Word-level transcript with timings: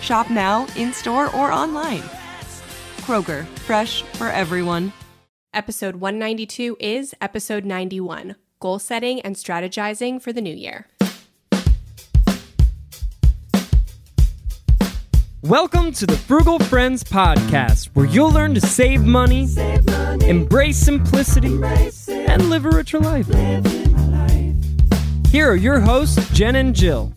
Shop 0.00 0.30
now, 0.30 0.66
in 0.76 0.92
store, 0.92 1.26
or 1.34 1.52
online. 1.52 2.02
Kroger, 3.00 3.46
fresh 3.66 4.02
for 4.14 4.28
everyone. 4.28 4.92
Episode 5.52 5.96
192 5.96 6.76
is 6.78 7.14
episode 7.20 7.64
91 7.64 8.36
Goal 8.60 8.78
Setting 8.78 9.20
and 9.22 9.34
Strategizing 9.36 10.20
for 10.20 10.32
the 10.32 10.40
New 10.40 10.54
Year. 10.54 10.86
Welcome 15.42 15.92
to 15.92 16.06
the 16.06 16.16
Frugal 16.16 16.58
Friends 16.58 17.04
Podcast, 17.04 17.86
where 17.94 18.06
you'll 18.06 18.32
learn 18.32 18.54
to 18.54 18.60
save 18.60 19.04
money, 19.04 19.48
embrace 20.26 20.76
simplicity, 20.78 21.58
and 22.08 22.50
live 22.50 22.66
a 22.66 22.70
richer 22.70 22.98
life. 22.98 23.26
Here 25.30 25.50
are 25.50 25.56
your 25.56 25.80
hosts, 25.80 26.28
Jen 26.32 26.56
and 26.56 26.74
Jill. 26.74 27.14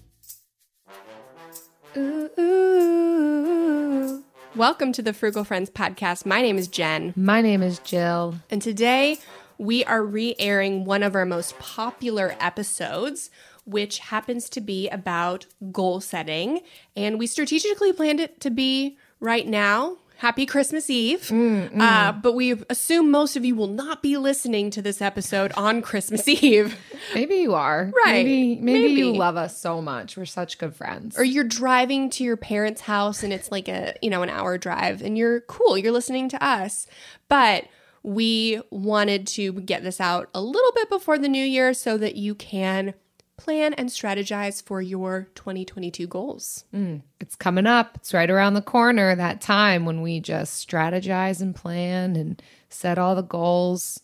Welcome 4.55 4.91
to 4.93 5.01
the 5.01 5.13
Frugal 5.13 5.43
Friends 5.43 5.69
Podcast. 5.69 6.25
My 6.25 6.41
name 6.41 6.57
is 6.57 6.67
Jen, 6.67 7.13
My 7.15 7.41
name 7.41 7.63
is 7.63 7.79
Jill. 7.79 8.35
and 8.49 8.61
today 8.61 9.17
we 9.57 9.85
are 9.85 10.03
re 10.03 10.35
airing 10.39 10.83
one 10.85 11.03
of 11.03 11.15
our 11.15 11.25
most 11.25 11.57
popular 11.59 12.35
episodes, 12.39 13.29
which 13.65 13.99
happens 13.99 14.49
to 14.49 14.61
be 14.61 14.89
about 14.89 15.45
goal 15.71 16.01
setting. 16.01 16.61
And 16.95 17.17
we 17.17 17.27
strategically 17.27 17.93
planned 17.93 18.19
it 18.19 18.41
to 18.41 18.49
be 18.49 18.97
right 19.19 19.47
now. 19.47 19.97
Happy 20.21 20.45
Christmas 20.45 20.87
Eve. 20.87 21.31
Uh, 21.31 22.11
but 22.11 22.33
we 22.33 22.53
assume 22.69 23.09
most 23.09 23.35
of 23.35 23.43
you 23.43 23.55
will 23.55 23.65
not 23.65 24.03
be 24.03 24.17
listening 24.17 24.69
to 24.69 24.79
this 24.79 25.01
episode 25.01 25.51
on 25.53 25.81
Christmas 25.81 26.27
Eve. 26.27 26.77
Maybe 27.15 27.37
you 27.37 27.55
are. 27.55 27.91
Right. 28.05 28.23
Maybe, 28.23 28.55
maybe 28.61 28.89
you 28.89 29.15
love 29.15 29.35
us 29.35 29.57
so 29.57 29.81
much. 29.81 30.15
We're 30.17 30.25
such 30.25 30.59
good 30.59 30.75
friends. 30.75 31.17
or 31.17 31.23
you're 31.23 31.43
driving 31.43 32.11
to 32.11 32.23
your 32.23 32.37
parents' 32.37 32.81
house 32.81 33.23
and 33.23 33.33
it's 33.33 33.51
like 33.51 33.67
a 33.67 33.95
you 34.03 34.11
know 34.11 34.21
an 34.21 34.29
hour 34.29 34.59
drive 34.59 35.01
and 35.01 35.17
you're 35.17 35.41
cool 35.41 35.75
you're 35.75 35.91
listening 35.91 36.29
to 36.29 36.43
us 36.43 36.85
but 37.27 37.65
we 38.03 38.61
wanted 38.69 39.25
to 39.27 39.53
get 39.53 39.83
this 39.83 39.99
out 39.99 40.29
a 40.35 40.41
little 40.41 40.71
bit 40.73 40.87
before 40.89 41.17
the 41.17 41.27
new 41.29 41.43
year 41.43 41.73
so 41.73 41.97
that 41.97 42.15
you 42.15 42.35
can 42.35 42.93
plan 43.43 43.73
and 43.73 43.89
strategize 43.89 44.63
for 44.63 44.81
your 44.81 45.27
2022 45.35 46.07
goals 46.07 46.65
mm, 46.73 47.01
it's 47.19 47.35
coming 47.35 47.65
up. 47.67 47.91
It's 47.95 48.13
right 48.13 48.29
around 48.29 48.53
the 48.53 48.61
corner, 48.61 49.15
that 49.15 49.41
time 49.41 49.85
when 49.85 50.01
we 50.01 50.19
just 50.19 50.67
strategize 50.67 51.41
and 51.41 51.55
plan 51.55 52.15
and 52.15 52.41
set 52.69 52.97
all 52.97 53.15
the 53.15 53.21
goals. 53.21 53.99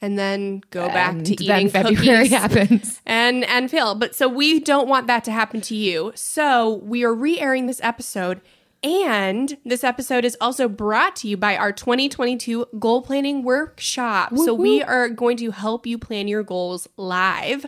and 0.00 0.18
then 0.18 0.62
go 0.70 0.86
back 0.88 1.12
and 1.12 1.26
to 1.26 1.34
then 1.44 1.60
eating 1.60 1.70
February 1.70 2.28
happens. 2.40 3.00
and 3.04 3.44
and 3.44 3.70
fail. 3.70 3.94
But 3.94 4.14
so 4.14 4.28
we 4.28 4.60
don't 4.60 4.88
want 4.88 5.06
that 5.08 5.24
to 5.24 5.32
happen 5.32 5.60
to 5.62 5.74
you. 5.76 6.12
So 6.14 6.80
we 6.84 7.04
are 7.04 7.14
re-airing 7.14 7.66
this 7.66 7.80
episode. 7.82 8.40
And 8.84 9.56
this 9.64 9.82
episode 9.82 10.24
is 10.24 10.36
also 10.40 10.68
brought 10.68 11.16
to 11.16 11.28
you 11.28 11.36
by 11.36 11.56
our 11.56 11.72
2022 11.72 12.66
goal 12.78 13.02
planning 13.02 13.42
workshop. 13.42 14.36
so 14.36 14.54
we 14.54 14.82
are 14.84 15.08
going 15.08 15.36
to 15.38 15.50
help 15.50 15.84
you 15.84 15.98
plan 15.98 16.28
your 16.28 16.44
goals 16.44 16.86
live. 16.96 17.66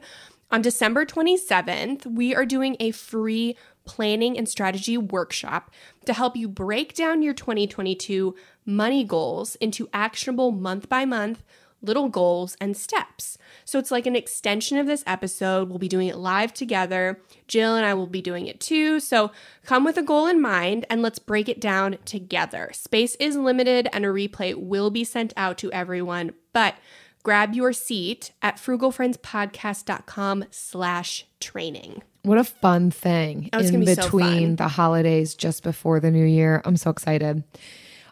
On 0.53 0.61
December 0.61 1.07
27th, 1.07 2.07
we 2.07 2.35
are 2.35 2.45
doing 2.45 2.77
a 2.81 2.91
free 2.91 3.57
planning 3.85 4.37
and 4.37 4.49
strategy 4.49 4.99
workshop 4.99 5.71
to 6.07 6.13
help 6.13 6.37
you 6.37 6.49
break 6.49 6.95
down 6.95 7.23
your 7.23 7.35
2022 7.35 8.35
money 8.67 9.05
goals 9.05 9.55
into 9.57 9.89
actionable 9.93 10.51
month 10.51 10.89
by 10.89 11.05
month 11.05 11.45
little 11.83 12.09
goals 12.09 12.57
and 12.61 12.77
steps. 12.77 13.39
So 13.65 13.79
it's 13.79 13.91
like 13.91 14.07
an 14.07 14.17
extension 14.17 14.79
of 14.79 14.87
this 14.87 15.05
episode. 15.07 15.69
We'll 15.69 15.79
be 15.79 15.89
doing 15.89 16.09
it 16.09 16.17
live 16.17 16.53
together. 16.53 17.21
Jill 17.49 17.75
and 17.75 17.87
I 17.87 17.95
will 17.95 18.07
be 18.07 18.21
doing 18.21 18.47
it 18.47 18.61
too. 18.61 19.01
So 19.01 19.31
come 19.65 19.85
with 19.85 19.97
a 19.97 20.03
goal 20.03 20.27
in 20.27 20.41
mind 20.41 20.85
and 20.91 21.03
let's 21.03 21.19
break 21.19 21.49
it 21.49 21.61
down 21.61 21.97
together. 22.05 22.71
Space 22.75 23.15
is 23.17 23.37
limited 23.37 23.89
and 23.93 24.05
a 24.05 24.09
replay 24.09 24.55
will 24.55 24.91
be 24.91 25.05
sent 25.05 25.33
out 25.37 25.59
to 25.59 25.73
everyone, 25.73 26.33
but 26.53 26.75
grab 27.23 27.55
your 27.55 27.73
seat 27.73 28.33
at 28.43 28.57
frugalfriendspodcast.com 28.57 30.45
slash 30.51 31.27
training. 31.41 32.03
What 32.23 32.39
a 32.39 32.45
fun 32.45 32.91
thing 32.91 33.49
Oh, 33.53 33.59
in 33.61 33.81
be 33.81 33.95
so 33.95 34.03
between 34.03 34.49
fun. 34.49 34.57
the 34.57 34.69
holidays 34.69 35.35
just 35.35 35.63
before 35.63 36.01
the 36.01 36.11
new 36.11 36.25
year. 36.25 36.61
I'm 36.65 36.77
so 36.77 36.91
excited. 36.91 37.43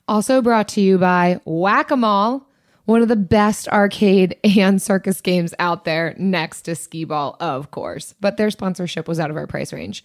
Also 0.06 0.40
brought 0.40 0.68
to 0.68 0.80
you 0.80 0.96
by 0.96 1.40
Whack 1.44 1.90
a 1.90 1.96
Mole, 1.96 2.46
one 2.88 3.02
of 3.02 3.08
the 3.08 3.16
best 3.16 3.68
arcade 3.68 4.34
and 4.44 4.80
circus 4.80 5.20
games 5.20 5.52
out 5.58 5.84
there, 5.84 6.14
next 6.16 6.62
to 6.62 6.74
Skee 6.74 7.04
Ball, 7.04 7.36
of 7.38 7.70
course. 7.70 8.14
But 8.18 8.38
their 8.38 8.50
sponsorship 8.50 9.06
was 9.06 9.20
out 9.20 9.28
of 9.28 9.36
our 9.36 9.46
price 9.46 9.74
range. 9.74 10.02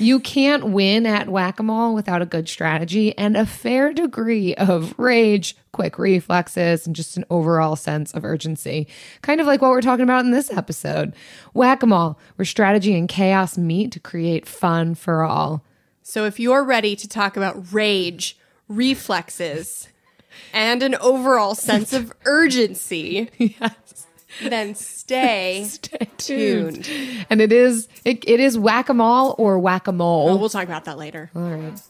You 0.00 0.18
can't 0.18 0.70
win 0.70 1.06
at 1.06 1.28
whack-a-mole 1.28 1.94
without 1.94 2.22
a 2.22 2.26
good 2.26 2.48
strategy 2.48 3.16
and 3.16 3.36
a 3.36 3.46
fair 3.46 3.92
degree 3.92 4.52
of 4.56 4.98
rage, 4.98 5.56
quick 5.70 5.96
reflexes, 5.96 6.88
and 6.88 6.96
just 6.96 7.16
an 7.16 7.24
overall 7.30 7.76
sense 7.76 8.12
of 8.14 8.24
urgency. 8.24 8.88
Kind 9.22 9.40
of 9.40 9.46
like 9.46 9.62
what 9.62 9.70
we're 9.70 9.80
talking 9.80 10.02
about 10.02 10.24
in 10.24 10.32
this 10.32 10.50
episode. 10.50 11.14
whack-a-mole 11.52 12.18
where 12.34 12.44
strategy 12.44 12.98
and 12.98 13.08
chaos 13.08 13.56
meet 13.56 13.92
to 13.92 14.00
create 14.00 14.44
fun 14.44 14.96
for 14.96 15.22
all. 15.22 15.64
So 16.02 16.24
if 16.24 16.40
you're 16.40 16.64
ready 16.64 16.96
to 16.96 17.06
talk 17.06 17.36
about 17.36 17.72
rage, 17.72 18.36
reflexes, 18.66 19.86
and 20.52 20.82
an 20.82 20.94
overall 20.96 21.54
sense 21.54 21.92
of 21.92 22.12
urgency, 22.24 23.30
yes. 23.38 24.06
then 24.42 24.74
stay, 24.74 25.64
stay 25.68 26.08
tuned. 26.16 26.88
And 27.30 27.40
it 27.40 27.52
is 27.52 27.88
it, 28.04 28.24
it 28.28 28.40
is 28.40 28.58
whack 28.58 28.88
a 28.88 28.94
mole 28.94 29.34
or 29.38 29.58
whack 29.58 29.86
a 29.86 29.90
Oh, 29.90 29.94
mole. 29.94 30.38
we'll 30.38 30.48
talk 30.48 30.64
about 30.64 30.84
that 30.86 30.98
later. 30.98 31.30
All 31.34 31.42
right. 31.42 31.80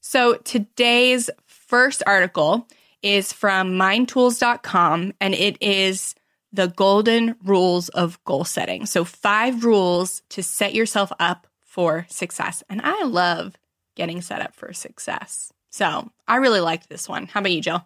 So 0.00 0.34
today's 0.36 1.28
first 1.46 2.02
article 2.06 2.66
is 3.02 3.32
from 3.32 3.72
mindtools.com 3.72 5.12
and 5.20 5.34
it 5.34 5.56
is 5.60 6.14
the 6.52 6.68
golden 6.68 7.34
rules 7.44 7.88
of 7.90 8.22
goal 8.24 8.44
setting. 8.44 8.86
So, 8.86 9.04
five 9.04 9.64
rules 9.64 10.22
to 10.30 10.42
set 10.42 10.74
yourself 10.74 11.12
up 11.18 11.46
for 11.62 12.06
success. 12.08 12.62
And 12.70 12.80
I 12.82 13.02
love 13.04 13.56
getting 13.96 14.20
set 14.22 14.40
up 14.40 14.54
for 14.54 14.72
success. 14.72 15.52
So, 15.70 16.10
I 16.28 16.36
really 16.36 16.60
liked 16.60 16.88
this 16.88 17.08
one. 17.08 17.26
How 17.26 17.40
about 17.40 17.52
you, 17.52 17.60
Jill? 17.60 17.84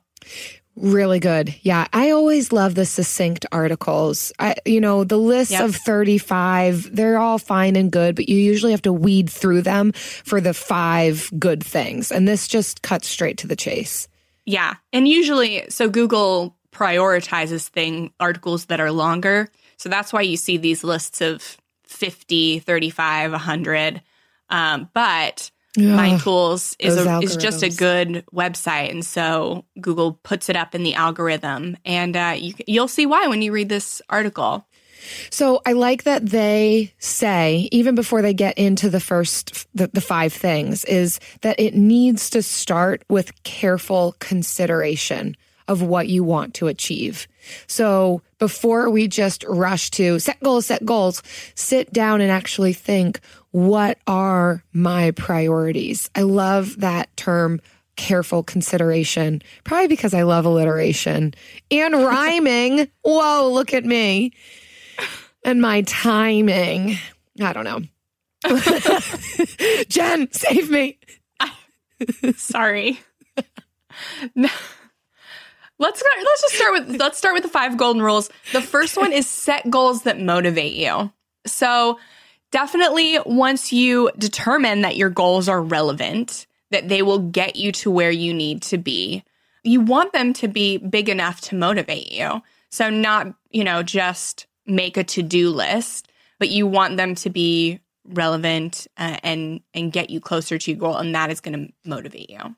Really 0.77 1.19
good. 1.19 1.55
Yeah. 1.63 1.89
I 1.93 2.11
always 2.11 2.53
love 2.53 2.75
the 2.75 2.87
succinct 2.87 3.45
articles. 3.53 4.33
I, 4.39 4.55
you 4.65 4.81
know, 4.81 5.03
the 5.05 5.17
list 5.19 5.51
Yep. 5.51 5.63
of 5.65 5.77
35, 5.77 6.95
they're 6.95 7.19
all 7.19 7.39
fine 7.39 7.75
and 7.77 7.91
good, 7.91 8.15
but 8.15 8.29
you 8.29 8.37
usually 8.37 8.73
have 8.73 8.83
to 8.83 8.93
weed 8.93 9.29
through 9.29 9.63
them 9.63 9.93
for 9.93 10.41
the 10.41 10.55
five 10.55 11.31
good 11.39 11.65
things. 11.65 12.13
And 12.13 12.27
this 12.29 12.47
just 12.47 12.83
cuts 12.83 13.09
straight 13.09 13.39
to 13.39 13.47
the 13.47 13.57
chase. 13.57 14.09
Yeah. 14.47 14.75
And 14.93 15.09
usually, 15.09 15.65
so 15.69 15.89
Google 15.89 16.57
prioritizes 16.73 17.67
thing 17.69 18.13
articles 18.21 18.67
that 18.67 18.81
are 18.81 18.93
longer. 18.93 19.49
So 19.77 19.89
that's 19.89 20.13
why 20.13 20.23
you 20.23 20.37
see 20.37 20.57
these 20.57 20.85
lists 20.85 21.21
of 21.21 21.59
50, 21.85 22.61
35, 22.61 23.33
100. 23.33 24.03
Um, 24.49 24.89
but 24.95 25.51
Mind 25.79 26.21
Tools 26.21 26.75
is 26.79 26.97
a, 26.97 27.21
is 27.21 27.37
just 27.37 27.63
a 27.63 27.69
good 27.69 28.25
website, 28.35 28.91
and 28.91 29.05
so 29.05 29.65
Google 29.81 30.15
puts 30.25 30.49
it 30.49 30.57
up 30.57 30.75
in 30.75 30.83
the 30.83 30.95
algorithm, 30.95 31.77
and 31.85 32.17
uh, 32.17 32.35
you, 32.37 32.55
you'll 32.67 32.89
see 32.89 33.07
why 33.07 33.29
when 33.29 33.41
you 33.41 33.53
read 33.53 33.69
this 33.69 34.03
article. 34.09 34.67
So 35.31 35.63
I 35.65 35.73
like 35.73 36.03
that 36.05 36.27
they 36.27 36.93
say, 36.99 37.69
even 37.73 37.95
before 37.95 38.21
they 38.21 38.35
get 38.35 38.59
into 38.59 38.91
the 38.91 39.01
first, 39.01 39.67
the, 39.75 39.89
the 39.93 40.01
five 40.01 40.33
things, 40.33 40.85
is 40.85 41.21
that 41.43 41.59
it 41.59 41.75
needs 41.75 42.31
to 42.31 42.43
start 42.43 43.05
with 43.09 43.43
careful 43.45 44.17
consideration 44.19 45.37
of 45.71 45.83
what 45.83 46.09
you 46.09 46.25
want 46.25 46.53
to 46.53 46.67
achieve. 46.67 47.29
So 47.69 48.23
before 48.41 48.91
we 48.91 49.07
just 49.07 49.45
rush 49.45 49.89
to 49.91 50.19
set 50.19 50.43
goals, 50.43 50.67
set 50.67 50.85
goals, 50.85 51.23
sit 51.55 51.93
down 51.93 52.21
and 52.21 52.29
actually 52.29 52.73
think, 52.73 53.21
what 53.53 53.99
are 54.09 54.65
my 54.73 55.13
priorities? 55.13 56.11
I 56.17 56.23
love 56.23 56.81
that 56.81 57.17
term 57.17 57.61
careful 57.95 58.43
consideration, 58.43 59.43
probably 59.63 59.87
because 59.87 60.13
I 60.13 60.25
love 60.25 60.45
alliteration 60.45 61.35
and 61.71 61.95
rhyming. 62.05 62.89
Whoa, 63.05 63.49
look 63.53 63.73
at 63.73 63.85
me 63.85 64.33
and 65.45 65.63
my 65.63 65.83
timing. 65.83 66.99
I 67.41 67.53
don't 67.53 67.65
know. 67.65 67.81
Jen, 69.89 70.33
save 70.33 70.69
me. 70.69 70.99
Sorry. 72.37 72.99
no. 74.35 74.49
Let's 75.81 76.03
let's 76.03 76.43
just 76.43 76.55
start 76.57 76.73
with 76.73 77.01
let's 77.01 77.17
start 77.17 77.33
with 77.33 77.43
the 77.43 77.49
five 77.49 77.79
golden 77.79 78.03
rules. 78.03 78.29
The 78.53 78.61
first 78.61 78.99
one 78.99 79.15
is 79.15 79.27
set 79.27 79.69
goals 79.71 80.03
that 80.03 80.21
motivate 80.21 80.75
you. 80.75 81.11
So, 81.47 81.99
definitely 82.51 83.19
once 83.25 83.73
you 83.73 84.11
determine 84.19 84.83
that 84.83 84.97
your 84.97 85.09
goals 85.09 85.49
are 85.49 85.63
relevant, 85.63 86.47
that 86.71 86.89
they 86.91 87.01
will 87.01 87.19
get 87.19 87.57
you 87.57 87.73
to 87.73 87.91
where 87.91 88.11
you 88.11 88.35
need 88.35 88.61
to 88.65 88.77
be, 88.77 89.25
you 89.65 89.81
want 89.81 90.13
them 90.13 90.35
to 90.35 90.49
be 90.49 90.77
big 90.77 91.09
enough 91.09 91.41
to 91.43 91.55
motivate 91.55 92.13
you. 92.13 92.43
So 92.69 92.91
not, 92.91 93.35
you 93.51 93.65
know, 93.65 93.83
just 93.83 94.47
make 94.67 94.99
a 94.99 95.05
to-do 95.05 95.49
list, 95.49 96.11
but 96.39 96.51
you 96.51 96.67
want 96.67 96.99
them 96.99 97.15
to 97.17 97.31
be 97.31 97.81
relevant 98.05 98.87
uh, 98.99 99.17
and 99.23 99.61
and 99.73 99.93
get 99.93 100.11
you 100.11 100.21
closer 100.21 100.59
to 100.59 100.71
your 100.71 100.81
goal 100.81 100.97
and 100.97 101.15
that 101.15 101.31
is 101.31 101.41
going 101.41 101.67
to 101.67 101.73
motivate 101.89 102.29
you. 102.29 102.55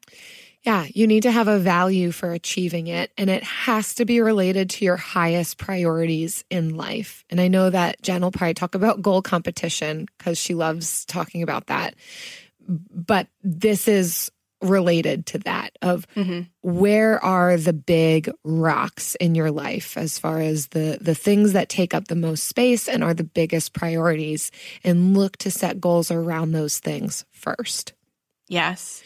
Yeah, 0.64 0.86
you 0.94 1.08
need 1.08 1.24
to 1.24 1.32
have 1.32 1.48
a 1.48 1.58
value 1.58 2.12
for 2.12 2.32
achieving 2.32 2.86
it, 2.86 3.10
and 3.18 3.28
it 3.28 3.42
has 3.42 3.94
to 3.96 4.04
be 4.04 4.20
related 4.20 4.70
to 4.70 4.84
your 4.84 4.96
highest 4.96 5.58
priorities 5.58 6.44
in 6.50 6.76
life. 6.76 7.24
And 7.30 7.40
I 7.40 7.48
know 7.48 7.68
that 7.68 8.00
Jen 8.00 8.22
will 8.22 8.30
probably 8.30 8.54
talk 8.54 8.76
about 8.76 9.02
goal 9.02 9.22
competition 9.22 10.06
because 10.18 10.38
she 10.38 10.54
loves 10.54 11.04
talking 11.04 11.42
about 11.42 11.66
that. 11.66 11.96
But 12.68 13.26
this 13.42 13.88
is 13.88 14.30
related 14.62 15.26
to 15.26 15.38
that 15.40 15.76
of 15.82 16.06
mm-hmm. 16.14 16.42
where 16.62 17.22
are 17.24 17.56
the 17.56 17.72
big 17.72 18.30
rocks 18.44 19.16
in 19.16 19.34
your 19.34 19.50
life 19.50 19.96
as 19.96 20.18
far 20.18 20.40
as 20.40 20.68
the 20.68 20.98
the 21.00 21.16
things 21.16 21.52
that 21.52 21.68
take 21.68 21.92
up 21.92 22.06
the 22.06 22.14
most 22.14 22.44
space 22.44 22.88
and 22.88 23.02
are 23.02 23.14
the 23.14 23.24
biggest 23.24 23.72
priorities 23.72 24.52
and 24.84 25.16
look 25.16 25.36
to 25.38 25.50
set 25.50 25.80
goals 25.80 26.12
around 26.12 26.52
those 26.52 26.78
things 26.78 27.24
first. 27.32 27.92
Yes. 28.48 29.02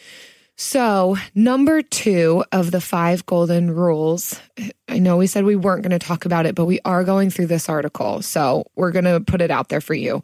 So, 0.59 1.17
number 1.35 1.83
two 1.83 2.43
of 2.51 2.71
the 2.71 2.81
five 2.81 3.27
golden 3.27 3.69
rules, 3.69 4.39
I 4.87 4.97
know 4.97 5.17
we 5.17 5.27
said 5.27 5.43
we 5.43 5.55
weren't 5.55 5.83
going 5.83 5.97
to 5.97 6.03
talk 6.03 6.25
about 6.25 6.47
it, 6.47 6.55
but 6.55 6.65
we 6.65 6.79
are 6.83 7.03
going 7.03 7.29
through 7.29 7.45
this 7.45 7.69
article. 7.69 8.23
So, 8.23 8.65
we're 8.75 8.91
going 8.91 9.05
to 9.05 9.19
put 9.19 9.41
it 9.41 9.51
out 9.51 9.69
there 9.69 9.81
for 9.81 9.93
you. 9.93 10.23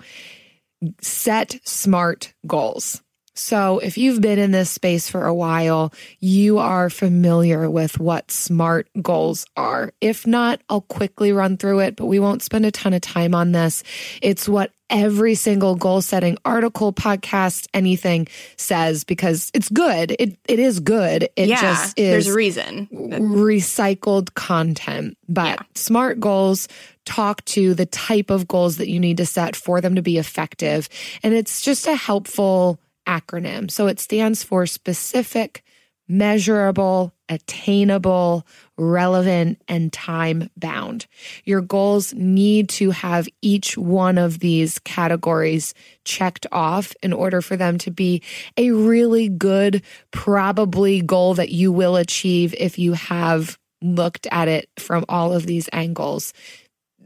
Set 1.01 1.59
smart 1.63 2.33
goals. 2.47 3.03
So, 3.35 3.79
if 3.79 3.97
you've 3.97 4.21
been 4.21 4.37
in 4.37 4.51
this 4.51 4.69
space 4.69 5.09
for 5.09 5.25
a 5.25 5.33
while, 5.33 5.91
you 6.19 6.59
are 6.59 6.89
familiar 6.89 7.69
with 7.69 7.99
what 7.99 8.29
SMART 8.29 8.87
goals 9.01 9.45
are. 9.57 9.91
If 10.01 10.27
not, 10.27 10.61
I'll 10.69 10.81
quickly 10.81 11.33
run 11.33 11.57
through 11.57 11.79
it, 11.79 11.95
but 11.95 12.05
we 12.05 12.19
won't 12.19 12.43
spend 12.43 12.65
a 12.65 12.71
ton 12.71 12.93
of 12.93 13.01
time 13.01 13.33
on 13.33 13.51
this. 13.51 13.83
It's 14.21 14.47
what 14.47 14.71
every 14.93 15.33
single 15.33 15.75
goal 15.75 16.01
setting 16.01 16.37
article, 16.45 16.93
podcast, 16.93 17.67
anything 17.73 18.27
says 18.55 19.03
because 19.03 19.49
it's 19.53 19.69
good. 19.69 20.15
It 20.19 20.37
it 20.47 20.59
is 20.59 20.79
good. 20.79 21.23
It 21.35 21.49
yeah, 21.49 21.59
just 21.59 21.97
is 21.97 22.09
there's 22.11 22.27
a 22.27 22.35
reason. 22.35 22.87
Recycled 22.91 24.35
content. 24.35 25.17
But 25.27 25.45
yeah. 25.47 25.65
SMART 25.73 26.19
goals 26.19 26.67
talk 27.05 27.43
to 27.45 27.73
the 27.73 27.87
type 27.87 28.29
of 28.29 28.47
goals 28.47 28.77
that 28.77 28.89
you 28.89 28.99
need 28.99 29.17
to 29.17 29.25
set 29.25 29.55
for 29.55 29.81
them 29.81 29.95
to 29.95 30.01
be 30.01 30.17
effective. 30.17 30.87
And 31.21 31.33
it's 31.33 31.61
just 31.61 31.87
a 31.87 31.95
helpful 31.95 32.79
acronym. 33.07 33.69
So 33.69 33.87
it 33.87 33.99
stands 33.99 34.43
for 34.43 34.65
specific, 34.65 35.63
measurable, 36.07 37.13
attainable, 37.29 38.45
relevant, 38.77 39.61
and 39.67 39.91
time 39.91 40.49
bound. 40.57 41.07
Your 41.45 41.61
goals 41.61 42.13
need 42.13 42.69
to 42.69 42.91
have 42.91 43.27
each 43.41 43.77
one 43.77 44.17
of 44.17 44.39
these 44.39 44.79
categories 44.79 45.73
checked 46.03 46.45
off 46.51 46.93
in 47.01 47.13
order 47.13 47.41
for 47.41 47.55
them 47.55 47.77
to 47.79 47.91
be 47.91 48.21
a 48.57 48.71
really 48.71 49.29
good, 49.29 49.81
probably 50.11 51.01
goal 51.01 51.33
that 51.35 51.49
you 51.49 51.71
will 51.71 51.95
achieve 51.95 52.53
if 52.57 52.77
you 52.77 52.93
have 52.93 53.57
looked 53.81 54.27
at 54.31 54.47
it 54.47 54.69
from 54.77 55.03
all 55.09 55.33
of 55.33 55.45
these 55.45 55.69
angles 55.73 56.33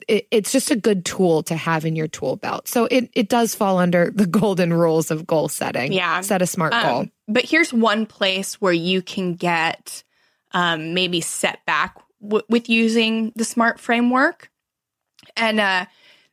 it, 0.08 0.28
it's 0.32 0.52
just 0.52 0.72
a 0.72 0.76
good 0.76 1.06
tool 1.06 1.44
to 1.44 1.56
have 1.56 1.86
in 1.86 1.96
your 1.96 2.08
tool 2.08 2.36
belt. 2.36 2.68
So 2.68 2.86
it, 2.86 3.10
it 3.14 3.30
does 3.30 3.56
fall 3.56 3.78
under 3.78 4.12
the 4.14 4.26
golden 4.28 4.74
rules 4.74 5.12
of 5.12 5.28
goal 5.28 5.50
setting. 5.50 5.94
Yeah. 5.94 6.22
Set 6.22 6.42
a 6.42 6.48
smart 6.48 6.74
um, 6.74 6.84
goal. 6.84 7.06
But 7.28 7.46
here's 7.46 7.74
one 7.74 8.06
place 8.06 8.62
where 8.62 8.74
you 8.74 9.02
can 9.02 9.36
get 9.36 10.04
um, 10.52 10.94
maybe 10.94 11.22
set 11.22 11.66
back 11.66 11.98
w- 12.22 12.46
with 12.50 12.70
using 12.70 13.32
the 13.36 13.46
smart 13.46 13.80
framework. 13.80 14.50
And 15.36 15.60
uh, 15.60 15.86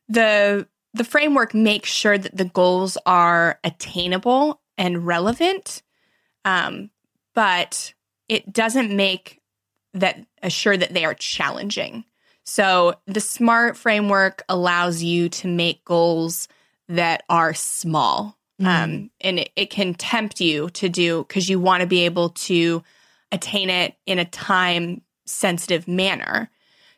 the 0.07 0.67
the 0.93 1.03
framework 1.03 1.53
makes 1.53 1.89
sure 1.89 2.17
that 2.17 2.37
the 2.37 2.45
goals 2.45 2.97
are 3.05 3.59
attainable 3.65 4.61
and 4.77 5.05
relevant, 5.05 5.83
um, 6.45 6.89
but 7.33 7.93
it 8.29 8.53
doesn't 8.53 8.95
make 8.95 9.41
that 9.93 10.25
assure 10.41 10.77
that 10.77 10.93
they 10.93 11.03
are 11.03 11.13
challenging. 11.13 12.05
So 12.45 12.95
the 13.07 13.19
SMART 13.19 13.75
framework 13.75 14.43
allows 14.47 15.03
you 15.03 15.29
to 15.29 15.47
make 15.47 15.83
goals 15.83 16.47
that 16.87 17.23
are 17.27 17.53
small. 17.53 18.37
Mm. 18.61 18.67
Um, 18.67 19.11
and 19.19 19.39
it, 19.39 19.49
it 19.55 19.69
can 19.69 19.95
tempt 19.95 20.39
you 20.39 20.69
to 20.71 20.87
do 20.87 21.25
because 21.27 21.49
you 21.49 21.59
want 21.59 21.81
to 21.81 21.87
be 21.87 22.05
able 22.05 22.29
to 22.29 22.83
attain 23.31 23.69
it 23.69 23.95
in 24.05 24.19
a 24.19 24.25
time 24.25 25.01
sensitive 25.25 25.87
manner. 25.87 26.49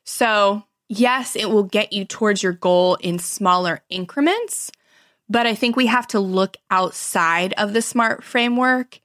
So, 0.03 0.63
yes, 0.89 1.35
it 1.35 1.49
will 1.49 1.63
get 1.63 1.93
you 1.93 2.05
towards 2.05 2.43
your 2.43 2.53
goal 2.53 2.95
in 2.95 3.17
smaller 3.17 3.81
increments, 3.89 4.71
but 5.29 5.47
I 5.47 5.55
think 5.55 5.75
we 5.75 5.87
have 5.87 6.07
to 6.07 6.19
look 6.19 6.57
outside 6.69 7.53
of 7.57 7.73
the 7.73 7.81
SMART 7.81 8.23
framework 8.23 8.99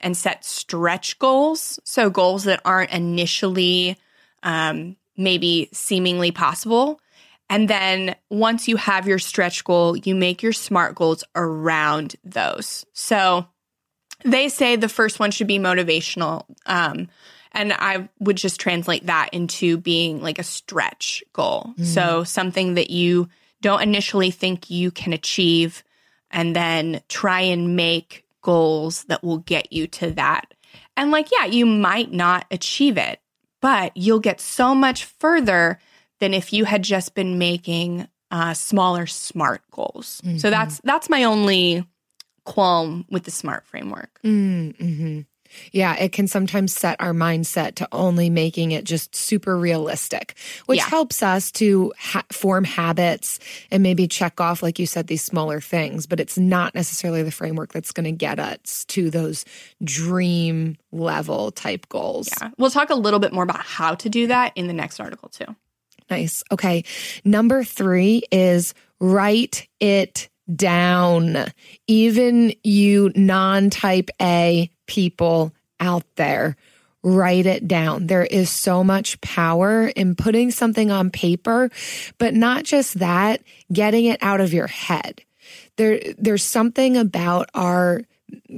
and 0.00 0.16
set 0.16 0.44
stretch 0.44 1.18
goals. 1.18 1.78
So, 1.84 2.08
goals 2.10 2.44
that 2.44 2.62
aren't 2.64 2.92
initially 2.92 3.98
um, 4.42 4.96
maybe 5.20 5.68
seemingly 5.72 6.32
possible. 6.32 7.00
And 7.48 7.68
then 7.68 8.16
once 8.30 8.68
you 8.68 8.76
have 8.76 9.06
your 9.06 9.18
stretch 9.18 9.64
goal, 9.64 9.96
you 9.96 10.14
make 10.14 10.42
your 10.42 10.52
SMART 10.52 10.94
goals 10.94 11.24
around 11.36 12.16
those. 12.24 12.86
So 12.92 13.46
they 14.24 14.48
say 14.48 14.76
the 14.76 14.88
first 14.88 15.18
one 15.18 15.30
should 15.30 15.46
be 15.46 15.58
motivational. 15.58 16.44
Um, 16.66 17.08
and 17.52 17.72
I 17.72 18.08
would 18.20 18.36
just 18.36 18.60
translate 18.60 19.06
that 19.06 19.30
into 19.32 19.76
being 19.76 20.22
like 20.22 20.38
a 20.38 20.44
stretch 20.44 21.22
goal. 21.32 21.66
Mm-hmm. 21.72 21.84
So 21.84 22.24
something 22.24 22.74
that 22.74 22.90
you 22.90 23.28
don't 23.60 23.82
initially 23.82 24.30
think 24.30 24.70
you 24.70 24.90
can 24.90 25.12
achieve, 25.12 25.84
and 26.30 26.56
then 26.56 27.02
try 27.08 27.40
and 27.40 27.76
make 27.76 28.24
goals 28.40 29.04
that 29.04 29.22
will 29.22 29.38
get 29.38 29.72
you 29.72 29.86
to 29.88 30.12
that. 30.12 30.54
And 30.96 31.10
like, 31.10 31.30
yeah, 31.32 31.46
you 31.46 31.66
might 31.66 32.12
not 32.12 32.46
achieve 32.50 32.96
it 32.96 33.19
but 33.60 33.96
you'll 33.96 34.20
get 34.20 34.40
so 34.40 34.74
much 34.74 35.04
further 35.04 35.78
than 36.20 36.34
if 36.34 36.52
you 36.52 36.64
had 36.64 36.82
just 36.82 37.14
been 37.14 37.38
making 37.38 38.08
uh, 38.30 38.54
smaller 38.54 39.06
smart 39.06 39.62
goals. 39.70 40.20
Mm-hmm. 40.24 40.38
So 40.38 40.50
that's 40.50 40.80
that's 40.84 41.08
my 41.08 41.24
only 41.24 41.84
qualm 42.44 43.04
with 43.10 43.24
the 43.24 43.30
smart 43.30 43.66
framework. 43.66 44.20
Mm-hmm. 44.22 45.20
Yeah, 45.72 45.94
it 45.96 46.12
can 46.12 46.28
sometimes 46.28 46.74
set 46.74 47.00
our 47.00 47.12
mindset 47.12 47.74
to 47.76 47.88
only 47.92 48.30
making 48.30 48.72
it 48.72 48.84
just 48.84 49.14
super 49.14 49.56
realistic, 49.58 50.34
which 50.66 50.78
yeah. 50.78 50.88
helps 50.88 51.22
us 51.22 51.50
to 51.52 51.92
ha- 51.98 52.24
form 52.32 52.64
habits 52.64 53.38
and 53.70 53.82
maybe 53.82 54.06
check 54.06 54.40
off, 54.40 54.62
like 54.62 54.78
you 54.78 54.86
said, 54.86 55.06
these 55.06 55.22
smaller 55.22 55.60
things. 55.60 56.06
But 56.06 56.20
it's 56.20 56.38
not 56.38 56.74
necessarily 56.74 57.22
the 57.22 57.30
framework 57.30 57.72
that's 57.72 57.92
going 57.92 58.04
to 58.04 58.12
get 58.12 58.38
us 58.38 58.84
to 58.86 59.10
those 59.10 59.44
dream 59.84 60.76
level 60.92 61.50
type 61.50 61.88
goals. 61.88 62.28
Yeah. 62.40 62.50
We'll 62.56 62.70
talk 62.70 62.90
a 62.90 62.94
little 62.94 63.20
bit 63.20 63.32
more 63.32 63.44
about 63.44 63.60
how 63.60 63.94
to 63.96 64.08
do 64.08 64.28
that 64.28 64.52
in 64.56 64.66
the 64.66 64.72
next 64.72 65.00
article, 65.00 65.28
too. 65.28 65.46
Nice. 66.08 66.42
Okay. 66.50 66.84
Number 67.24 67.62
three 67.62 68.22
is 68.32 68.74
write 68.98 69.68
it 69.78 70.29
down. 70.56 71.46
Even 71.86 72.54
you 72.62 73.12
non 73.14 73.70
type 73.70 74.10
A 74.20 74.70
people 74.86 75.54
out 75.78 76.04
there, 76.16 76.56
write 77.02 77.46
it 77.46 77.66
down. 77.66 78.06
There 78.06 78.24
is 78.24 78.50
so 78.50 78.84
much 78.84 79.20
power 79.20 79.88
in 79.88 80.14
putting 80.14 80.50
something 80.50 80.90
on 80.90 81.10
paper, 81.10 81.70
but 82.18 82.34
not 82.34 82.64
just 82.64 82.98
that, 82.98 83.42
getting 83.72 84.04
it 84.04 84.18
out 84.22 84.40
of 84.40 84.52
your 84.52 84.66
head. 84.66 85.22
There, 85.76 86.00
there's 86.18 86.44
something 86.44 86.96
about 86.96 87.48
our 87.54 88.02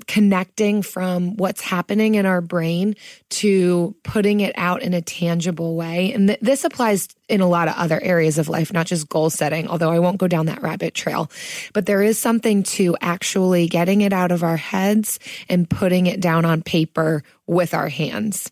connecting 0.07 0.83
from 0.83 1.37
what's 1.37 1.61
happening 1.61 2.15
in 2.15 2.27
our 2.27 2.41
brain 2.41 2.95
to 3.31 3.95
putting 4.03 4.41
it 4.41 4.53
out 4.57 4.83
in 4.83 4.95
a 4.95 5.03
tangible 5.03 5.77
way. 5.77 6.13
And 6.13 6.29
th- 6.29 6.41
this 6.41 6.65
applies 6.65 7.09
in 7.29 7.41
a 7.41 7.49
lot 7.49 7.69
of 7.69 7.75
other 7.77 8.01
areas 8.03 8.39
of 8.39 8.49
life, 8.49 8.73
not 8.73 8.87
just 8.87 9.09
goal 9.09 9.31
setting, 9.31 9.69
although 9.69 9.91
I 9.91 9.99
won't 9.99 10.19
go 10.19 10.29
down 10.29 10.47
that 10.47 10.63
rabbit 10.63 10.95
trail. 10.95 11.31
But 11.73 11.87
there 11.87 12.03
is 12.03 12.19
something 12.19 12.63
to 12.65 12.97
actually 13.01 13.69
getting 13.69 14.03
it 14.03 14.13
out 14.13 14.33
of 14.33 14.43
our 14.43 14.57
heads 14.57 15.19
and 15.49 15.69
putting 15.69 16.07
it 16.07 16.21
down 16.21 16.45
on 16.45 16.63
paper 16.63 17.23
with 17.47 17.75
our 17.75 17.89
hands. 17.89 18.51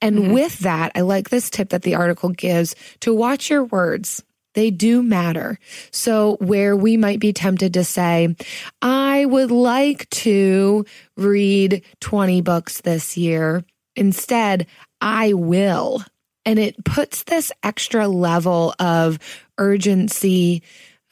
And 0.00 0.18
mm-hmm. 0.18 0.32
with 0.32 0.58
that, 0.60 0.92
I 0.94 1.00
like 1.02 1.30
this 1.30 1.50
tip 1.50 1.70
that 1.70 1.82
the 1.82 1.94
article 1.94 2.30
gives 2.30 2.74
to 3.00 3.14
watch 3.14 3.50
your 3.50 3.64
words. 3.64 4.22
They 4.54 4.70
do 4.70 5.02
matter. 5.02 5.58
So, 5.90 6.36
where 6.40 6.76
we 6.76 6.96
might 6.96 7.20
be 7.20 7.32
tempted 7.32 7.74
to 7.74 7.84
say, 7.84 8.34
I 8.80 9.24
would 9.24 9.50
like 9.50 10.08
to 10.10 10.84
read 11.16 11.84
20 12.00 12.40
books 12.42 12.80
this 12.80 13.16
year, 13.16 13.64
instead, 13.96 14.66
I 15.00 15.32
will. 15.32 16.04
And 16.44 16.58
it 16.58 16.84
puts 16.84 17.22
this 17.22 17.52
extra 17.62 18.08
level 18.08 18.74
of 18.78 19.18
urgency, 19.58 20.62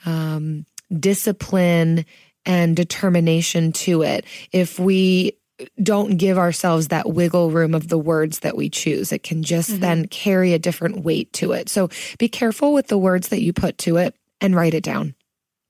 um, 0.04 0.66
discipline, 0.99 2.04
and 2.47 2.75
determination 2.75 3.73
to 3.73 4.02
it. 4.02 4.25
If 4.50 4.78
we 4.78 5.38
don't 5.83 6.17
give 6.17 6.38
ourselves 6.38 6.88
that 6.88 7.11
wiggle 7.11 7.50
room 7.50 7.75
of 7.75 7.88
the 7.88 7.99
words 7.99 8.40
that 8.40 8.57
we 8.57 8.69
choose. 8.69 9.12
It 9.12 9.23
can 9.23 9.43
just 9.43 9.71
mm-hmm. 9.71 9.81
then 9.81 10.09
carry 10.09 10.52
a 10.52 10.59
different 10.59 11.05
weight 11.05 11.33
to 11.35 11.52
it. 11.52 11.69
So 11.69 11.88
be 12.19 12.29
careful 12.29 12.73
with 12.73 12.88
the 12.88 12.99
words 12.99 13.29
that 13.29 13.43
you 13.43 13.52
put 13.52 13.79
to 13.79 13.97
it 13.97 14.14
and 14.40 14.55
write 14.55 14.75
it 14.75 14.85
down. 14.85 15.14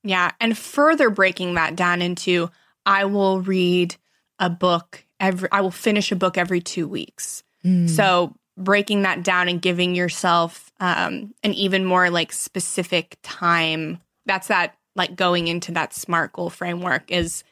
Yeah. 0.03 0.31
And 0.39 0.57
further 0.57 1.09
breaking 1.09 1.55
that 1.55 1.75
down 1.75 2.01
into 2.01 2.49
I 2.85 3.05
will 3.05 3.41
read 3.41 3.95
a 4.39 4.49
book 4.49 5.05
every, 5.19 5.49
I 5.51 5.61
will 5.61 5.71
finish 5.71 6.11
a 6.11 6.15
book 6.15 6.37
every 6.37 6.61
two 6.61 6.87
weeks. 6.87 7.43
Mm. 7.63 7.89
So 7.89 8.35
breaking 8.57 9.03
that 9.03 9.23
down 9.23 9.47
and 9.47 9.61
giving 9.61 9.95
yourself 9.95 10.71
um, 10.79 11.33
an 11.43 11.53
even 11.53 11.85
more 11.85 12.09
like 12.09 12.31
specific 12.31 13.17
time. 13.21 13.99
That's 14.25 14.47
that 14.47 14.75
like 14.95 15.15
going 15.15 15.47
into 15.47 15.71
that 15.73 15.93
SMART 15.93 16.33
goal 16.33 16.49
framework 16.49 17.11
is 17.11 17.43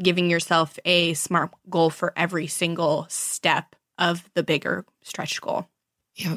giving 0.00 0.30
yourself 0.30 0.78
a 0.84 1.14
smart 1.14 1.50
goal 1.68 1.90
for 1.90 2.12
every 2.16 2.46
single 2.46 3.06
step 3.08 3.76
of 3.98 4.28
the 4.34 4.42
bigger 4.42 4.84
stretch 5.02 5.40
goal. 5.40 5.68
Yeah. 6.14 6.36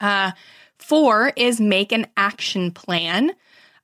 Uh, 0.00 0.32
four 0.78 1.32
is 1.36 1.60
make 1.60 1.92
an 1.92 2.06
action 2.16 2.70
plan. 2.70 3.32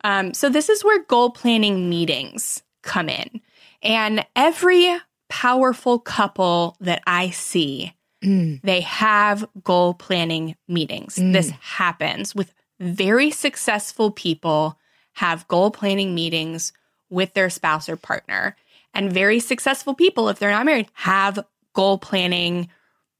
Um, 0.04 0.34
so 0.34 0.48
this 0.48 0.68
is 0.68 0.84
where 0.84 1.02
goal 1.04 1.30
planning 1.30 1.88
meetings 1.88 2.62
come 2.82 3.08
in. 3.08 3.40
And 3.82 4.26
every 4.34 4.96
powerful 5.28 5.98
couple 5.98 6.76
that 6.80 7.02
I 7.06 7.30
see, 7.30 7.94
mm. 8.24 8.60
they 8.62 8.80
have 8.82 9.48
goal 9.62 9.94
planning 9.94 10.56
meetings. 10.66 11.16
Mm. 11.16 11.32
This 11.32 11.50
happens 11.50 12.34
with 12.34 12.52
very 12.80 13.30
successful 13.30 14.10
people 14.10 14.78
have 15.14 15.48
goal 15.48 15.70
planning 15.70 16.14
meetings 16.14 16.72
with 17.10 17.34
their 17.34 17.50
spouse 17.50 17.88
or 17.88 17.96
partner. 17.96 18.56
And 18.94 19.12
very 19.12 19.40
successful 19.40 19.94
people, 19.94 20.28
if 20.28 20.38
they're 20.38 20.50
not 20.50 20.66
married, 20.66 20.88
have 20.94 21.44
goal 21.72 21.98
planning 21.98 22.68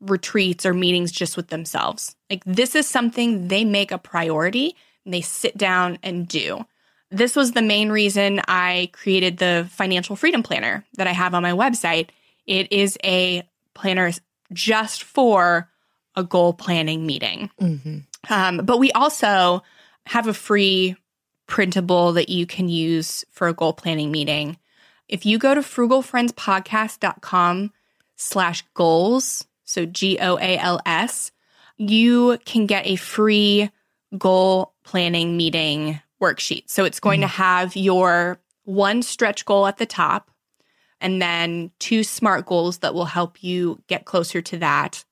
retreats 0.01 0.65
or 0.65 0.75
meetings 0.75 1.13
just 1.13 1.37
with 1.37 1.49
themselves. 1.49 2.17
Like 2.31 2.43
this 2.45 2.75
is 2.75 2.89
something 2.89 3.49
they 3.49 3.65
make 3.65 3.93
a 3.93 3.99
priority 3.99 4.77
and 5.05 5.13
they 5.15 5.21
sit 5.21 5.57
down 5.57 5.99
and 6.03 6.27
do. 6.27 6.65
This 7.11 7.35
was 7.35 7.53
the 7.53 7.63
main 7.63 7.91
reason 7.91 8.41
I 8.49 8.91
created 8.93 9.39
the 9.39 9.69
financial 9.71 10.15
freedom 10.17 10.43
planner 10.43 10.85
that 10.97 11.07
I 11.07 11.13
have 11.13 11.35
on 11.35 11.43
my 11.43 11.53
website. 11.53 12.11
It 12.47 12.71
is 12.73 12.99
a 13.03 13.49
planner 13.75 14.13
just 14.53 15.03
for 15.03 15.71
a 16.17 16.23
goal 16.23 16.53
planning 16.53 17.07
meeting. 17.07 17.51
Mm-hmm. 17.61 17.99
Um, 18.31 18.59
but 18.59 18.79
we 18.79 18.93
also 18.93 19.63
have 20.07 20.27
a 20.27 20.35
free 20.35 20.97
printable 21.47 22.13
that 22.13 22.29
you 22.29 22.47
can 22.47 22.69
use 22.69 23.25
for 23.31 23.49
a 23.49 23.55
goal 23.55 23.73
planning 23.73 24.11
meeting. 24.11 24.59
If 25.09 25.27
you 25.27 25.39
go 25.39 25.55
to 25.55 25.61
frugalfriendspodcast.com 25.61 27.73
slash 28.17 28.65
goals, 28.75 29.47
so 29.65 29.87
G 29.87 30.19
O 30.21 30.37
A 30.39 30.59
L 30.59 30.81
S, 30.85 31.31
you 31.77 32.39
can 32.45 32.67
get 32.67 32.87
a 32.87 32.97
free 32.97 33.71
goal 34.17 34.73
planning 34.85 35.37
meeting 35.37 36.01
worksheet. 36.21 36.65
So 36.67 36.85
it's 36.85 37.01
going 37.01 37.21
mm-hmm. 37.21 37.29
to 37.29 37.35
have 37.35 37.77
your 37.77 38.39
one 38.65 39.03
stretch 39.03 39.45
goal 39.45 39.67
at 39.67 39.79
the 39.79 39.87
top 39.87 40.31
and 41.01 41.23
then 41.23 41.71
two 41.79 42.03
smart 42.03 42.47
goals 42.47 42.79
that 42.79 42.95
will 42.95 43.05
help 43.05 43.43
you 43.43 43.81
get 43.87 44.05
closer 44.05 44.43
to 44.43 44.59
that. 44.59 45.05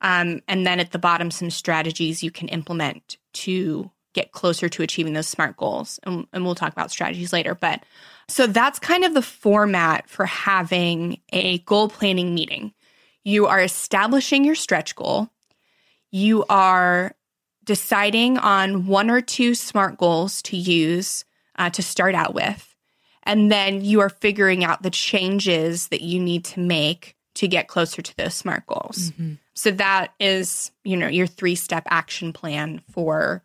Um, 0.00 0.42
and 0.48 0.66
then 0.66 0.80
at 0.80 0.92
the 0.92 0.98
bottom, 0.98 1.30
some 1.30 1.50
strategies 1.50 2.22
you 2.22 2.30
can 2.30 2.48
implement 2.48 3.18
to 3.34 3.90
get 4.14 4.32
closer 4.32 4.68
to 4.68 4.82
achieving 4.82 5.12
those 5.12 5.28
smart 5.28 5.56
goals. 5.56 6.00
And, 6.04 6.26
and 6.32 6.44
we'll 6.44 6.54
talk 6.54 6.72
about 6.72 6.90
strategies 6.90 7.32
later. 7.32 7.54
But 7.54 7.84
so 8.28 8.46
that's 8.46 8.78
kind 8.78 9.04
of 9.04 9.12
the 9.12 9.22
format 9.22 10.08
for 10.08 10.24
having 10.24 11.20
a 11.32 11.58
goal 11.58 11.88
planning 11.88 12.34
meeting. 12.34 12.72
You 13.24 13.46
are 13.46 13.60
establishing 13.60 14.44
your 14.44 14.54
stretch 14.54 14.94
goal. 14.96 15.28
You 16.10 16.44
are 16.48 17.14
deciding 17.64 18.38
on 18.38 18.86
one 18.86 19.10
or 19.10 19.20
two 19.20 19.54
SMART 19.54 19.98
goals 19.98 20.42
to 20.42 20.56
use 20.56 21.24
uh, 21.56 21.70
to 21.70 21.82
start 21.82 22.14
out 22.14 22.34
with. 22.34 22.74
And 23.24 23.50
then 23.50 23.82
you 23.82 24.00
are 24.00 24.10
figuring 24.10 24.64
out 24.64 24.82
the 24.82 24.90
changes 24.90 25.88
that 25.88 26.02
you 26.02 26.20
need 26.20 26.44
to 26.46 26.60
make 26.60 27.16
to 27.36 27.48
get 27.48 27.68
closer 27.68 28.02
to 28.02 28.16
those 28.16 28.34
SMART 28.34 28.66
goals. 28.66 29.10
Mm-hmm. 29.12 29.34
So 29.54 29.70
that 29.72 30.12
is, 30.20 30.70
you 30.84 30.96
know, 30.96 31.08
your 31.08 31.26
three 31.26 31.54
step 31.54 31.84
action 31.88 32.32
plan 32.32 32.82
for 32.92 33.42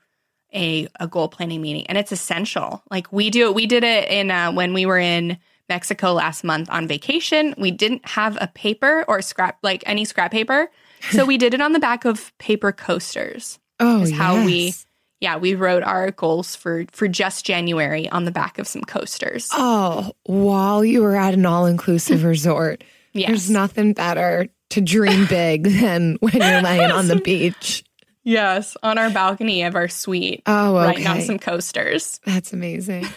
a, 0.54 0.88
a 1.00 1.08
goal 1.08 1.28
planning 1.28 1.62
meeting 1.62 1.86
and 1.88 1.98
it's 1.98 2.12
essential. 2.12 2.84
Like 2.90 3.12
we 3.12 3.30
do, 3.30 3.50
it, 3.50 3.56
we 3.56 3.66
did 3.66 3.84
it 3.84 4.10
in 4.10 4.32
uh, 4.32 4.52
when 4.52 4.74
we 4.74 4.86
were 4.86 4.98
in 4.98 5.38
Mexico 5.70 6.14
last 6.14 6.44
month 6.44 6.70
on 6.70 6.88
vacation. 6.88 7.54
We 7.58 7.72
didn't 7.72 8.06
have 8.08 8.38
a 8.42 8.48
paper 8.48 9.06
or 9.08 9.22
scrap, 9.22 9.60
like 9.62 9.84
any 9.86 10.06
scrap 10.06 10.32
paper. 10.32 10.70
So 11.12 11.26
we 11.26 11.38
did 11.38 11.54
it 11.54 11.62
on 11.62 11.72
the 11.72 11.80
back 11.80 12.06
of 12.06 12.38
paper 12.38 12.72
coasters. 12.72 13.60
Oh, 13.82 14.02
is 14.02 14.12
how 14.12 14.34
yes. 14.36 14.46
we, 14.46 14.74
yeah, 15.22 15.38
we 15.38 15.56
wrote 15.56 15.84
our 15.84 16.12
goals 16.12 16.54
for 16.54 16.84
for 16.92 17.08
just 17.08 17.46
January 17.46 18.10
on 18.10 18.26
the 18.26 18.32
back 18.32 18.60
of 18.60 18.68
some 18.68 18.82
coasters. 18.82 19.48
Oh, 19.54 20.12
while 20.24 20.84
you 20.84 21.02
were 21.02 21.16
at 21.16 21.34
an 21.34 21.46
all 21.46 21.66
inclusive 21.66 22.24
resort, 22.26 22.84
yes. 23.14 23.30
there's 23.30 23.50
nothing 23.50 23.94
better 23.94 24.50
to 24.72 24.82
dream 24.82 25.28
big 25.28 25.64
than 25.64 26.18
when 26.20 26.34
you're 26.34 26.62
laying 26.62 26.92
on 26.92 27.08
the 27.08 27.16
beach. 27.24 27.86
Yes, 28.30 28.78
on 28.84 29.00
our 29.00 29.10
balcony 29.10 29.64
of 29.64 29.74
our 29.74 29.88
suite. 29.88 30.44
Oh, 30.46 30.78
okay. 30.78 30.88
Writing 30.88 31.08
on 31.08 31.22
some 31.22 31.40
coasters. 31.40 32.20
That's 32.28 32.54
amazing. 32.54 33.08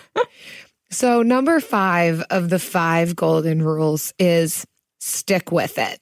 so, 0.91 1.21
number 1.21 1.61
five 1.61 2.23
of 2.31 2.49
the 2.49 2.59
five 2.59 3.15
golden 3.15 3.61
rules 3.61 4.15
is 4.19 4.67
stick 5.01 5.53
with 5.53 5.77
it, 5.77 5.99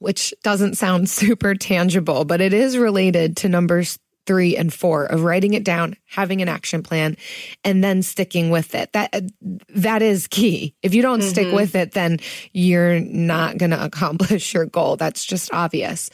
which 0.00 0.34
doesn't 0.42 0.76
sound 0.76 1.08
super 1.10 1.54
tangible, 1.54 2.24
but 2.24 2.40
it 2.40 2.52
is 2.52 2.76
related 2.76 3.36
to 3.36 3.48
numbers 3.48 3.96
three 4.26 4.56
and 4.56 4.74
four 4.74 5.06
of 5.06 5.22
writing 5.22 5.54
it 5.54 5.62
down, 5.62 5.94
having 6.06 6.42
an 6.42 6.48
action 6.48 6.82
plan, 6.82 7.16
and 7.62 7.84
then 7.84 8.02
sticking 8.02 8.50
with 8.50 8.74
it. 8.74 8.92
That 8.92 9.30
that 9.68 10.02
is 10.02 10.26
key. 10.26 10.74
If 10.82 10.94
you 10.94 11.02
don't 11.02 11.20
mm-hmm. 11.20 11.28
stick 11.28 11.54
with 11.54 11.76
it, 11.76 11.92
then 11.92 12.18
you're 12.52 12.98
not 12.98 13.56
going 13.56 13.70
to 13.70 13.84
accomplish 13.84 14.52
your 14.54 14.66
goal. 14.66 14.96
That's 14.96 15.24
just 15.24 15.54
obvious. 15.54 16.10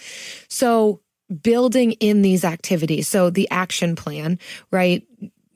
So 0.51 1.01
building 1.43 1.93
in 1.93 2.23
these 2.23 2.45
activities. 2.45 3.09
So 3.09 3.31
the 3.31 3.49
action 3.51 3.97
plan, 3.97 4.39
right? 4.71 5.07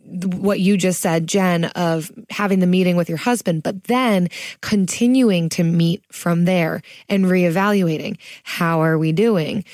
What 0.04 0.58
you 0.61 0.78
just 0.78 1.00
said, 1.00 1.26
Jen, 1.26 1.64
of 1.66 2.11
having 2.30 2.61
the 2.61 2.66
meeting 2.66 2.97
with 2.97 3.11
your 3.11 3.18
husband, 3.18 3.62
but 3.62 3.85
then 3.85 4.28
continuing 4.62 5.50
to 5.50 5.62
meet 5.62 6.02
from 6.11 6.47
there 6.47 6.80
and 7.11 7.26
reevaluating. 7.26 8.16
How 8.42 8.80
are 8.82 8.97
we 8.97 9.12
doing? 9.12 9.64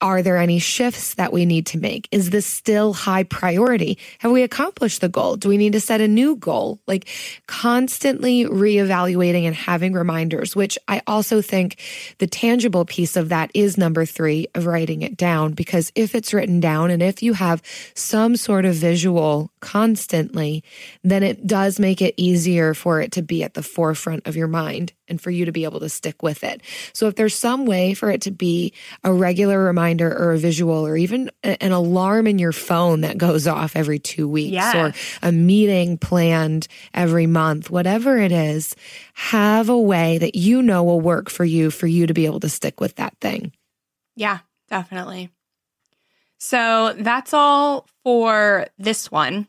Are 0.00 0.22
there 0.22 0.36
any 0.36 0.60
shifts 0.60 1.14
that 1.14 1.32
we 1.32 1.44
need 1.44 1.66
to 1.66 1.78
make? 1.78 2.08
Is 2.12 2.30
this 2.30 2.46
still 2.46 2.92
high 2.92 3.24
priority? 3.24 3.98
Have 4.20 4.30
we 4.30 4.42
accomplished 4.42 5.00
the 5.00 5.08
goal? 5.08 5.34
Do 5.34 5.48
we 5.48 5.56
need 5.56 5.72
to 5.72 5.80
set 5.80 6.00
a 6.00 6.06
new 6.06 6.36
goal? 6.36 6.78
Like 6.86 7.08
constantly 7.48 8.44
reevaluating 8.44 9.42
and 9.42 9.56
having 9.56 9.94
reminders, 9.94 10.54
which 10.54 10.78
I 10.86 11.02
also 11.08 11.42
think 11.42 11.80
the 12.18 12.28
tangible 12.28 12.84
piece 12.84 13.16
of 13.16 13.30
that 13.30 13.50
is 13.54 13.76
number 13.76 14.04
three 14.04 14.46
of 14.54 14.66
writing 14.66 15.02
it 15.02 15.16
down. 15.16 15.54
Because 15.54 15.90
if 15.96 16.14
it's 16.14 16.32
written 16.32 16.60
down 16.60 16.92
and 16.92 17.02
if 17.02 17.20
you 17.20 17.32
have 17.32 17.60
some 17.94 18.36
sort 18.36 18.64
of 18.64 18.76
visual 18.76 19.50
constantly, 19.58 20.62
then 21.02 21.24
it 21.24 21.44
does 21.44 21.80
make 21.80 22.00
it 22.00 22.14
easier 22.16 22.72
for 22.72 23.00
it 23.00 23.10
to 23.12 23.22
be 23.22 23.42
at 23.42 23.54
the 23.54 23.64
forefront 23.64 24.28
of 24.28 24.36
your 24.36 24.48
mind 24.48 24.92
and 25.08 25.20
for 25.20 25.30
you 25.30 25.44
to 25.44 25.52
be 25.52 25.64
able 25.64 25.80
to 25.80 25.88
stick 25.88 26.22
with 26.22 26.44
it. 26.44 26.60
So 26.92 27.08
if 27.08 27.16
there's 27.16 27.34
some 27.34 27.66
way 27.66 27.94
for 27.94 28.10
it 28.10 28.20
to 28.22 28.30
be 28.30 28.72
a 29.04 29.12
regular 29.12 29.62
reminder 29.62 30.10
or 30.10 30.32
a 30.32 30.38
visual 30.38 30.86
or 30.86 30.96
even 30.96 31.30
an 31.42 31.72
alarm 31.72 32.26
in 32.26 32.38
your 32.38 32.52
phone 32.52 33.00
that 33.02 33.18
goes 33.18 33.46
off 33.46 33.76
every 33.76 33.98
two 33.98 34.28
weeks 34.28 34.52
Yeah. 34.52 34.86
or 34.88 34.92
a 35.22 35.32
meeting 35.32 35.98
planned 35.98 36.68
every 36.94 37.26
month, 37.26 37.70
whatever 37.70 38.18
it 38.18 38.32
is, 38.32 38.74
have 39.14 39.68
a 39.68 39.78
way 39.78 40.18
that 40.18 40.34
you 40.34 40.62
know 40.62 40.84
will 40.84 41.00
work 41.00 41.30
for 41.30 41.44
you 41.44 41.70
for 41.70 41.86
you 41.86 42.06
to 42.06 42.14
be 42.14 42.26
able 42.26 42.40
to 42.40 42.48
stick 42.48 42.80
with 42.80 42.96
that 42.96 43.14
thing. 43.20 43.52
Yeah, 44.16 44.38
definitely. 44.68 45.30
So 46.38 46.94
that's 46.98 47.34
all 47.34 47.86
for 48.04 48.66
this 48.78 49.10
one. 49.10 49.48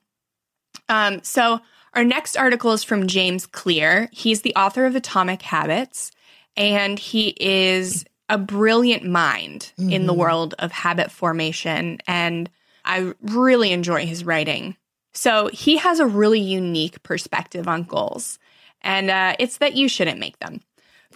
Um, 0.87 1.21
so 1.23 1.59
our 1.93 2.03
next 2.03 2.37
article 2.37 2.71
is 2.71 2.83
from 2.83 3.07
James 3.07 3.45
Clear. 3.45 4.09
He's 4.11 4.41
the 4.41 4.55
author 4.55 4.85
of 4.85 4.95
Atomic 4.95 5.41
Habits, 5.41 6.11
and 6.55 6.99
he 6.99 7.35
is 7.39 8.05
a 8.29 8.37
brilliant 8.37 9.03
mind 9.03 9.73
in 9.77 10.05
the 10.05 10.13
world 10.13 10.53
of 10.59 10.71
habit 10.71 11.11
formation. 11.11 11.97
And 12.05 12.49
I 12.85 13.13
really 13.21 13.71
enjoy 13.71 14.05
his 14.05 14.23
writing. 14.23 14.77
So 15.13 15.49
he 15.51 15.77
has 15.77 15.99
a 15.99 16.05
really 16.05 16.39
unique 16.39 17.01
perspective 17.01 17.67
on 17.67 17.83
goals, 17.83 18.37
and 18.81 19.09
uh, 19.09 19.35
it's 19.39 19.57
that 19.57 19.75
you 19.75 19.89
shouldn't 19.89 20.19
make 20.19 20.37
them. 20.39 20.61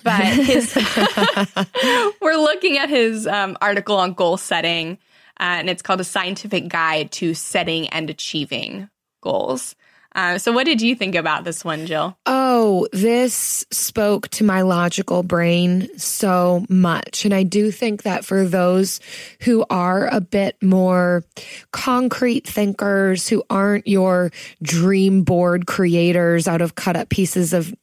But 0.04 0.24
his, 0.24 0.76
we're 2.22 2.36
looking 2.36 2.78
at 2.78 2.90
his 2.90 3.28
um, 3.28 3.56
article 3.62 3.98
on 3.98 4.14
goal 4.14 4.38
setting, 4.38 4.98
uh, 5.40 5.62
and 5.62 5.70
it's 5.70 5.84
called 5.84 6.02
A 6.02 6.04
Scientific 6.04 6.68
Guide 6.68 7.12
to 7.14 7.34
Setting 7.34 7.88
and 7.90 8.10
Achieving 8.10 8.90
Goals. 9.22 9.76
Uh, 10.16 10.38
so, 10.38 10.52
what 10.52 10.66
did 10.66 10.82
you 10.82 10.96
think 10.96 11.16
about 11.16 11.44
this 11.44 11.66
one, 11.66 11.86
Jill? 11.86 12.18
Oh, 12.26 12.88
this 12.92 13.66
spoke 13.72 14.30
to 14.30 14.44
my 14.44 14.62
logical 14.62 15.24
brain 15.24 15.90
so 15.98 16.66
much. 16.70 17.26
And 17.26 17.34
I 17.34 17.44
do 17.44 17.72
think 17.72 18.04
that 18.04 18.24
for 18.24 18.46
those 18.46 19.00
who 19.42 19.66
are 19.70 20.08
a 20.08 20.22
bit 20.22 20.62
more 20.62 21.24
concrete 21.72 22.48
thinkers, 22.48 23.28
who 23.28 23.44
aren't 23.50 23.88
your 23.88 24.32
dream 24.62 25.24
board 25.24 25.66
creators 25.66 26.48
out 26.48 26.62
of 26.62 26.76
cut 26.76 26.96
up 26.96 27.10
pieces 27.10 27.54
of 27.54 27.74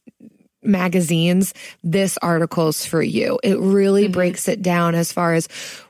magazines, 0.63 1.53
this 1.83 2.17
article's 2.19 2.85
for 2.85 3.01
you. 3.01 3.39
It 3.43 3.59
really 3.59 4.07
breaks 4.07 4.47
it 4.47 4.61
down 4.61 4.95
as 4.95 5.11
far 5.11 5.33
as 5.33 5.47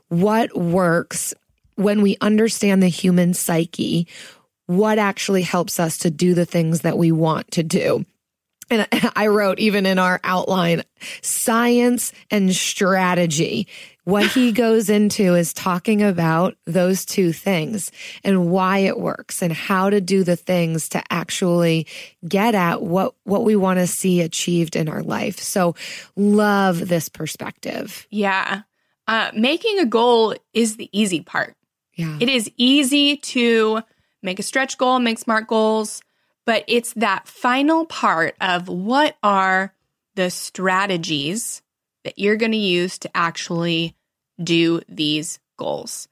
what 0.07 0.57
works 0.57 1.33
when 1.75 2.01
we 2.01 2.17
understand 2.21 2.81
the 2.81 2.87
human 2.87 3.33
psyche, 3.33 4.07
what 4.71 4.97
actually 4.97 5.41
helps 5.41 5.81
us 5.81 5.97
to 5.97 6.09
do 6.09 6.33
the 6.33 6.45
things 6.45 6.81
that 6.81 6.97
we 6.97 7.11
want 7.11 7.51
to 7.51 7.61
do. 7.61 8.05
And 8.69 8.87
I 9.15 9.27
wrote 9.27 9.59
even 9.59 9.85
in 9.85 9.99
our 9.99 10.21
outline, 10.23 10.83
science 11.21 12.13
and 12.31 12.55
strategy. 12.55 13.67
What 14.05 14.27
he 14.27 14.51
goes 14.53 14.89
into 14.89 15.35
is 15.35 15.53
talking 15.53 16.01
about 16.01 16.55
those 16.65 17.03
two 17.05 17.33
things 17.33 17.91
and 18.23 18.49
why 18.49 18.79
it 18.79 18.97
works 18.97 19.41
and 19.43 19.51
how 19.51 19.89
to 19.89 19.99
do 19.99 20.23
the 20.23 20.37
things 20.37 20.87
to 20.89 21.03
actually 21.11 21.85
get 22.25 22.55
at 22.55 22.81
what, 22.81 23.13
what 23.25 23.43
we 23.43 23.57
want 23.57 23.79
to 23.79 23.87
see 23.87 24.21
achieved 24.21 24.77
in 24.77 24.87
our 24.87 25.03
life. 25.03 25.37
So 25.37 25.75
love 26.15 26.87
this 26.87 27.09
perspective. 27.09 28.07
Yeah. 28.09 28.61
Uh, 29.05 29.31
making 29.35 29.79
a 29.79 29.85
goal 29.85 30.33
is 30.53 30.77
the 30.77 30.89
easy 30.97 31.19
part. 31.19 31.57
Yeah. 31.95 32.17
It 32.21 32.29
is 32.29 32.49
easy 32.55 33.17
to 33.17 33.81
make 34.21 34.39
a 34.39 34.43
stretch 34.43 34.77
goal, 34.77 34.99
make 34.99 35.19
smart 35.19 35.47
goals, 35.47 36.01
but 36.45 36.63
it's 36.67 36.93
that 36.93 37.27
final 37.27 37.85
part 37.85 38.35
of 38.41 38.67
what 38.67 39.17
are 39.23 39.73
the 40.15 40.29
strategies 40.29 41.61
that 42.03 42.17
you're 42.17 42.35
going 42.35 42.51
to 42.51 42.57
use 42.57 42.97
to 42.99 43.15
actually 43.15 43.95
do 44.43 44.81
these 44.89 45.39
goals. 45.57 46.07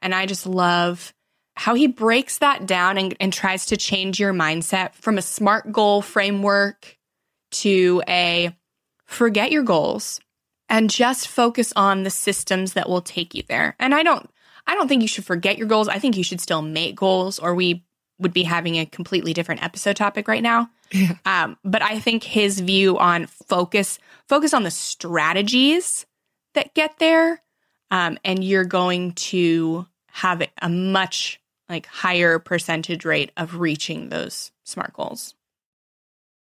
And 0.00 0.14
I 0.14 0.26
just 0.26 0.46
love 0.46 1.12
how 1.54 1.74
he 1.74 1.86
breaks 1.86 2.38
that 2.38 2.66
down 2.66 2.98
and, 2.98 3.16
and 3.18 3.32
tries 3.32 3.66
to 3.66 3.76
change 3.76 4.20
your 4.20 4.32
mindset 4.32 4.94
from 4.94 5.18
a 5.18 5.22
smart 5.22 5.72
goal 5.72 6.02
framework 6.02 6.98
to 7.50 8.02
a 8.08 8.54
forget 9.06 9.52
your 9.52 9.62
goals 9.62 10.20
and 10.68 10.90
just 10.90 11.28
focus 11.28 11.72
on 11.76 12.02
the 12.02 12.10
systems 12.10 12.74
that 12.74 12.88
will 12.88 13.00
take 13.00 13.34
you 13.34 13.42
there. 13.48 13.74
And 13.78 13.94
I 13.94 14.02
don't 14.02 14.28
I 14.66 14.74
don't 14.74 14.88
think 14.88 15.02
you 15.02 15.08
should 15.08 15.24
forget 15.24 15.58
your 15.58 15.68
goals. 15.68 15.88
I 15.88 15.98
think 15.98 16.16
you 16.16 16.24
should 16.24 16.40
still 16.40 16.62
make 16.62 16.96
goals 16.96 17.38
or 17.38 17.54
we 17.54 17.84
would 18.18 18.32
be 18.32 18.42
having 18.42 18.76
a 18.76 18.86
completely 18.86 19.32
different 19.32 19.62
episode 19.62 19.96
topic 19.96 20.28
right 20.28 20.42
now. 20.42 20.70
Yeah. 20.92 21.16
Um, 21.24 21.58
but 21.64 21.82
I 21.82 21.98
think 21.98 22.22
his 22.22 22.60
view 22.60 22.98
on 22.98 23.26
focus 23.26 23.98
focus 24.28 24.54
on 24.54 24.62
the 24.62 24.70
strategies 24.70 26.06
that 26.54 26.74
get 26.74 26.98
there, 26.98 27.42
um, 27.90 28.18
and 28.24 28.42
you're 28.42 28.64
going 28.64 29.12
to 29.12 29.86
have 30.08 30.42
a 30.62 30.68
much 30.68 31.40
like 31.68 31.86
higher 31.86 32.38
percentage 32.38 33.04
rate 33.04 33.32
of 33.36 33.56
reaching 33.56 34.08
those 34.08 34.52
smart 34.64 34.92
goals. 34.92 35.34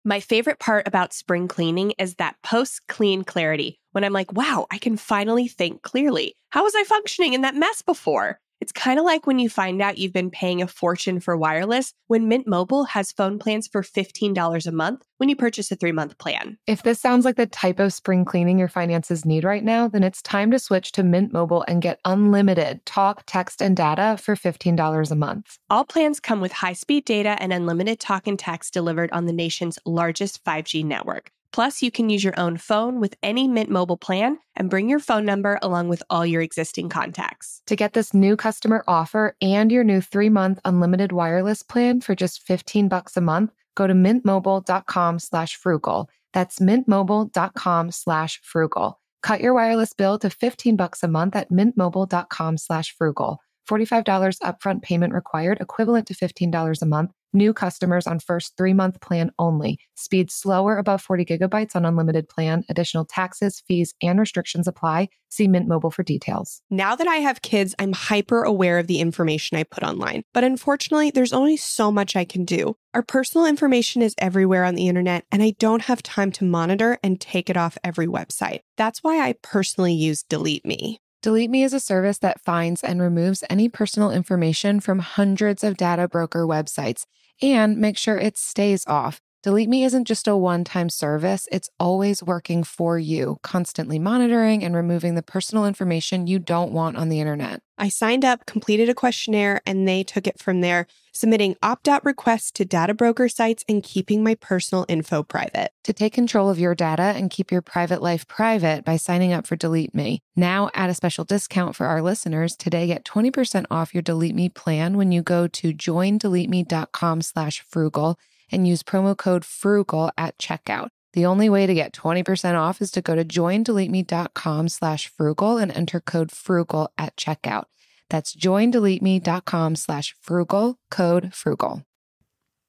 My 0.04 0.20
favorite 0.20 0.58
part 0.58 0.86
about 0.86 1.14
spring 1.14 1.48
cleaning 1.48 1.92
is 1.98 2.16
that 2.16 2.36
post 2.42 2.82
clean 2.88 3.24
clarity 3.24 3.80
when 3.94 4.04
I'm 4.04 4.12
like, 4.12 4.32
wow, 4.32 4.66
I 4.70 4.78
can 4.78 4.96
finally 4.96 5.46
think 5.46 5.82
clearly. 5.82 6.34
How 6.50 6.64
was 6.64 6.74
I 6.74 6.82
functioning 6.84 7.32
in 7.32 7.42
that 7.42 7.54
mess 7.54 7.80
before? 7.80 8.40
It's 8.60 8.72
kind 8.72 8.98
of 8.98 9.04
like 9.04 9.26
when 9.26 9.38
you 9.38 9.50
find 9.50 9.82
out 9.82 9.98
you've 9.98 10.14
been 10.14 10.30
paying 10.30 10.62
a 10.62 10.66
fortune 10.66 11.20
for 11.20 11.36
wireless 11.36 11.92
when 12.06 12.28
Mint 12.28 12.46
Mobile 12.46 12.84
has 12.84 13.12
phone 13.12 13.38
plans 13.38 13.68
for 13.68 13.82
$15 13.82 14.66
a 14.66 14.72
month 14.72 15.04
when 15.18 15.28
you 15.28 15.36
purchase 15.36 15.70
a 15.70 15.76
three 15.76 15.92
month 15.92 16.16
plan. 16.16 16.56
If 16.66 16.82
this 16.82 16.98
sounds 16.98 17.26
like 17.26 17.36
the 17.36 17.46
type 17.46 17.78
of 17.78 17.92
spring 17.92 18.24
cleaning 18.24 18.58
your 18.58 18.68
finances 18.68 19.26
need 19.26 19.44
right 19.44 19.62
now, 19.62 19.86
then 19.86 20.02
it's 20.02 20.22
time 20.22 20.50
to 20.50 20.58
switch 20.58 20.92
to 20.92 21.02
Mint 21.02 21.30
Mobile 21.30 21.62
and 21.68 21.82
get 21.82 22.00
unlimited 22.06 22.86
talk, 22.86 23.24
text, 23.26 23.60
and 23.60 23.76
data 23.76 24.16
for 24.16 24.34
$15 24.34 25.10
a 25.10 25.14
month. 25.14 25.58
All 25.68 25.84
plans 25.84 26.18
come 26.18 26.40
with 26.40 26.52
high 26.52 26.72
speed 26.72 27.04
data 27.04 27.36
and 27.40 27.52
unlimited 27.52 28.00
talk 28.00 28.26
and 28.26 28.38
text 28.38 28.72
delivered 28.72 29.12
on 29.12 29.26
the 29.26 29.34
nation's 29.34 29.78
largest 29.84 30.42
5G 30.42 30.86
network. 30.86 31.33
Plus, 31.54 31.82
you 31.82 31.92
can 31.92 32.08
use 32.08 32.24
your 32.24 32.34
own 32.36 32.56
phone 32.56 32.98
with 32.98 33.14
any 33.22 33.46
Mint 33.46 33.70
Mobile 33.70 33.96
plan 33.96 34.38
and 34.56 34.68
bring 34.68 34.88
your 34.88 34.98
phone 34.98 35.24
number 35.24 35.56
along 35.62 35.88
with 35.88 36.02
all 36.10 36.26
your 36.26 36.42
existing 36.42 36.88
contacts. 36.88 37.62
To 37.66 37.76
get 37.76 37.92
this 37.92 38.12
new 38.12 38.34
customer 38.34 38.82
offer 38.88 39.36
and 39.40 39.70
your 39.70 39.84
new 39.84 40.00
three-month 40.00 40.58
unlimited 40.64 41.12
wireless 41.12 41.62
plan 41.62 42.00
for 42.00 42.16
just 42.16 42.42
15 42.42 42.88
bucks 42.88 43.16
a 43.16 43.20
month, 43.20 43.52
go 43.76 43.86
to 43.86 43.94
mintmobile.com 43.94 45.20
slash 45.20 45.54
frugal. 45.54 46.10
That's 46.32 46.58
mintmobile.com 46.58 47.92
slash 47.92 48.40
frugal. 48.42 49.00
Cut 49.22 49.40
your 49.40 49.54
wireless 49.54 49.92
bill 49.92 50.18
to 50.18 50.30
15 50.30 50.74
bucks 50.74 51.04
a 51.04 51.08
month 51.08 51.36
at 51.36 51.52
mintmobile.com 51.52 52.58
slash 52.58 52.96
frugal. 52.98 53.38
$45 53.70 54.40
upfront 54.40 54.82
payment 54.82 55.14
required, 55.14 55.58
equivalent 55.60 56.08
to 56.08 56.14
$15 56.14 56.82
a 56.82 56.86
month. 56.86 57.12
New 57.36 57.52
customers 57.52 58.06
on 58.06 58.20
first 58.20 58.56
three 58.56 58.72
month 58.72 59.00
plan 59.00 59.32
only. 59.40 59.80
Speed 59.96 60.30
slower 60.30 60.78
above 60.78 61.02
40 61.02 61.24
gigabytes 61.24 61.74
on 61.74 61.84
unlimited 61.84 62.28
plan. 62.28 62.62
Additional 62.68 63.04
taxes, 63.04 63.60
fees, 63.66 63.92
and 64.00 64.20
restrictions 64.20 64.68
apply. 64.68 65.08
See 65.30 65.48
Mint 65.48 65.66
Mobile 65.66 65.90
for 65.90 66.04
details. 66.04 66.62
Now 66.70 66.94
that 66.94 67.08
I 67.08 67.16
have 67.16 67.42
kids, 67.42 67.74
I'm 67.80 67.92
hyper 67.92 68.44
aware 68.44 68.78
of 68.78 68.86
the 68.86 69.00
information 69.00 69.58
I 69.58 69.64
put 69.64 69.82
online. 69.82 70.22
But 70.32 70.44
unfortunately, 70.44 71.10
there's 71.10 71.32
only 71.32 71.56
so 71.56 71.90
much 71.90 72.14
I 72.14 72.24
can 72.24 72.44
do. 72.44 72.76
Our 72.94 73.02
personal 73.02 73.46
information 73.46 74.00
is 74.00 74.14
everywhere 74.18 74.62
on 74.62 74.76
the 74.76 74.86
internet, 74.86 75.24
and 75.32 75.42
I 75.42 75.56
don't 75.58 75.82
have 75.82 76.04
time 76.04 76.30
to 76.32 76.44
monitor 76.44 77.00
and 77.02 77.20
take 77.20 77.50
it 77.50 77.56
off 77.56 77.76
every 77.82 78.06
website. 78.06 78.60
That's 78.76 79.02
why 79.02 79.18
I 79.18 79.34
personally 79.42 79.94
use 79.94 80.22
Delete 80.22 80.64
Me. 80.64 81.00
Delete 81.24 81.48
Me 81.48 81.64
is 81.64 81.72
a 81.72 81.80
service 81.80 82.18
that 82.18 82.42
finds 82.42 82.84
and 82.84 83.00
removes 83.00 83.42
any 83.48 83.66
personal 83.66 84.10
information 84.10 84.78
from 84.78 84.98
hundreds 84.98 85.64
of 85.64 85.78
data 85.78 86.06
broker 86.06 86.44
websites 86.46 87.06
and 87.40 87.78
make 87.78 87.96
sure 87.96 88.18
it 88.18 88.36
stays 88.36 88.84
off. 88.86 89.22
Delete 89.44 89.68
Me 89.68 89.84
isn't 89.84 90.06
just 90.06 90.26
a 90.26 90.34
one 90.34 90.64
time 90.64 90.88
service, 90.88 91.46
it's 91.52 91.68
always 91.78 92.22
working 92.22 92.64
for 92.64 92.98
you, 92.98 93.36
constantly 93.42 93.98
monitoring 93.98 94.64
and 94.64 94.74
removing 94.74 95.16
the 95.16 95.22
personal 95.22 95.66
information 95.66 96.26
you 96.26 96.38
don't 96.38 96.72
want 96.72 96.96
on 96.96 97.10
the 97.10 97.20
internet. 97.20 97.60
I 97.76 97.90
signed 97.90 98.24
up, 98.24 98.46
completed 98.46 98.88
a 98.88 98.94
questionnaire, 98.94 99.60
and 99.66 99.86
they 99.86 100.02
took 100.02 100.26
it 100.26 100.38
from 100.40 100.62
there, 100.62 100.86
submitting 101.12 101.56
opt 101.62 101.88
out 101.88 102.02
requests 102.06 102.52
to 102.52 102.64
data 102.64 102.94
broker 102.94 103.28
sites 103.28 103.66
and 103.68 103.82
keeping 103.82 104.24
my 104.24 104.34
personal 104.34 104.86
info 104.88 105.22
private. 105.22 105.72
To 105.82 105.92
take 105.92 106.14
control 106.14 106.48
of 106.48 106.58
your 106.58 106.74
data 106.74 107.02
and 107.02 107.30
keep 107.30 107.52
your 107.52 107.60
private 107.60 108.00
life 108.00 108.26
private 108.26 108.82
by 108.82 108.96
signing 108.96 109.34
up 109.34 109.46
for 109.46 109.56
Delete 109.56 109.94
Me. 109.94 110.22
Now, 110.34 110.70
at 110.72 110.88
a 110.88 110.94
special 110.94 111.26
discount 111.26 111.76
for 111.76 111.84
our 111.84 112.00
listeners, 112.00 112.56
today 112.56 112.86
get 112.86 113.04
20% 113.04 113.66
off 113.70 113.92
your 113.92 114.02
Delete 114.02 114.34
Me 114.34 114.48
plan 114.48 114.96
when 114.96 115.12
you 115.12 115.20
go 115.20 115.46
to 115.48 115.74
joindeleteme.com 115.74 117.20
slash 117.20 117.62
frugal 117.68 118.18
and 118.54 118.66
use 118.66 118.82
promo 118.82 119.16
code 119.16 119.44
frugal 119.44 120.10
at 120.16 120.38
checkout. 120.38 120.88
The 121.12 121.26
only 121.26 121.48
way 121.48 121.66
to 121.66 121.74
get 121.74 121.92
20% 121.92 122.58
off 122.58 122.80
is 122.82 122.90
to 122.92 123.02
go 123.02 123.14
to 123.14 123.24
joindeleteme.com 123.24 124.68
slash 124.68 125.08
frugal 125.08 125.58
and 125.58 125.70
enter 125.70 126.00
code 126.00 126.32
frugal 126.32 126.92
at 126.98 127.16
checkout. 127.16 127.64
That's 128.10 128.34
joindeleteme.com 128.34 129.76
slash 129.76 130.14
frugal, 130.20 130.78
code 130.90 131.32
frugal. 131.32 131.84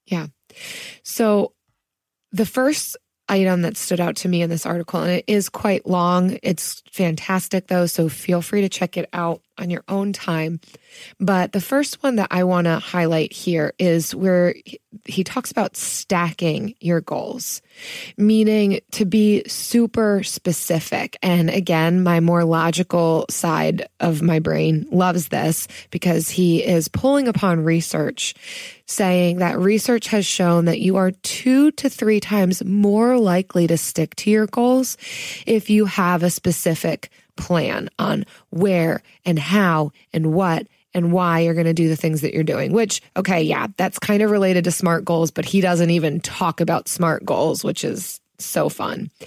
Yeah. 0.06 0.28
So 1.04 1.54
the 2.32 2.46
first 2.46 2.98
item 3.28 3.64
that 3.64 3.78
stood 3.78 4.00
out 4.00 4.16
to 4.18 4.30
me 4.30 4.42
in 4.42 4.50
this 4.50 4.66
article, 4.66 5.02
and 5.02 5.12
it 5.12 5.26
is 5.28 5.50
quite 5.50 5.88
long. 5.88 6.38
It's 6.44 6.84
fantastic, 6.92 7.68
though, 7.68 7.88
so 7.88 8.10
feel 8.10 8.42
free 8.42 8.62
to 8.62 8.70
check 8.70 8.98
it 8.98 9.10
out 9.14 9.42
on 9.58 9.70
your 9.70 9.84
own 9.88 10.14
time. 10.14 10.60
But 11.20 11.52
the 11.52 11.62
first 11.62 12.02
one 12.04 12.18
that 12.18 12.30
I 12.32 12.44
want 12.44 12.66
to 12.66 12.80
highlight 12.80 13.32
here 13.32 13.74
is 13.80 14.14
where 14.14 14.56
he 15.06 15.24
talks 15.24 15.52
about 15.52 15.76
stacking 15.76 16.76
your 16.80 17.02
goals, 17.02 17.62
meaning 18.18 18.80
to 18.92 19.06
be 19.06 19.44
super 19.48 20.24
specific. 20.24 21.18
And 21.22 21.50
again, 21.50 22.04
my 22.04 22.20
more 22.20 22.44
logical 22.44 23.26
side 23.30 23.88
of 24.00 24.22
my 24.22 24.40
brain 24.40 24.88
loves 24.92 25.28
this 25.28 25.68
because 25.92 26.30
he 26.30 26.64
is 26.64 26.88
pulling 26.88 27.28
upon 27.28 27.64
research 27.64 28.34
saying 28.88 29.38
that 29.38 29.58
research 29.58 30.08
has 30.08 30.26
shown 30.26 30.66
that 30.66 30.80
you 30.80 30.98
are 30.98 31.12
two 31.12 31.72
to 31.72 31.90
three 31.90 32.20
times 32.20 32.64
more 32.64 33.18
likely 33.18 33.68
to 33.68 33.78
stick 33.78 34.16
to 34.16 34.30
your 34.30 34.46
goals 34.48 34.98
if 35.46 35.70
you 35.70 35.86
have 35.86 36.22
a 36.22 36.30
specific 36.30 37.10
plan 37.36 37.90
on 38.00 38.26
where 38.50 39.02
and 39.26 39.38
how 39.38 39.92
and 40.14 40.34
what 40.34 40.68
and 40.94 41.12
why 41.12 41.42
you're 41.42 41.54
going 41.54 41.66
to 41.66 41.74
do 41.74 41.90
the 41.90 41.96
things 41.96 42.22
that 42.22 42.34
you're 42.34 42.44
doing, 42.44 42.72
which, 42.72 43.02
okay, 43.18 43.42
yeah, 43.44 43.68
that's 43.76 44.00
kind 44.00 44.24
of 44.24 44.32
related 44.32 44.64
to 44.64 44.72
SMART 44.72 45.04
goals, 45.04 45.30
but 45.30 45.44
he 45.44 45.60
doesn't 45.60 45.90
even 45.90 46.22
talk 46.22 46.62
about 46.62 46.88
SMART 46.88 47.26
goals, 47.26 47.66
which 47.66 47.84
is 47.84 48.22
so 48.40 48.70
fun. 48.70 49.12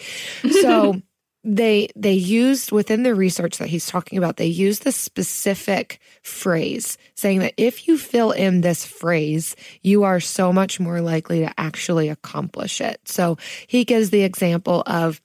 So, 0.62 1.03
they 1.44 1.88
they 1.94 2.12
used 2.12 2.73
within 2.73 3.05
the 3.05 3.14
research 3.14 3.59
that 3.59 3.68
he's 3.68 3.87
talking 3.87 4.18
about 4.18 4.37
they 4.37 4.47
used 4.47 4.83
the 4.83 4.92
specific 4.92 6.01
phrase 6.23 6.99
saying 7.14 7.38
that 7.38 7.55
if 7.57 7.87
you 7.87 7.97
fill 7.97 8.33
in 8.33 8.61
this 8.61 8.85
phrase 8.85 9.55
you 9.81 10.03
are 10.03 10.18
so 10.18 10.53
much 10.53 10.81
more 10.81 11.01
likely 11.01 11.40
to 11.40 11.61
actually 11.61 12.09
accomplish 12.09 12.81
it 12.81 13.01
so 13.05 13.38
he 13.66 13.85
gives 13.85 14.11
the 14.11 14.23
example 14.23 14.83
of 14.87 15.21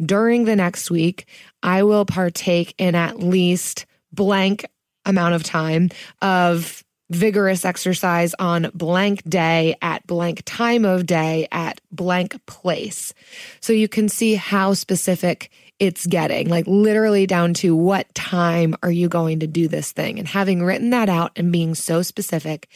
during 0.00 0.44
the 0.44 0.56
next 0.56 0.90
week 0.90 1.26
i 1.66 1.82
will 1.82 2.06
partake 2.06 2.74
in 2.78 2.94
at 2.94 3.18
least 3.18 3.84
blank 4.12 4.64
amount 5.04 5.34
of 5.34 5.42
time 5.42 5.90
of 6.22 6.82
vigorous 7.10 7.64
exercise 7.64 8.34
on 8.38 8.70
blank 8.74 9.22
day 9.28 9.76
at 9.80 10.06
blank 10.06 10.42
time 10.44 10.84
of 10.84 11.06
day 11.06 11.46
at 11.52 11.80
blank 11.92 12.44
place. 12.46 13.14
So 13.60 13.72
you 13.72 13.88
can 13.88 14.08
see 14.08 14.34
how 14.34 14.74
specific 14.74 15.50
it's 15.78 16.06
getting, 16.06 16.48
like 16.48 16.66
literally 16.66 17.26
down 17.26 17.54
to 17.54 17.76
what 17.76 18.12
time 18.14 18.74
are 18.82 18.90
you 18.90 19.08
going 19.08 19.40
to 19.40 19.46
do 19.46 19.68
this 19.68 19.92
thing? 19.92 20.18
And 20.18 20.26
having 20.26 20.64
written 20.64 20.90
that 20.90 21.08
out 21.08 21.32
and 21.36 21.52
being 21.52 21.74
so 21.74 22.02
specific 22.02 22.68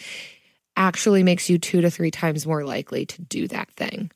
actually 0.77 1.23
makes 1.23 1.51
you 1.51 1.59
two 1.59 1.81
to 1.81 1.91
three 1.91 2.11
times 2.11 2.47
more 2.47 2.65
likely 2.65 3.07
to 3.07 3.23
do 3.23 3.49
that 3.49 3.71
thing. 3.73 4.11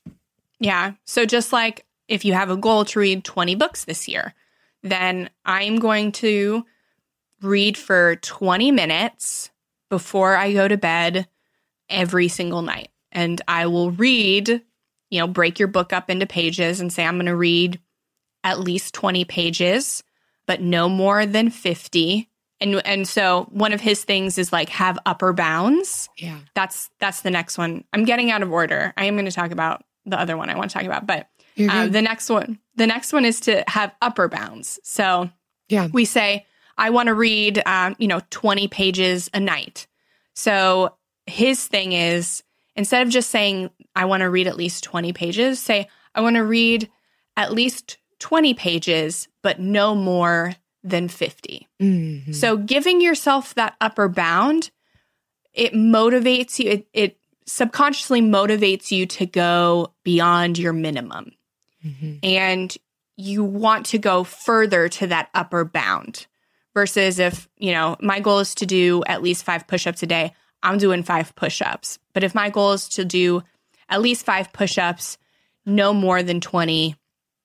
Yeah. 0.60 0.92
So 1.04 1.26
just 1.26 1.52
like 1.52 1.84
if 2.08 2.24
you 2.24 2.34
have 2.34 2.50
a 2.50 2.56
goal 2.56 2.84
to 2.86 3.00
read 3.00 3.24
20 3.24 3.54
books 3.54 3.84
this 3.84 4.06
year, 4.06 4.34
then 4.84 5.30
I'm 5.44 5.76
going 5.76 6.12
to 6.12 6.64
read 7.42 7.76
for 7.76 8.16
20 8.16 8.70
minutes 8.70 9.50
before 9.90 10.36
I 10.36 10.52
go 10.52 10.68
to 10.68 10.76
bed 10.76 11.26
every 11.88 12.28
single 12.28 12.62
night. 12.62 12.90
And 13.10 13.40
I 13.48 13.66
will 13.66 13.90
read, 13.90 14.48
you 15.10 15.20
know, 15.20 15.26
break 15.26 15.58
your 15.58 15.68
book 15.68 15.92
up 15.92 16.10
into 16.10 16.26
pages 16.26 16.80
and 16.80 16.92
say, 16.92 17.04
I'm 17.04 17.16
going 17.16 17.26
to 17.26 17.36
read 17.36 17.80
at 18.44 18.60
least 18.60 18.94
20 18.94 19.24
pages, 19.24 20.02
but 20.46 20.60
no 20.60 20.88
more 20.88 21.24
than 21.24 21.50
50. 21.50 22.28
And 22.60 22.86
and 22.86 23.08
so 23.08 23.48
one 23.50 23.72
of 23.72 23.80
his 23.80 24.04
things 24.04 24.38
is 24.38 24.52
like 24.52 24.68
have 24.68 24.98
upper 25.06 25.32
bounds. 25.32 26.08
Yeah. 26.18 26.38
That's 26.54 26.90
that's 27.00 27.22
the 27.22 27.30
next 27.30 27.58
one. 27.58 27.84
I'm 27.92 28.04
getting 28.04 28.30
out 28.30 28.42
of 28.42 28.52
order. 28.52 28.92
I 28.96 29.06
am 29.06 29.14
going 29.14 29.24
to 29.24 29.32
talk 29.32 29.50
about 29.50 29.82
the 30.06 30.18
other 30.18 30.36
one 30.36 30.50
I 30.50 30.56
want 30.56 30.70
to 30.70 30.74
talk 30.74 30.86
about, 30.86 31.06
but 31.06 31.28
um, 31.68 31.90
the 31.90 32.02
next 32.02 32.28
one, 32.30 32.58
the 32.76 32.86
next 32.86 33.12
one 33.12 33.24
is 33.24 33.40
to 33.40 33.64
have 33.68 33.92
upper 34.02 34.28
bounds. 34.28 34.80
So 34.82 35.30
yeah, 35.68 35.88
we 35.92 36.04
say 36.04 36.46
I 36.76 36.90
want 36.90 37.08
to 37.08 37.14
read, 37.14 37.62
um, 37.66 37.94
you 37.98 38.08
know, 38.08 38.20
20 38.30 38.68
pages 38.68 39.30
a 39.32 39.40
night. 39.40 39.86
So 40.34 40.96
his 41.26 41.66
thing 41.66 41.92
is 41.92 42.42
instead 42.76 43.06
of 43.06 43.12
just 43.12 43.30
saying, 43.30 43.70
I 43.94 44.04
want 44.06 44.22
to 44.22 44.30
read 44.30 44.46
at 44.46 44.56
least 44.56 44.84
20 44.84 45.12
pages, 45.12 45.60
say, 45.60 45.88
I 46.14 46.20
want 46.20 46.36
to 46.36 46.44
read 46.44 46.90
at 47.36 47.52
least 47.52 47.98
20 48.18 48.54
pages, 48.54 49.28
but 49.42 49.60
no 49.60 49.94
more 49.94 50.54
than 50.82 51.08
50. 51.08 51.68
Mm-hmm. 51.80 52.32
So 52.32 52.56
giving 52.56 53.00
yourself 53.00 53.54
that 53.54 53.76
upper 53.80 54.08
bound, 54.08 54.70
it 55.52 55.72
motivates 55.72 56.58
you, 56.58 56.70
it, 56.70 56.88
it 56.92 57.18
subconsciously 57.46 58.20
motivates 58.20 58.90
you 58.90 59.06
to 59.06 59.26
go 59.26 59.92
beyond 60.02 60.58
your 60.58 60.72
minimum. 60.72 61.32
Mm-hmm. 61.84 62.14
And 62.22 62.76
you 63.16 63.44
want 63.44 63.86
to 63.86 63.98
go 63.98 64.24
further 64.24 64.88
to 64.88 65.06
that 65.08 65.30
upper 65.34 65.64
bound 65.64 66.26
versus 66.74 67.18
if, 67.18 67.48
you 67.56 67.72
know, 67.72 67.96
my 68.00 68.20
goal 68.20 68.40
is 68.40 68.54
to 68.56 68.66
do 68.66 69.02
at 69.06 69.22
least 69.22 69.44
five 69.44 69.66
push 69.66 69.86
ups 69.86 70.02
a 70.02 70.06
day, 70.06 70.32
I'm 70.62 70.78
doing 70.78 71.02
five 71.02 71.34
push 71.36 71.62
ups. 71.62 71.98
But 72.12 72.24
if 72.24 72.34
my 72.34 72.50
goal 72.50 72.72
is 72.72 72.88
to 72.90 73.04
do 73.04 73.42
at 73.88 74.02
least 74.02 74.24
five 74.24 74.52
push 74.52 74.78
ups, 74.78 75.18
no 75.66 75.94
more 75.94 76.22
than 76.22 76.40
20, 76.40 76.96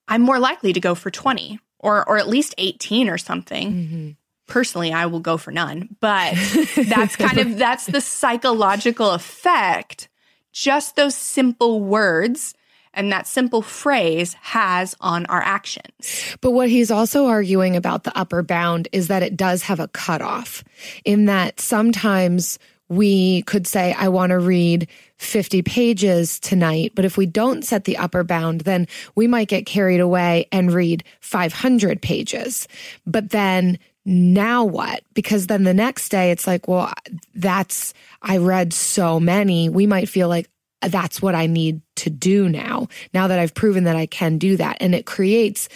I'm 0.08 0.22
more 0.22 0.38
likely 0.38 0.72
to 0.72 0.80
go 0.80 0.94
for 0.94 1.10
20 1.10 1.60
or, 1.78 2.06
or 2.08 2.18
at 2.18 2.28
least 2.28 2.54
18 2.58 3.08
or 3.08 3.18
something. 3.18 3.72
Mm-hmm. 3.72 4.10
Personally, 4.46 4.92
I 4.92 5.06
will 5.06 5.20
go 5.20 5.36
for 5.36 5.52
none, 5.52 5.96
but 6.00 6.34
that's 6.88 7.14
kind 7.14 7.38
of 7.38 7.56
that's 7.56 7.86
the 7.86 8.00
psychological 8.00 9.12
effect. 9.12 10.08
Just 10.52 10.96
those 10.96 11.14
simple 11.14 11.80
words 11.80 12.54
and 12.94 13.12
that 13.12 13.26
simple 13.26 13.62
phrase 13.62 14.34
has 14.34 14.96
on 15.00 15.26
our 15.26 15.42
actions. 15.42 16.36
But 16.40 16.52
what 16.52 16.68
he's 16.68 16.90
also 16.90 17.26
arguing 17.26 17.76
about 17.76 18.04
the 18.04 18.16
upper 18.18 18.42
bound 18.42 18.88
is 18.92 19.08
that 19.08 19.22
it 19.22 19.36
does 19.36 19.62
have 19.62 19.80
a 19.80 19.88
cutoff, 19.88 20.64
in 21.04 21.26
that 21.26 21.60
sometimes 21.60 22.58
we 22.88 23.42
could 23.42 23.68
say, 23.68 23.94
I 23.96 24.08
want 24.08 24.30
to 24.30 24.38
read 24.40 24.88
50 25.18 25.62
pages 25.62 26.40
tonight. 26.40 26.92
But 26.96 27.04
if 27.04 27.16
we 27.16 27.24
don't 27.24 27.64
set 27.64 27.84
the 27.84 27.96
upper 27.96 28.24
bound, 28.24 28.62
then 28.62 28.88
we 29.14 29.28
might 29.28 29.46
get 29.46 29.64
carried 29.64 30.00
away 30.00 30.46
and 30.50 30.72
read 30.72 31.04
500 31.20 32.02
pages. 32.02 32.66
But 33.06 33.30
then 33.30 33.78
now 34.04 34.64
what? 34.64 35.04
Because 35.14 35.46
then 35.46 35.62
the 35.62 35.72
next 35.72 36.08
day 36.08 36.32
it's 36.32 36.48
like, 36.48 36.66
well, 36.66 36.92
that's, 37.36 37.94
I 38.22 38.38
read 38.38 38.72
so 38.72 39.20
many. 39.20 39.68
We 39.68 39.86
might 39.86 40.08
feel 40.08 40.28
like, 40.28 40.50
that's 40.82 41.20
what 41.20 41.34
I 41.34 41.46
need 41.46 41.82
to 41.96 42.10
do 42.10 42.48
now, 42.48 42.88
now 43.12 43.28
that 43.28 43.38
I've 43.38 43.54
proven 43.54 43.84
that 43.84 43.96
I 43.96 44.06
can 44.06 44.38
do 44.38 44.56
that. 44.56 44.78
And 44.80 44.94
it 44.94 45.06
creates 45.06 45.68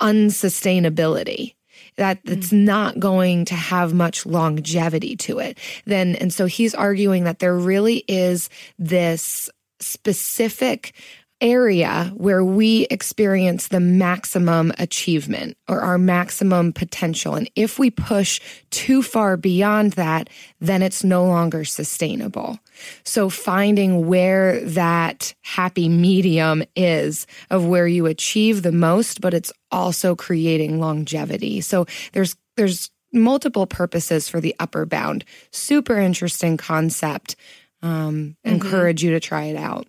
unsustainability 0.00 1.54
that 1.96 2.18
it's 2.24 2.50
mm. 2.50 2.64
not 2.64 2.98
going 2.98 3.44
to 3.46 3.54
have 3.54 3.92
much 3.92 4.24
longevity 4.24 5.16
to 5.16 5.38
it 5.38 5.58
then 5.84 6.14
and 6.16 6.32
so 6.32 6.46
he's 6.46 6.74
arguing 6.74 7.24
that 7.24 7.38
there 7.38 7.56
really 7.56 8.04
is 8.08 8.48
this 8.78 9.50
specific 9.80 10.94
area 11.40 12.12
where 12.14 12.44
we 12.44 12.86
experience 12.90 13.68
the 13.68 13.80
maximum 13.80 14.72
achievement 14.78 15.56
or 15.68 15.80
our 15.80 15.98
maximum 15.98 16.72
potential. 16.72 17.34
And 17.34 17.50
if 17.56 17.78
we 17.78 17.90
push 17.90 18.40
too 18.70 19.02
far 19.02 19.36
beyond 19.36 19.94
that, 19.94 20.28
then 20.60 20.82
it's 20.82 21.02
no 21.02 21.24
longer 21.24 21.64
sustainable. 21.64 22.58
So 23.04 23.28
finding 23.30 24.06
where 24.06 24.60
that 24.60 25.34
happy 25.42 25.88
medium 25.88 26.62
is 26.76 27.26
of 27.50 27.66
where 27.66 27.86
you 27.86 28.06
achieve 28.06 28.62
the 28.62 28.72
most, 28.72 29.20
but 29.20 29.34
it's 29.34 29.52
also 29.70 30.14
creating 30.14 30.80
longevity. 30.80 31.60
So 31.60 31.86
there's, 32.12 32.36
there's 32.56 32.90
multiple 33.12 33.66
purposes 33.66 34.28
for 34.28 34.40
the 34.40 34.54
upper 34.58 34.86
bound. 34.86 35.24
Super 35.50 35.98
interesting 35.98 36.56
concept. 36.56 37.36
Um, 37.82 38.36
mm-hmm. 38.44 38.54
encourage 38.54 39.02
you 39.02 39.12
to 39.12 39.20
try 39.20 39.44
it 39.44 39.56
out. 39.56 39.86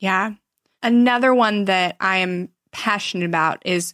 Yeah. 0.00 0.34
Another 0.82 1.34
one 1.34 1.66
that 1.66 1.96
I 2.00 2.18
am 2.18 2.48
passionate 2.72 3.26
about 3.26 3.62
is 3.64 3.92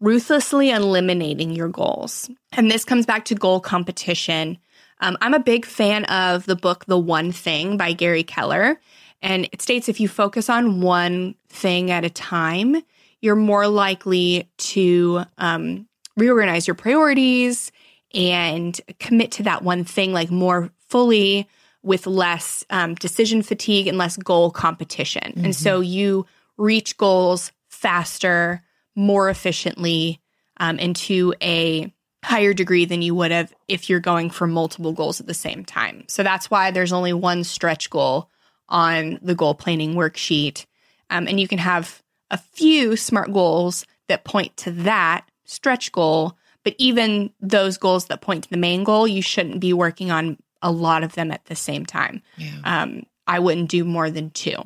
ruthlessly 0.00 0.70
eliminating 0.70 1.52
your 1.52 1.68
goals. 1.68 2.30
And 2.52 2.70
this 2.70 2.84
comes 2.84 3.06
back 3.06 3.24
to 3.26 3.34
goal 3.34 3.60
competition. 3.60 4.58
Um, 5.00 5.16
I'm 5.20 5.34
a 5.34 5.40
big 5.40 5.64
fan 5.64 6.04
of 6.06 6.46
the 6.46 6.56
book 6.56 6.86
The 6.86 6.98
One 6.98 7.32
Thing 7.32 7.76
by 7.76 7.92
Gary 7.92 8.24
Keller. 8.24 8.80
And 9.22 9.48
it 9.52 9.62
states 9.62 9.88
if 9.88 10.00
you 10.00 10.08
focus 10.08 10.50
on 10.50 10.80
one 10.80 11.34
thing 11.48 11.90
at 11.90 12.04
a 12.04 12.10
time, 12.10 12.82
you're 13.20 13.36
more 13.36 13.66
likely 13.66 14.48
to 14.58 15.24
um, 15.38 15.86
reorganize 16.16 16.66
your 16.66 16.74
priorities 16.74 17.72
and 18.14 18.78
commit 18.98 19.32
to 19.32 19.42
that 19.44 19.62
one 19.62 19.84
thing 19.84 20.12
like 20.12 20.30
more 20.30 20.70
fully 20.88 21.48
with 21.86 22.06
less 22.08 22.64
um, 22.70 22.96
decision 22.96 23.42
fatigue 23.42 23.86
and 23.86 23.96
less 23.96 24.16
goal 24.16 24.50
competition. 24.50 25.22
Mm-hmm. 25.22 25.44
And 25.44 25.56
so 25.56 25.80
you 25.80 26.26
reach 26.58 26.96
goals 26.96 27.52
faster, 27.68 28.60
more 28.96 29.30
efficiently, 29.30 30.20
um, 30.58 30.78
and 30.80 30.96
to 30.96 31.32
a 31.40 31.94
higher 32.24 32.52
degree 32.52 32.86
than 32.86 33.02
you 33.02 33.14
would 33.14 33.30
have 33.30 33.54
if 33.68 33.88
you're 33.88 34.00
going 34.00 34.30
for 34.30 34.48
multiple 34.48 34.92
goals 34.92 35.20
at 35.20 35.28
the 35.28 35.34
same 35.34 35.64
time. 35.64 36.04
So 36.08 36.24
that's 36.24 36.50
why 36.50 36.72
there's 36.72 36.92
only 36.92 37.12
one 37.12 37.44
stretch 37.44 37.88
goal 37.88 38.28
on 38.68 39.20
the 39.22 39.36
goal 39.36 39.54
planning 39.54 39.94
worksheet. 39.94 40.66
Um, 41.08 41.28
and 41.28 41.38
you 41.38 41.46
can 41.46 41.58
have 41.58 42.02
a 42.32 42.38
few 42.38 42.96
SMART 42.96 43.32
goals 43.32 43.86
that 44.08 44.24
point 44.24 44.56
to 44.56 44.72
that 44.72 45.24
stretch 45.44 45.92
goal. 45.92 46.36
But 46.64 46.74
even 46.78 47.30
those 47.40 47.78
goals 47.78 48.06
that 48.06 48.22
point 48.22 48.42
to 48.42 48.50
the 48.50 48.56
main 48.56 48.82
goal, 48.82 49.06
you 49.06 49.22
shouldn't 49.22 49.60
be 49.60 49.72
working 49.72 50.10
on 50.10 50.36
a 50.62 50.70
lot 50.70 51.04
of 51.04 51.14
them 51.14 51.30
at 51.30 51.44
the 51.46 51.56
same 51.56 51.86
time. 51.86 52.22
Yeah. 52.36 52.60
Um, 52.64 53.02
I 53.26 53.38
wouldn't 53.38 53.70
do 53.70 53.84
more 53.84 54.10
than 54.10 54.30
two. 54.30 54.56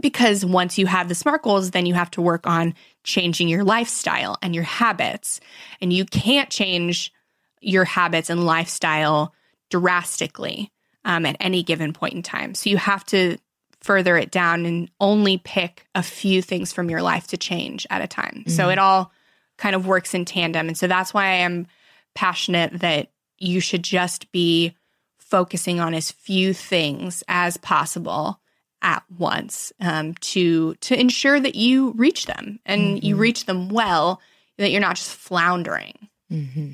Because 0.00 0.46
once 0.46 0.78
you 0.78 0.86
have 0.86 1.08
the 1.08 1.14
SMART 1.14 1.42
goals, 1.42 1.72
then 1.72 1.84
you 1.84 1.92
have 1.92 2.10
to 2.12 2.22
work 2.22 2.46
on 2.46 2.74
changing 3.04 3.48
your 3.48 3.64
lifestyle 3.64 4.38
and 4.40 4.54
your 4.54 4.64
habits. 4.64 5.40
And 5.82 5.92
you 5.92 6.06
can't 6.06 6.48
change 6.48 7.12
your 7.60 7.84
habits 7.84 8.30
and 8.30 8.46
lifestyle 8.46 9.34
drastically 9.68 10.72
um, 11.04 11.26
at 11.26 11.36
any 11.38 11.62
given 11.62 11.92
point 11.92 12.14
in 12.14 12.22
time. 12.22 12.54
So 12.54 12.70
you 12.70 12.78
have 12.78 13.04
to 13.06 13.36
further 13.80 14.16
it 14.16 14.30
down 14.30 14.66
and 14.66 14.90
only 15.00 15.38
pick 15.38 15.86
a 15.94 16.02
few 16.02 16.42
things 16.42 16.72
from 16.72 16.90
your 16.90 17.02
life 17.02 17.26
to 17.28 17.36
change 17.36 17.86
at 17.90 18.02
a 18.02 18.06
time. 18.06 18.44
So 18.46 18.68
it 18.68 18.78
all 18.78 19.12
kind 19.56 19.74
of 19.74 19.86
works 19.86 20.14
in 20.14 20.24
tandem. 20.24 20.68
And 20.68 20.76
so 20.76 20.86
that's 20.86 21.14
why 21.14 21.24
I 21.24 21.36
am 21.36 21.66
passionate 22.14 22.80
that 22.80 23.10
you 23.38 23.60
should 23.60 23.82
just 23.82 24.30
be 24.32 24.76
focusing 25.30 25.80
on 25.80 25.94
as 25.94 26.10
few 26.10 26.52
things 26.52 27.22
as 27.28 27.56
possible 27.56 28.40
at 28.82 29.02
once 29.18 29.72
um, 29.80 30.14
to 30.14 30.74
to 30.76 30.98
ensure 30.98 31.38
that 31.38 31.54
you 31.54 31.92
reach 31.92 32.26
them 32.26 32.58
and 32.64 33.04
you 33.04 33.14
reach 33.16 33.46
them 33.46 33.68
well 33.68 34.20
that 34.58 34.70
you're 34.70 34.80
not 34.80 34.96
just 34.96 35.14
floundering 35.14 36.08
Mm-hmm. 36.30 36.72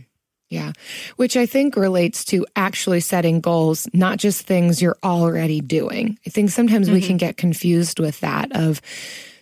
Yeah. 0.48 0.72
Which 1.16 1.36
I 1.36 1.46
think 1.46 1.76
relates 1.76 2.24
to 2.26 2.46
actually 2.54 3.00
setting 3.00 3.40
goals, 3.40 3.88
not 3.92 4.18
just 4.18 4.46
things 4.46 4.80
you're 4.80 4.98
already 5.02 5.60
doing. 5.60 6.18
I 6.24 6.30
think 6.30 6.50
sometimes 6.50 6.88
we 6.88 7.00
can 7.00 7.16
get 7.16 7.36
confused 7.36 7.98
with 7.98 8.20
that 8.20 8.54
of 8.54 8.80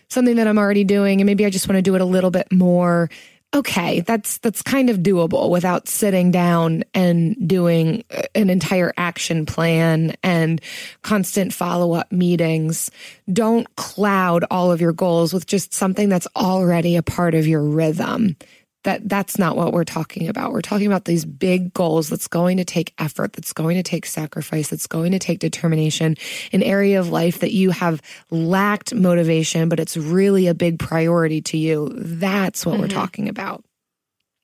something 0.09 0.35
that 0.37 0.47
I'm 0.47 0.57
already 0.57 0.83
doing 0.83 1.21
and 1.21 1.27
maybe 1.27 1.45
I 1.45 1.51
just 1.51 1.67
want 1.69 1.77
to 1.77 1.83
do 1.83 1.93
it 1.93 2.01
a 2.01 2.05
little 2.05 2.31
bit 2.31 2.51
more. 2.51 3.09
Okay, 3.53 4.01
that's 4.01 4.37
that's 4.39 4.61
kind 4.61 4.89
of 4.89 4.97
doable 4.97 5.49
without 5.49 5.87
sitting 5.87 6.29
down 6.29 6.83
and 6.93 7.47
doing 7.47 8.03
uh, 8.11 8.23
an 8.35 8.49
entire 8.49 8.93
action 8.97 9.45
plan 9.45 10.15
and 10.23 10.59
constant 11.03 11.53
follow-up 11.53 12.11
meetings. 12.11 12.91
Don't 13.31 13.73
cloud 13.77 14.43
all 14.51 14.73
of 14.73 14.81
your 14.81 14.91
goals 14.91 15.33
with 15.33 15.45
just 15.45 15.73
something 15.73 16.09
that's 16.09 16.27
already 16.35 16.97
a 16.97 17.03
part 17.03 17.33
of 17.33 17.47
your 17.47 17.63
rhythm 17.63 18.35
that 18.85 19.07
that's 19.09 19.37
not 19.37 19.57
what 19.57 19.73
we're 19.73 19.83
talking 19.83 20.27
about. 20.27 20.53
We're 20.53 20.61
talking 20.61 20.87
about 20.87 21.05
these 21.05 21.25
big 21.25 21.73
goals 21.73 22.09
that's 22.09 22.27
going 22.27 22.57
to 22.57 22.65
take 22.65 22.93
effort, 22.97 23.33
that's 23.33 23.51
going 23.51 23.75
to 23.75 23.83
take 23.83 24.05
sacrifice, 24.05 24.69
that's 24.69 24.87
going 24.87 25.11
to 25.11 25.19
take 25.19 25.39
determination, 25.39 26.15
an 26.53 26.63
area 26.63 26.99
of 26.99 27.09
life 27.09 27.39
that 27.39 27.51
you 27.51 27.71
have 27.71 28.01
lacked 28.31 28.93
motivation, 28.93 29.69
but 29.69 29.79
it's 29.79 29.97
really 29.97 30.47
a 30.47 30.53
big 30.53 30.79
priority 30.79 31.41
to 31.41 31.57
you. 31.57 31.91
That's 31.95 32.65
what 32.65 32.79
we're 32.79 32.87
talking 32.87 33.27
about. 33.27 33.65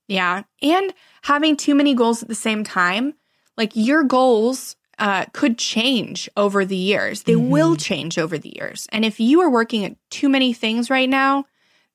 Yeah. 0.07 0.43
And 0.61 0.93
having 1.21 1.55
too 1.55 1.73
many 1.73 1.93
goals 1.93 2.21
at 2.21 2.27
the 2.27 2.35
same 2.35 2.63
time, 2.63 3.13
like 3.57 3.71
your 3.75 4.03
goals 4.03 4.75
uh, 4.99 5.25
could 5.33 5.57
change 5.57 6.29
over 6.35 6.65
the 6.65 6.75
years. 6.75 7.23
They 7.23 7.35
will 7.35 7.75
change 7.75 8.17
over 8.17 8.37
the 8.37 8.53
years. 8.55 8.87
And 8.91 9.05
if 9.05 9.19
you 9.19 9.41
are 9.41 9.49
working 9.49 9.85
at 9.85 9.95
too 10.09 10.29
many 10.29 10.53
things 10.53 10.89
right 10.89 11.09
now, 11.09 11.45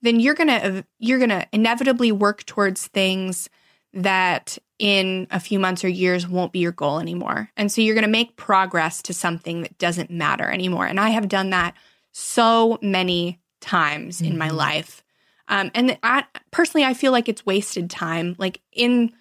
then 0.03 0.21
you're 0.21 0.35
gonna 0.35 0.85
you're 0.99 1.19
gonna 1.19 1.47
inevitably 1.53 2.13
work 2.13 2.45
towards 2.45 2.87
things 2.87 3.49
that 3.93 4.59
in 4.79 5.27
a 5.31 5.41
few 5.41 5.59
months 5.59 5.85
or 5.85 5.89
years 5.89 6.29
won't 6.29 6.53
be 6.53 6.59
your 6.59 6.73
goal 6.73 6.99
anymore. 6.99 7.51
And 7.57 7.73
so 7.73 7.81
you're 7.81 7.95
gonna 7.95 8.09
make 8.09 8.37
progress 8.37 9.01
to 9.03 9.15
something 9.15 9.63
that 9.63 9.79
doesn't 9.79 10.11
matter 10.11 10.51
anymore. 10.51 10.87
And 10.87 11.01
I 11.01 11.11
have 11.11 11.29
done 11.29 11.51
that 11.51 11.75
so 12.13 12.79
many 12.83 13.41
times 13.61 14.21
in 14.21 14.39
my 14.39 14.51
life. 14.51 15.03
Um, 15.49 15.71
and 15.75 15.99
I 16.03 16.25
personally, 16.51 16.85
I 16.85 16.95
feel 16.95 17.13
like 17.13 17.29
it's 17.29 17.47
wasted 17.47 17.91
time. 17.91 18.37
Like 18.39 18.61
in 18.73 19.13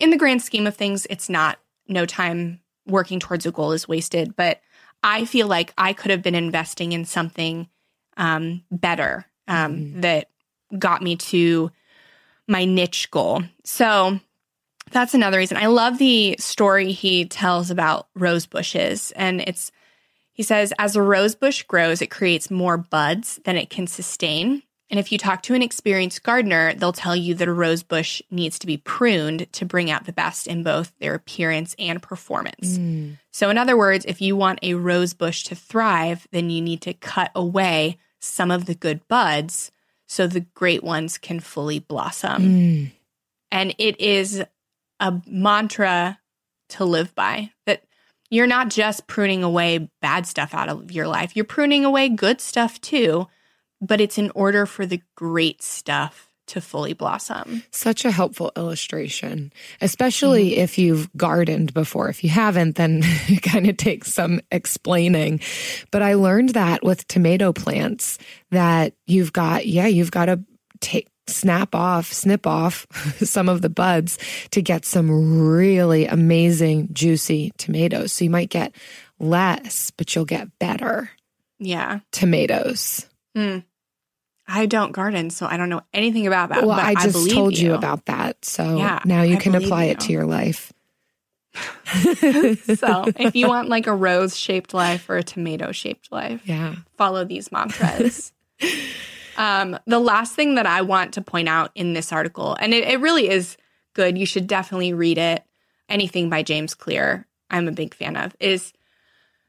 in 0.00 0.10
the 0.10 0.16
grand 0.16 0.42
scheme 0.42 0.66
of 0.66 0.76
things, 0.76 1.06
it's 1.10 1.28
not. 1.28 1.58
No 1.86 2.06
time 2.06 2.60
working 2.86 3.20
towards 3.20 3.44
a 3.44 3.52
goal 3.52 3.72
is 3.72 3.86
wasted. 3.86 4.34
But 4.36 4.60
I 5.02 5.26
feel 5.26 5.46
like 5.46 5.74
I 5.76 5.92
could 5.92 6.10
have 6.10 6.22
been 6.22 6.34
investing 6.34 6.92
in 6.92 7.04
something 7.04 7.68
um, 8.16 8.62
better 8.70 9.26
um, 9.48 10.00
that 10.00 10.28
got 10.78 11.02
me 11.02 11.16
to 11.16 11.70
my 12.46 12.64
niche 12.64 13.10
goal. 13.10 13.42
So 13.64 14.18
that's 14.90 15.14
another 15.14 15.38
reason. 15.38 15.56
I 15.56 15.66
love 15.66 15.98
the 15.98 16.36
story 16.38 16.92
he 16.92 17.26
tells 17.26 17.70
about 17.70 18.08
rose 18.14 18.46
bushes, 18.46 19.12
and 19.16 19.40
it's 19.40 19.72
he 20.32 20.42
says, 20.42 20.72
as 20.78 20.96
a 20.96 21.02
rose 21.02 21.36
bush 21.36 21.62
grows, 21.62 22.02
it 22.02 22.10
creates 22.10 22.50
more 22.50 22.76
buds 22.76 23.40
than 23.44 23.56
it 23.56 23.70
can 23.70 23.86
sustain. 23.86 24.64
And 24.90 25.00
if 25.00 25.10
you 25.10 25.16
talk 25.16 25.42
to 25.44 25.54
an 25.54 25.62
experienced 25.62 26.22
gardener, 26.24 26.74
they'll 26.74 26.92
tell 26.92 27.16
you 27.16 27.34
that 27.36 27.48
a 27.48 27.52
rose 27.52 27.82
bush 27.82 28.20
needs 28.30 28.58
to 28.58 28.66
be 28.66 28.76
pruned 28.76 29.50
to 29.52 29.64
bring 29.64 29.90
out 29.90 30.04
the 30.06 30.12
best 30.12 30.46
in 30.46 30.62
both 30.62 30.92
their 30.98 31.14
appearance 31.14 31.74
and 31.78 32.02
performance. 32.02 32.76
So, 33.30 33.48
in 33.48 33.58
other 33.58 33.76
words, 33.76 34.04
if 34.06 34.20
you 34.20 34.36
want 34.36 34.58
a 34.62 34.74
rose 34.74 35.14
bush 35.14 35.44
to 35.44 35.54
thrive, 35.54 36.26
then 36.32 36.50
you 36.50 36.60
need 36.60 36.82
to 36.82 36.94
cut 36.94 37.30
away 37.34 37.98
some 38.24 38.50
of 38.50 38.66
the 38.66 38.74
good 38.74 39.06
buds 39.08 39.70
so 40.06 40.26
the 40.26 40.40
great 40.40 40.84
ones 40.84 41.18
can 41.18 41.40
fully 41.40 41.78
blossom. 41.78 42.42
Mm. 42.42 42.92
And 43.50 43.74
it 43.78 44.00
is 44.00 44.42
a 45.00 45.22
mantra 45.26 46.18
to 46.70 46.84
live 46.84 47.14
by 47.14 47.50
that 47.66 47.84
you're 48.30 48.46
not 48.46 48.68
just 48.70 49.06
pruning 49.06 49.42
away 49.42 49.90
bad 50.00 50.26
stuff 50.26 50.54
out 50.54 50.68
of 50.68 50.90
your 50.90 51.06
life, 51.06 51.36
you're 51.36 51.44
pruning 51.44 51.84
away 51.84 52.08
good 52.08 52.40
stuff 52.40 52.80
too, 52.80 53.28
but 53.80 54.00
it's 54.00 54.18
in 54.18 54.30
order 54.34 54.66
for 54.66 54.86
the 54.86 55.00
great 55.14 55.62
stuff 55.62 56.33
to 56.46 56.60
fully 56.60 56.92
blossom. 56.92 57.62
Such 57.70 58.04
a 58.04 58.10
helpful 58.10 58.52
illustration, 58.56 59.52
especially 59.80 60.50
mm-hmm. 60.52 60.60
if 60.60 60.78
you've 60.78 61.12
gardened 61.16 61.72
before. 61.74 62.08
If 62.08 62.22
you 62.24 62.30
haven't, 62.30 62.76
then 62.76 63.00
it 63.04 63.42
kind 63.42 63.66
of 63.68 63.76
takes 63.76 64.12
some 64.12 64.40
explaining. 64.50 65.40
But 65.90 66.02
I 66.02 66.14
learned 66.14 66.50
that 66.50 66.82
with 66.82 67.06
tomato 67.08 67.52
plants 67.52 68.18
that 68.50 68.94
you've 69.06 69.32
got, 69.32 69.66
yeah, 69.66 69.86
you've 69.86 70.10
got 70.10 70.26
to 70.26 70.40
take 70.80 71.08
snap 71.26 71.74
off, 71.74 72.12
snip 72.12 72.46
off 72.46 72.86
some 73.22 73.48
of 73.48 73.62
the 73.62 73.70
buds 73.70 74.18
to 74.50 74.60
get 74.62 74.84
some 74.84 75.48
really 75.48 76.06
amazing 76.06 76.88
juicy 76.92 77.52
tomatoes. 77.56 78.12
So 78.12 78.24
you 78.24 78.30
might 78.30 78.50
get 78.50 78.74
less, 79.18 79.90
but 79.90 80.14
you'll 80.14 80.24
get 80.24 80.58
better 80.58 81.10
Yeah. 81.58 82.00
tomatoes. 82.12 83.06
Hmm. 83.34 83.58
I 84.46 84.66
don't 84.66 84.92
garden, 84.92 85.30
so 85.30 85.46
I 85.46 85.56
don't 85.56 85.68
know 85.70 85.80
anything 85.92 86.26
about 86.26 86.50
that. 86.50 86.64
well, 86.66 86.76
but 86.76 86.84
I 86.84 86.94
just 86.94 87.12
believe 87.14 87.32
told 87.32 87.58
you. 87.58 87.68
you 87.68 87.74
about 87.74 88.04
that. 88.06 88.44
So 88.44 88.76
Yeah, 88.78 89.00
now 89.04 89.22
you 89.22 89.36
I 89.36 89.40
can 89.40 89.54
apply 89.54 89.84
you. 89.86 89.90
it 89.92 90.00
to 90.00 90.12
your 90.12 90.26
life. 90.26 90.72
so 91.94 93.04
if 93.18 93.34
you 93.36 93.48
want 93.48 93.68
like 93.68 93.86
a 93.86 93.94
rose 93.94 94.36
shaped 94.36 94.74
life 94.74 95.08
or 95.08 95.16
a 95.16 95.22
tomato 95.22 95.72
shaped 95.72 96.10
life, 96.12 96.42
Yeah. 96.44 96.74
follow 96.96 97.24
these 97.24 97.50
mantras. 97.52 98.32
um, 99.36 99.78
the 99.86 99.98
last 99.98 100.34
thing 100.34 100.56
that 100.56 100.66
I 100.66 100.82
want 100.82 101.14
to 101.14 101.22
point 101.22 101.48
out 101.48 101.70
in 101.74 101.92
this 101.94 102.12
article, 102.12 102.56
and 102.60 102.74
it, 102.74 102.84
it 102.88 103.00
really 103.00 103.28
is 103.28 103.56
good, 103.94 104.18
you 104.18 104.26
should 104.26 104.46
definitely 104.46 104.92
read 104.92 105.18
it. 105.18 105.44
Anything 105.88 106.30
by 106.30 106.42
James 106.42 106.74
Clear, 106.74 107.26
I'm 107.50 107.68
a 107.68 107.72
big 107.72 107.94
fan 107.94 108.16
of, 108.16 108.34
is 108.40 108.72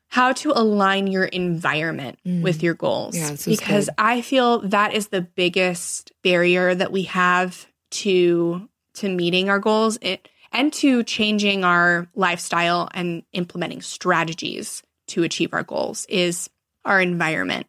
how 0.08 0.32
to 0.34 0.52
align 0.52 1.08
your 1.08 1.26
environment 1.26 2.20
with 2.24 2.64
your 2.64 2.74
goals. 2.74 3.16
Mm. 3.16 3.20
Yeah, 3.20 3.56
because 3.56 3.86
good. 3.88 3.96
I 3.98 4.22
feel 4.22 4.60
that 4.60 4.94
is 4.94 5.08
the 5.08 5.22
biggest 5.22 6.12
barrier 6.24 6.74
that 6.74 6.92
we 6.92 7.04
have 7.04 7.68
to 7.92 8.70
to 8.96 9.10
meeting 9.10 9.50
our 9.50 9.60
goals 9.60 9.98
it, 10.02 10.30
and 10.52 10.72
to 10.74 11.04
changing 11.04 11.64
our 11.64 12.08
lifestyle 12.16 12.90
and 12.94 13.24
implementing 13.34 13.82
strategies 13.82 14.84
to 15.08 15.24
achieve 15.24 15.54
our 15.54 15.64
goals 15.64 16.06
is 16.08 16.50
our 16.86 17.02
environment. 17.02 17.68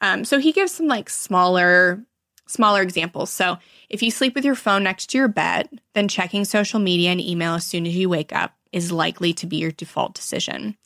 Um, 0.00 0.24
so 0.24 0.38
he 0.38 0.52
gives 0.52 0.72
some 0.72 0.86
like 0.86 1.10
smaller 1.10 2.04
smaller 2.46 2.82
examples. 2.82 3.30
So 3.30 3.58
if 3.88 4.02
you 4.02 4.10
sleep 4.10 4.34
with 4.34 4.44
your 4.44 4.54
phone 4.54 4.82
next 4.82 5.06
to 5.10 5.18
your 5.18 5.28
bed, 5.28 5.68
then 5.94 6.08
checking 6.08 6.44
social 6.44 6.78
media 6.78 7.10
and 7.10 7.20
email 7.20 7.54
as 7.54 7.66
soon 7.66 7.86
as 7.86 7.96
you 7.96 8.08
wake 8.08 8.34
up 8.34 8.54
is 8.74 8.90
likely 8.90 9.32
to 9.32 9.46
be 9.46 9.56
your 9.56 9.70
default 9.70 10.14
decision. 10.14 10.76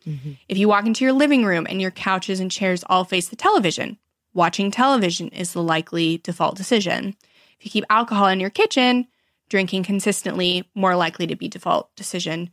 If 0.48 0.58
you 0.58 0.68
walk 0.68 0.84
into 0.84 1.04
your 1.04 1.14
living 1.14 1.42
room 1.42 1.66
and 1.68 1.80
your 1.80 1.90
couches 1.90 2.38
and 2.38 2.50
chairs 2.50 2.84
all 2.86 3.02
face 3.04 3.28
the 3.28 3.36
television, 3.36 3.96
watching 4.34 4.70
television 4.70 5.28
is 5.28 5.54
the 5.54 5.62
likely 5.62 6.18
default 6.18 6.54
decision. 6.54 7.16
If 7.58 7.64
you 7.64 7.70
keep 7.70 7.84
alcohol 7.88 8.28
in 8.28 8.40
your 8.40 8.50
kitchen, 8.50 9.08
drinking 9.48 9.84
consistently, 9.84 10.68
more 10.74 10.96
likely 10.96 11.26
to 11.28 11.34
be 11.34 11.48
default 11.48 11.94
decision. 11.96 12.50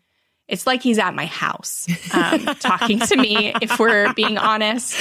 It's 0.48 0.66
like 0.66 0.82
he's 0.82 1.00
at 1.00 1.14
my 1.14 1.26
house 1.26 1.86
um, 2.14 2.46
talking 2.60 3.00
to 3.00 3.18
me, 3.18 3.54
if 3.62 3.78
we're 3.78 4.14
being 4.14 4.38
honest. 4.38 4.98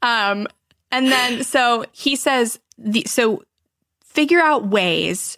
Um, 0.00 0.48
and 0.90 1.08
then 1.08 1.44
so 1.44 1.84
he 1.92 2.16
says, 2.16 2.58
the, 2.78 3.04
so 3.06 3.42
figure 4.02 4.40
out 4.40 4.66
ways 4.66 5.36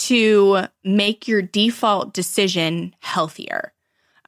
to 0.00 0.66
make 0.84 1.28
your 1.28 1.42
default 1.42 2.12
decision 2.12 2.94
healthier. 3.00 3.72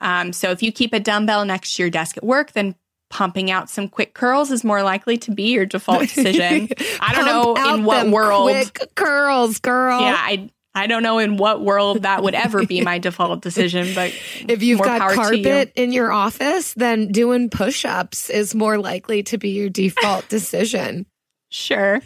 Um, 0.01 0.33
so 0.33 0.51
if 0.51 0.63
you 0.63 0.73
keep 0.73 0.93
a 0.93 1.01
dumbbell 1.01 1.45
next 1.45 1.77
to 1.77 1.83
your 1.83 1.91
desk 1.91 2.17
at 2.17 2.25
work, 2.25 2.53
then 2.53 2.75
pumping 3.09 3.51
out 3.51 3.71
some 3.71 3.89
quick 3.89 4.15
curls 4.15 4.51
is 4.51 4.65
more 4.65 4.83
likely 4.83 5.17
to 5.19 5.31
be 5.31 5.53
your 5.53 5.67
default 5.67 6.01
decision. 6.15 6.69
I 7.01 7.15
don't 7.15 7.27
know 7.27 7.75
in 7.75 7.85
what 7.85 8.09
world. 8.09 8.51
Quick 8.51 8.95
curls, 8.95 9.61
girl. 9.61 10.01
Yeah, 10.01 10.17
I 10.19 10.51
I 10.75 10.87
don't 10.87 11.03
know 11.03 11.19
in 11.19 11.37
what 11.37 11.61
world 11.61 12.03
that 12.03 12.23
would 12.23 12.35
ever 12.35 12.65
be 12.67 12.81
my 12.81 12.99
default 12.99 13.43
decision, 13.43 13.95
but 13.95 14.13
If 14.49 14.63
you've 14.63 14.79
more 14.79 14.87
got 14.87 15.01
power 15.01 15.31
to 15.31 15.37
you. 15.37 15.45
carpet 15.45 15.73
in 15.77 15.93
your 15.93 16.11
office, 16.11 16.73
then 16.75 17.09
doing 17.09 17.51
push 17.51 17.85
ups 17.85 18.31
is 18.31 18.55
more 18.55 18.79
likely 18.79 19.23
to 19.25 19.39
be 19.39 19.51
your 19.51 19.69
default 19.69 20.29
decision. 20.31 21.07
Sure. 21.51 22.01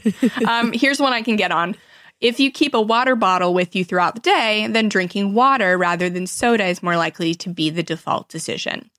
Um, 0.48 0.72
here's 0.72 0.98
one 0.98 1.12
I 1.12 1.22
can 1.22 1.36
get 1.36 1.52
on. 1.52 1.76
If 2.20 2.40
you 2.40 2.50
keep 2.50 2.74
a 2.74 2.80
water 2.80 3.14
bottle 3.14 3.52
with 3.52 3.76
you 3.76 3.84
throughout 3.84 4.14
the 4.14 4.20
day, 4.20 4.66
then 4.70 4.88
drinking 4.88 5.34
water 5.34 5.76
rather 5.76 6.08
than 6.08 6.26
soda 6.26 6.64
is 6.66 6.82
more 6.82 6.96
likely 6.96 7.34
to 7.34 7.50
be 7.50 7.70
the 7.70 7.82
default 7.82 8.28
decision. 8.28 8.90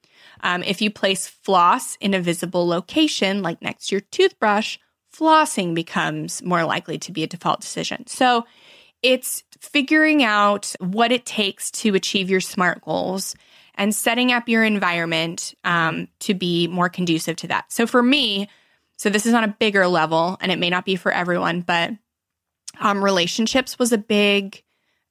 Um, 0.41 0.61
if 0.63 0.81
you 0.81 0.91
place 0.91 1.27
floss 1.27 1.95
in 1.95 2.13
a 2.13 2.21
visible 2.21 2.67
location, 2.67 3.41
like 3.41 3.61
next 3.61 3.87
to 3.87 3.95
your 3.95 4.01
toothbrush, 4.01 4.77
flossing 5.11 5.73
becomes 5.73 6.43
more 6.43 6.63
likely 6.63 6.99
to 6.99 7.11
be 7.11 7.23
a 7.23 7.27
default 7.27 7.61
decision. 7.61 8.05
So 8.05 8.45
it's 9.01 9.43
figuring 9.59 10.23
out 10.23 10.75
what 10.79 11.11
it 11.11 11.25
takes 11.25 11.71
to 11.71 11.95
achieve 11.95 12.29
your 12.29 12.41
SMART 12.41 12.81
goals 12.81 13.35
and 13.75 13.93
setting 13.95 14.31
up 14.31 14.47
your 14.47 14.63
environment 14.63 15.55
um, 15.63 16.07
to 16.19 16.33
be 16.33 16.67
more 16.67 16.89
conducive 16.89 17.35
to 17.37 17.47
that. 17.47 17.71
So 17.71 17.87
for 17.87 18.03
me, 18.03 18.47
so 18.97 19.09
this 19.09 19.25
is 19.25 19.33
on 19.33 19.43
a 19.43 19.55
bigger 19.59 19.87
level, 19.87 20.37
and 20.41 20.51
it 20.51 20.57
may 20.57 20.69
not 20.69 20.85
be 20.85 20.95
for 20.95 21.11
everyone, 21.11 21.61
but 21.61 21.91
um, 22.79 23.03
relationships 23.03 23.79
was 23.79 23.91
a 23.91 23.97
big 23.97 24.63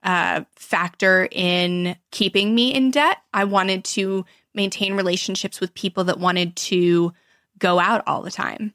uh, 0.03 0.45
factor 0.55 1.29
in 1.31 1.97
keeping 2.11 2.55
me 2.55 2.73
in 2.73 2.91
debt. 2.91 3.19
I 3.35 3.45
wanted 3.45 3.85
to 3.85 4.25
maintain 4.55 4.95
relationships 4.95 5.61
with 5.61 5.75
people 5.75 6.05
that 6.05 6.19
wanted 6.19 6.57
to 6.57 7.13
go 7.59 7.79
out 7.79 8.03
all 8.07 8.23
the 8.23 8.31
time. 8.31 8.73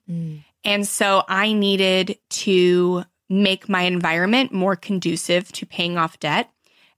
And 0.63 0.87
so 0.87 1.23
I 1.27 1.53
needed 1.53 2.17
to 2.29 3.03
make 3.29 3.69
my 3.69 3.83
environment 3.83 4.51
more 4.51 4.75
conducive 4.75 5.51
to 5.53 5.65
paying 5.65 5.97
off 5.97 6.19
debt. 6.19 6.49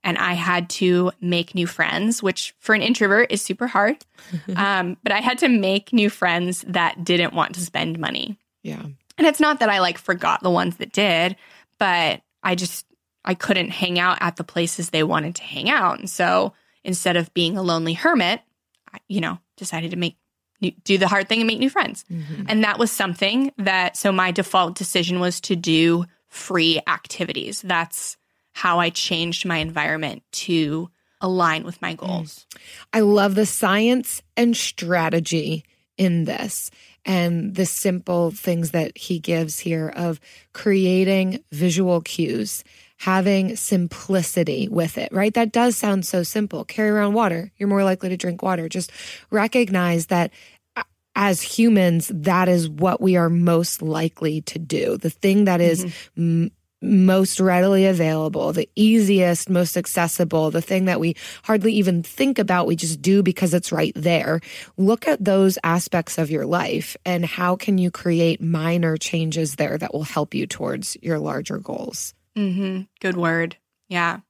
And 0.02 0.18
I 0.18 0.34
had 0.34 0.68
to 0.70 1.12
make 1.20 1.54
new 1.54 1.66
friends, 1.66 2.22
which 2.22 2.54
for 2.58 2.74
an 2.74 2.82
introvert 2.82 3.32
is 3.32 3.40
super 3.40 3.66
hard. 3.66 4.04
um, 4.56 4.98
but 5.02 5.12
I 5.12 5.20
had 5.20 5.38
to 5.38 5.48
make 5.48 5.92
new 5.92 6.10
friends 6.10 6.62
that 6.68 7.04
didn't 7.04 7.32
want 7.32 7.54
to 7.54 7.60
spend 7.60 7.98
money. 7.98 8.38
Yeah. 8.62 8.82
And 9.16 9.26
it's 9.26 9.40
not 9.40 9.60
that 9.60 9.70
I 9.70 9.78
like 9.78 9.96
forgot 9.96 10.42
the 10.42 10.50
ones 10.50 10.76
that 10.76 10.92
did, 10.92 11.36
but 11.78 12.22
I 12.42 12.54
just 12.54 12.86
I 13.24 13.34
couldn't 13.34 13.70
hang 13.70 13.98
out 13.98 14.18
at 14.20 14.36
the 14.36 14.44
places 14.44 14.90
they 14.90 15.02
wanted 15.02 15.36
to 15.36 15.42
hang 15.42 15.70
out. 15.70 15.98
And 15.98 16.10
so 16.10 16.52
instead 16.82 17.16
of 17.16 17.32
being 17.32 17.56
a 17.56 17.62
lonely 17.62 17.94
hermit, 17.94 18.40
I, 18.92 18.98
you 19.08 19.20
know, 19.20 19.38
decided 19.56 19.92
to 19.92 19.96
make 19.96 20.16
new, 20.60 20.72
do 20.84 20.98
the 20.98 21.08
hard 21.08 21.28
thing 21.28 21.40
and 21.40 21.46
make 21.46 21.58
new 21.58 21.70
friends. 21.70 22.04
Mm-hmm. 22.10 22.44
And 22.48 22.64
that 22.64 22.78
was 22.78 22.90
something 22.90 23.52
that 23.58 23.96
so 23.96 24.12
my 24.12 24.30
default 24.30 24.76
decision 24.76 25.20
was 25.20 25.40
to 25.42 25.56
do 25.56 26.04
free 26.28 26.80
activities. 26.86 27.62
That's 27.62 28.16
how 28.52 28.78
I 28.78 28.90
changed 28.90 29.46
my 29.46 29.58
environment 29.58 30.22
to 30.32 30.90
align 31.20 31.64
with 31.64 31.80
my 31.80 31.94
goals. 31.94 32.46
I 32.92 33.00
love 33.00 33.34
the 33.34 33.46
science 33.46 34.22
and 34.36 34.56
strategy 34.56 35.64
in 35.96 36.24
this 36.24 36.70
and 37.04 37.54
the 37.54 37.66
simple 37.66 38.30
things 38.30 38.70
that 38.70 38.96
he 38.96 39.18
gives 39.18 39.58
here 39.58 39.92
of 39.94 40.20
creating 40.52 41.42
visual 41.52 42.00
cues, 42.00 42.64
having 42.98 43.56
simplicity 43.56 44.68
with 44.68 44.96
it, 44.96 45.12
right? 45.12 45.34
That 45.34 45.52
does 45.52 45.76
sound 45.76 46.06
so 46.06 46.22
simple. 46.22 46.64
Carry 46.64 46.90
around 46.90 47.14
water. 47.14 47.52
You're 47.58 47.68
more 47.68 47.84
likely 47.84 48.08
to 48.08 48.16
drink 48.16 48.42
water. 48.42 48.68
Just 48.68 48.90
recognize 49.30 50.06
that 50.06 50.30
as 51.16 51.42
humans, 51.42 52.10
that 52.12 52.48
is 52.48 52.68
what 52.68 53.00
we 53.00 53.16
are 53.16 53.30
most 53.30 53.82
likely 53.82 54.40
to 54.42 54.58
do. 54.58 54.96
The 54.96 55.10
thing 55.10 55.44
that 55.44 55.60
is 55.60 55.84
mm-hmm. 55.84 56.44
m- 56.44 56.50
most 56.84 57.40
readily 57.40 57.86
available, 57.86 58.52
the 58.52 58.68
easiest, 58.76 59.48
most 59.48 59.76
accessible, 59.76 60.50
the 60.50 60.60
thing 60.60 60.84
that 60.84 61.00
we 61.00 61.16
hardly 61.42 61.72
even 61.72 62.02
think 62.02 62.38
about, 62.38 62.66
we 62.66 62.76
just 62.76 63.00
do 63.00 63.22
because 63.22 63.54
it's 63.54 63.72
right 63.72 63.92
there. 63.96 64.40
Look 64.76 65.08
at 65.08 65.24
those 65.24 65.58
aspects 65.64 66.18
of 66.18 66.30
your 66.30 66.46
life 66.46 66.96
and 67.04 67.24
how 67.24 67.56
can 67.56 67.78
you 67.78 67.90
create 67.90 68.40
minor 68.40 68.96
changes 68.96 69.56
there 69.56 69.78
that 69.78 69.94
will 69.94 70.04
help 70.04 70.34
you 70.34 70.46
towards 70.46 70.96
your 71.02 71.18
larger 71.18 71.58
goals. 71.58 72.14
hmm 72.36 72.82
Good 73.00 73.16
word. 73.16 73.56
Yeah. 73.88 74.20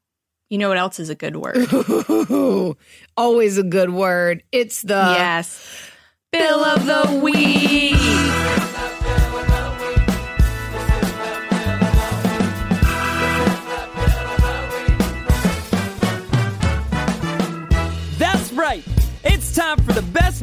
You 0.51 0.59
know 0.59 0.69
what 0.69 0.79
else 0.79 1.01
is 1.01 1.09
a 1.11 1.15
good 1.15 1.37
word? 1.37 1.67
Always 3.17 3.59
a 3.59 3.63
good 3.63 3.91
word. 3.91 4.45
It's 4.53 4.83
the 4.83 5.15
yes. 5.19 5.91
Bill 6.31 6.65
of 6.65 6.87
the 6.87 7.21
week. 7.23 8.64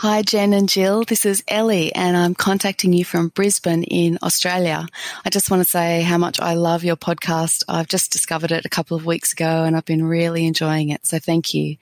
Hi, 0.00 0.22
Jen 0.22 0.52
and 0.52 0.68
Jill. 0.68 1.02
This 1.02 1.26
is 1.26 1.42
Ellie, 1.48 1.92
and 1.92 2.16
I'm 2.16 2.32
contacting 2.32 2.92
you 2.92 3.04
from 3.04 3.30
Brisbane 3.30 3.82
in 3.82 4.16
Australia. 4.22 4.86
I 5.24 5.30
just 5.30 5.50
want 5.50 5.64
to 5.64 5.68
say 5.68 6.02
how 6.02 6.18
much 6.18 6.38
I 6.38 6.54
love 6.54 6.84
your 6.84 6.94
podcast. 6.94 7.64
I've 7.66 7.88
just 7.88 8.12
discovered 8.12 8.52
it 8.52 8.64
a 8.64 8.68
couple 8.68 8.96
of 8.96 9.06
weeks 9.06 9.32
ago, 9.32 9.64
and 9.64 9.76
I've 9.76 9.84
been 9.84 10.04
really 10.04 10.46
enjoying 10.46 10.90
it. 10.90 11.04
So 11.04 11.18
thank 11.18 11.52
you. 11.52 11.78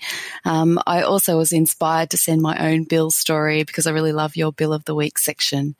Um, 0.46 0.78
I 0.86 1.02
also 1.02 1.36
was 1.36 1.52
inspired 1.52 2.08
to 2.08 2.16
send 2.16 2.40
my 2.40 2.56
own 2.56 2.84
bill 2.84 3.10
story 3.10 3.64
because 3.64 3.86
I 3.86 3.90
really 3.90 4.14
love 4.14 4.34
your 4.34 4.50
bill 4.50 4.72
of 4.72 4.86
the 4.86 4.94
week 4.94 5.18
section. 5.18 5.74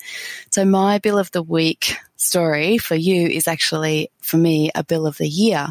So 0.51 0.67
my 0.67 0.99
bill 0.99 1.19
of 1.19 1.31
the 1.31 1.43
week 1.43 1.97
story 2.17 2.79
for 2.79 2.95
you 2.95 3.29
is 3.29 3.47
actually 3.47 4.11
for 4.21 4.37
me 4.37 4.71
a 4.75 4.83
bill 4.83 5.07
of 5.07 5.19
the 5.19 5.29
year 5.29 5.69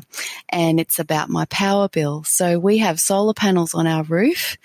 and 0.49 0.79
it's 0.79 0.99
about 0.99 1.29
my 1.29 1.45
power 1.45 1.89
bill. 1.89 2.23
So 2.23 2.59
we 2.59 2.77
have 2.79 2.99
solar 2.99 3.33
panels 3.33 3.73
on 3.73 3.87
our 3.87 4.03
roof 4.03 4.57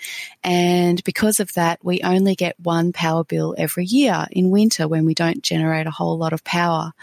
and 0.43 1.03
because 1.03 1.39
of 1.39 1.53
that 1.53 1.83
we 1.83 2.01
only 2.01 2.35
get 2.35 2.59
one 2.59 2.93
power 2.93 3.23
bill 3.23 3.55
every 3.57 3.85
year 3.85 4.27
in 4.31 4.51
winter 4.51 4.87
when 4.87 5.05
we 5.05 5.13
don't 5.13 5.43
generate 5.43 5.87
a 5.87 5.91
whole 5.91 6.17
lot 6.17 6.33
of 6.33 6.43
power. 6.43 6.93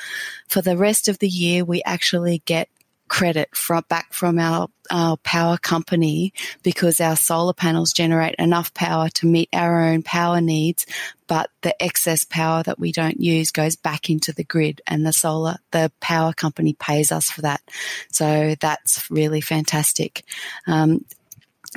For 0.49 0.63
the 0.63 0.77
rest 0.77 1.09
of 1.09 1.19
the 1.19 1.29
year 1.29 1.65
we 1.65 1.83
actually 1.85 2.43
get 2.45 2.69
credit 3.09 3.55
from 3.55 3.85
back 3.89 4.13
from 4.13 4.39
our, 4.39 4.69
our 4.91 5.17
power 5.19 5.57
company 5.59 6.33
because 6.63 7.01
our 7.01 7.17
solar 7.17 7.53
panels 7.53 7.93
generate 7.93 8.35
enough 8.37 8.73
power 8.75 9.09
to 9.11 9.27
meet 9.27 9.49
our 9.53 9.85
own 9.85 10.03
power 10.03 10.41
needs, 10.41 10.87
but 11.27 11.51
the 11.63 11.81
excess 11.83 12.25
power 12.25 12.63
that 12.63 12.79
we 12.79 12.93
don't 12.93 13.21
use 13.21 13.51
goes 13.51 13.77
back 13.77 14.09
into 14.11 14.33
the 14.33 14.45
grid 14.45 14.81
and 14.87 15.05
the 15.07 15.13
solar, 15.13 15.57
the 15.73 15.91
power 16.01 16.33
company 16.33 16.75
pays 16.75 17.13
us 17.13 17.31
for 17.31 17.43
that. 17.43 17.61
So 18.11 18.55
that's 18.61 19.11
really 19.11 19.41
fantastic. 19.41 20.25
Um, 20.67 21.05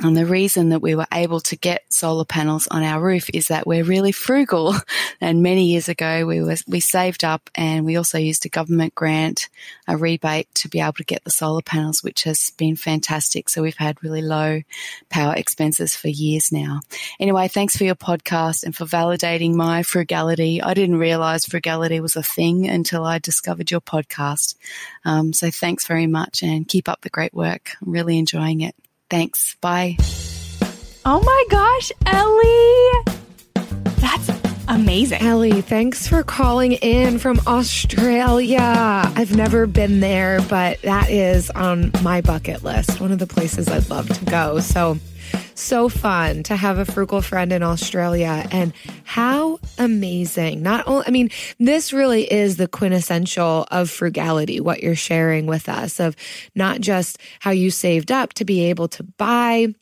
and 0.00 0.16
the 0.16 0.24
reason 0.24 0.70
that 0.70 0.80
we 0.80 0.94
were 0.94 1.06
able 1.12 1.40
to 1.40 1.56
get 1.56 1.84
solar 1.92 2.24
panels 2.24 2.66
on 2.68 2.82
our 2.82 3.00
roof 3.00 3.28
is 3.34 3.48
that 3.48 3.66
we're 3.66 3.84
really 3.84 4.12
frugal. 4.12 4.74
And 5.20 5.40
many 5.40 5.66
years 5.66 5.88
ago, 5.88 6.26
we 6.26 6.42
was 6.42 6.64
we 6.66 6.80
saved 6.80 7.22
up 7.22 7.48
and 7.54 7.84
we 7.84 7.94
also 7.94 8.18
used 8.18 8.44
a 8.44 8.48
government 8.48 8.92
grant, 8.92 9.48
a 9.86 9.96
rebate 9.96 10.52
to 10.56 10.68
be 10.68 10.80
able 10.80 10.94
to 10.94 11.04
get 11.04 11.22
the 11.22 11.30
solar 11.30 11.62
panels, 11.62 12.02
which 12.02 12.24
has 12.24 12.50
been 12.56 12.74
fantastic. 12.74 13.48
So 13.48 13.62
we've 13.62 13.76
had 13.76 14.02
really 14.02 14.20
low 14.20 14.62
power 15.10 15.34
expenses 15.36 15.94
for 15.94 16.08
years 16.08 16.50
now. 16.50 16.80
Anyway, 17.20 17.46
thanks 17.46 17.76
for 17.76 17.84
your 17.84 17.94
podcast 17.94 18.64
and 18.64 18.74
for 18.74 18.84
validating 18.84 19.54
my 19.54 19.84
frugality. 19.84 20.60
I 20.60 20.74
didn't 20.74 20.98
realize 20.98 21.46
frugality 21.46 22.00
was 22.00 22.16
a 22.16 22.22
thing 22.24 22.66
until 22.68 23.04
I 23.04 23.20
discovered 23.20 23.70
your 23.70 23.80
podcast. 23.80 24.56
Um, 25.04 25.32
so 25.32 25.52
thanks 25.52 25.86
very 25.86 26.08
much 26.08 26.42
and 26.42 26.66
keep 26.66 26.88
up 26.88 27.02
the 27.02 27.10
great 27.10 27.32
work. 27.32 27.70
I'm 27.80 27.92
really 27.92 28.18
enjoying 28.18 28.62
it. 28.62 28.74
Thanks. 29.12 29.56
Bye. 29.60 29.98
Oh 31.04 31.20
my 31.20 31.44
gosh, 31.50 31.92
Ellie. 32.06 33.92
That's 33.96 34.30
amazing. 34.68 35.20
Ellie, 35.20 35.60
thanks 35.60 36.08
for 36.08 36.22
calling 36.22 36.72
in 36.72 37.18
from 37.18 37.38
Australia. 37.46 38.58
I've 38.58 39.36
never 39.36 39.66
been 39.66 40.00
there, 40.00 40.40
but 40.48 40.80
that 40.80 41.10
is 41.10 41.50
on 41.50 41.92
my 42.02 42.22
bucket 42.22 42.64
list. 42.64 43.02
One 43.02 43.12
of 43.12 43.18
the 43.18 43.26
places 43.26 43.68
I'd 43.68 43.90
love 43.90 44.08
to 44.08 44.24
go. 44.24 44.60
So, 44.60 44.96
so 45.54 45.88
fun 45.88 46.42
to 46.44 46.56
have 46.56 46.78
a 46.78 46.84
frugal 46.84 47.22
friend 47.22 47.52
in 47.52 47.62
Australia. 47.62 48.46
And 48.50 48.72
how 49.04 49.58
amazing. 49.78 50.62
Not 50.62 50.86
only, 50.86 51.04
I 51.06 51.10
mean, 51.10 51.30
this 51.58 51.92
really 51.92 52.30
is 52.30 52.56
the 52.56 52.68
quintessential 52.68 53.66
of 53.70 53.90
frugality, 53.90 54.60
what 54.60 54.82
you're 54.82 54.94
sharing 54.94 55.46
with 55.46 55.68
us, 55.68 56.00
of 56.00 56.16
not 56.54 56.80
just 56.80 57.18
how 57.40 57.50
you 57.50 57.70
saved 57.70 58.10
up 58.10 58.32
to 58.34 58.44
be 58.44 58.64
able 58.64 58.88
to 58.88 59.02
buy 59.02 59.74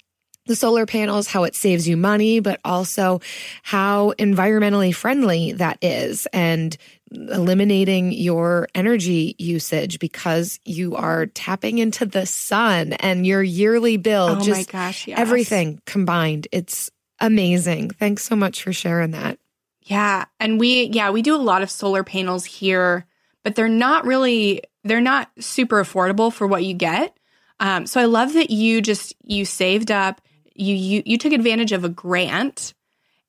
the 0.47 0.57
solar 0.57 0.87
panels, 0.87 1.29
how 1.29 1.45
it 1.45 1.55
saves 1.55 1.87
you 1.87 1.97
money, 1.97 2.41
but 2.41 2.59
also 2.65 3.21
how 3.63 4.13
environmentally 4.19 4.93
friendly 4.93 5.53
that 5.53 5.79
is 5.81 6.27
and 6.33 6.77
eliminating 7.13 8.13
your 8.13 8.69
energy 8.75 9.35
usage 9.39 9.99
because 9.99 10.61
you 10.65 10.95
are 10.95 11.27
tapping 11.27 11.79
into 11.79 12.07
the 12.07 12.25
sun 12.27 12.93
and 12.95 13.27
your 13.27 13.43
yearly 13.43 13.97
bill. 13.97 14.29
Oh 14.31 14.35
my 14.37 14.45
just 14.45 14.71
gosh, 14.71 15.09
yes. 15.09 15.19
everything 15.19 15.81
combined. 15.87 16.47
It's 16.53 16.91
amazing. 17.19 17.91
Thanks 17.91 18.23
so 18.23 18.37
much 18.37 18.63
for 18.63 18.73
sharing 18.73 19.11
that. 19.11 19.39
Yeah. 19.83 20.27
And 20.39 20.61
we, 20.61 20.85
yeah, 20.85 21.11
we 21.11 21.23
do 21.23 21.35
a 21.35 21.39
lot 21.39 21.63
of 21.63 21.71
solar 21.71 22.05
panels 22.05 22.45
here, 22.45 23.07
but 23.43 23.57
they're 23.57 23.69
not 23.69 24.05
really, 24.05 24.63
they're 24.85 25.01
not 25.01 25.31
super 25.39 25.83
affordable 25.83 26.33
for 26.33 26.47
what 26.47 26.65
you 26.65 26.75
get. 26.75 27.17
Um, 27.59 27.87
so 27.87 28.01
I 28.01 28.05
love 28.05 28.35
that 28.35 28.51
you 28.51 28.81
just, 28.81 29.15
you 29.25 29.45
saved 29.45 29.91
up, 29.91 30.21
you, 30.55 30.75
you, 30.75 31.03
you 31.05 31.19
took 31.19 31.33
advantage 31.33 31.73
of 31.73 31.85
a 31.85 31.89
grant 31.89 32.73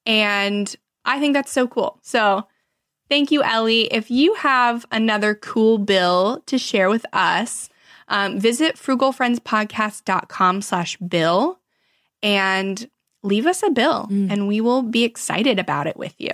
and 0.06 0.74
I 1.04 1.20
think 1.20 1.34
that's 1.34 1.52
so 1.52 1.68
cool. 1.68 2.00
So 2.04 2.46
thank 3.12 3.30
you, 3.30 3.44
Ellie. 3.44 3.94
If 3.94 4.10
you 4.10 4.34
have 4.36 4.86
another 4.90 5.36
cool 5.36 5.78
bill 5.78 6.42
to 6.46 6.58
share 6.58 6.90
with 6.90 7.06
us, 7.12 7.70
um, 8.08 8.40
visit 8.40 8.78
frugalfriendspodcast.com 8.78 10.62
slash 10.62 10.96
bill 10.98 11.60
and 12.24 12.90
leave 13.22 13.46
us 13.46 13.64
a 13.64 13.70
bill 13.70 14.08
and 14.32 14.48
we 14.48 14.62
will 14.62 14.82
be 14.82 15.04
excited 15.04 15.60
about 15.60 15.88
it 15.88 15.98
with 15.98 16.16
you. 16.20 16.32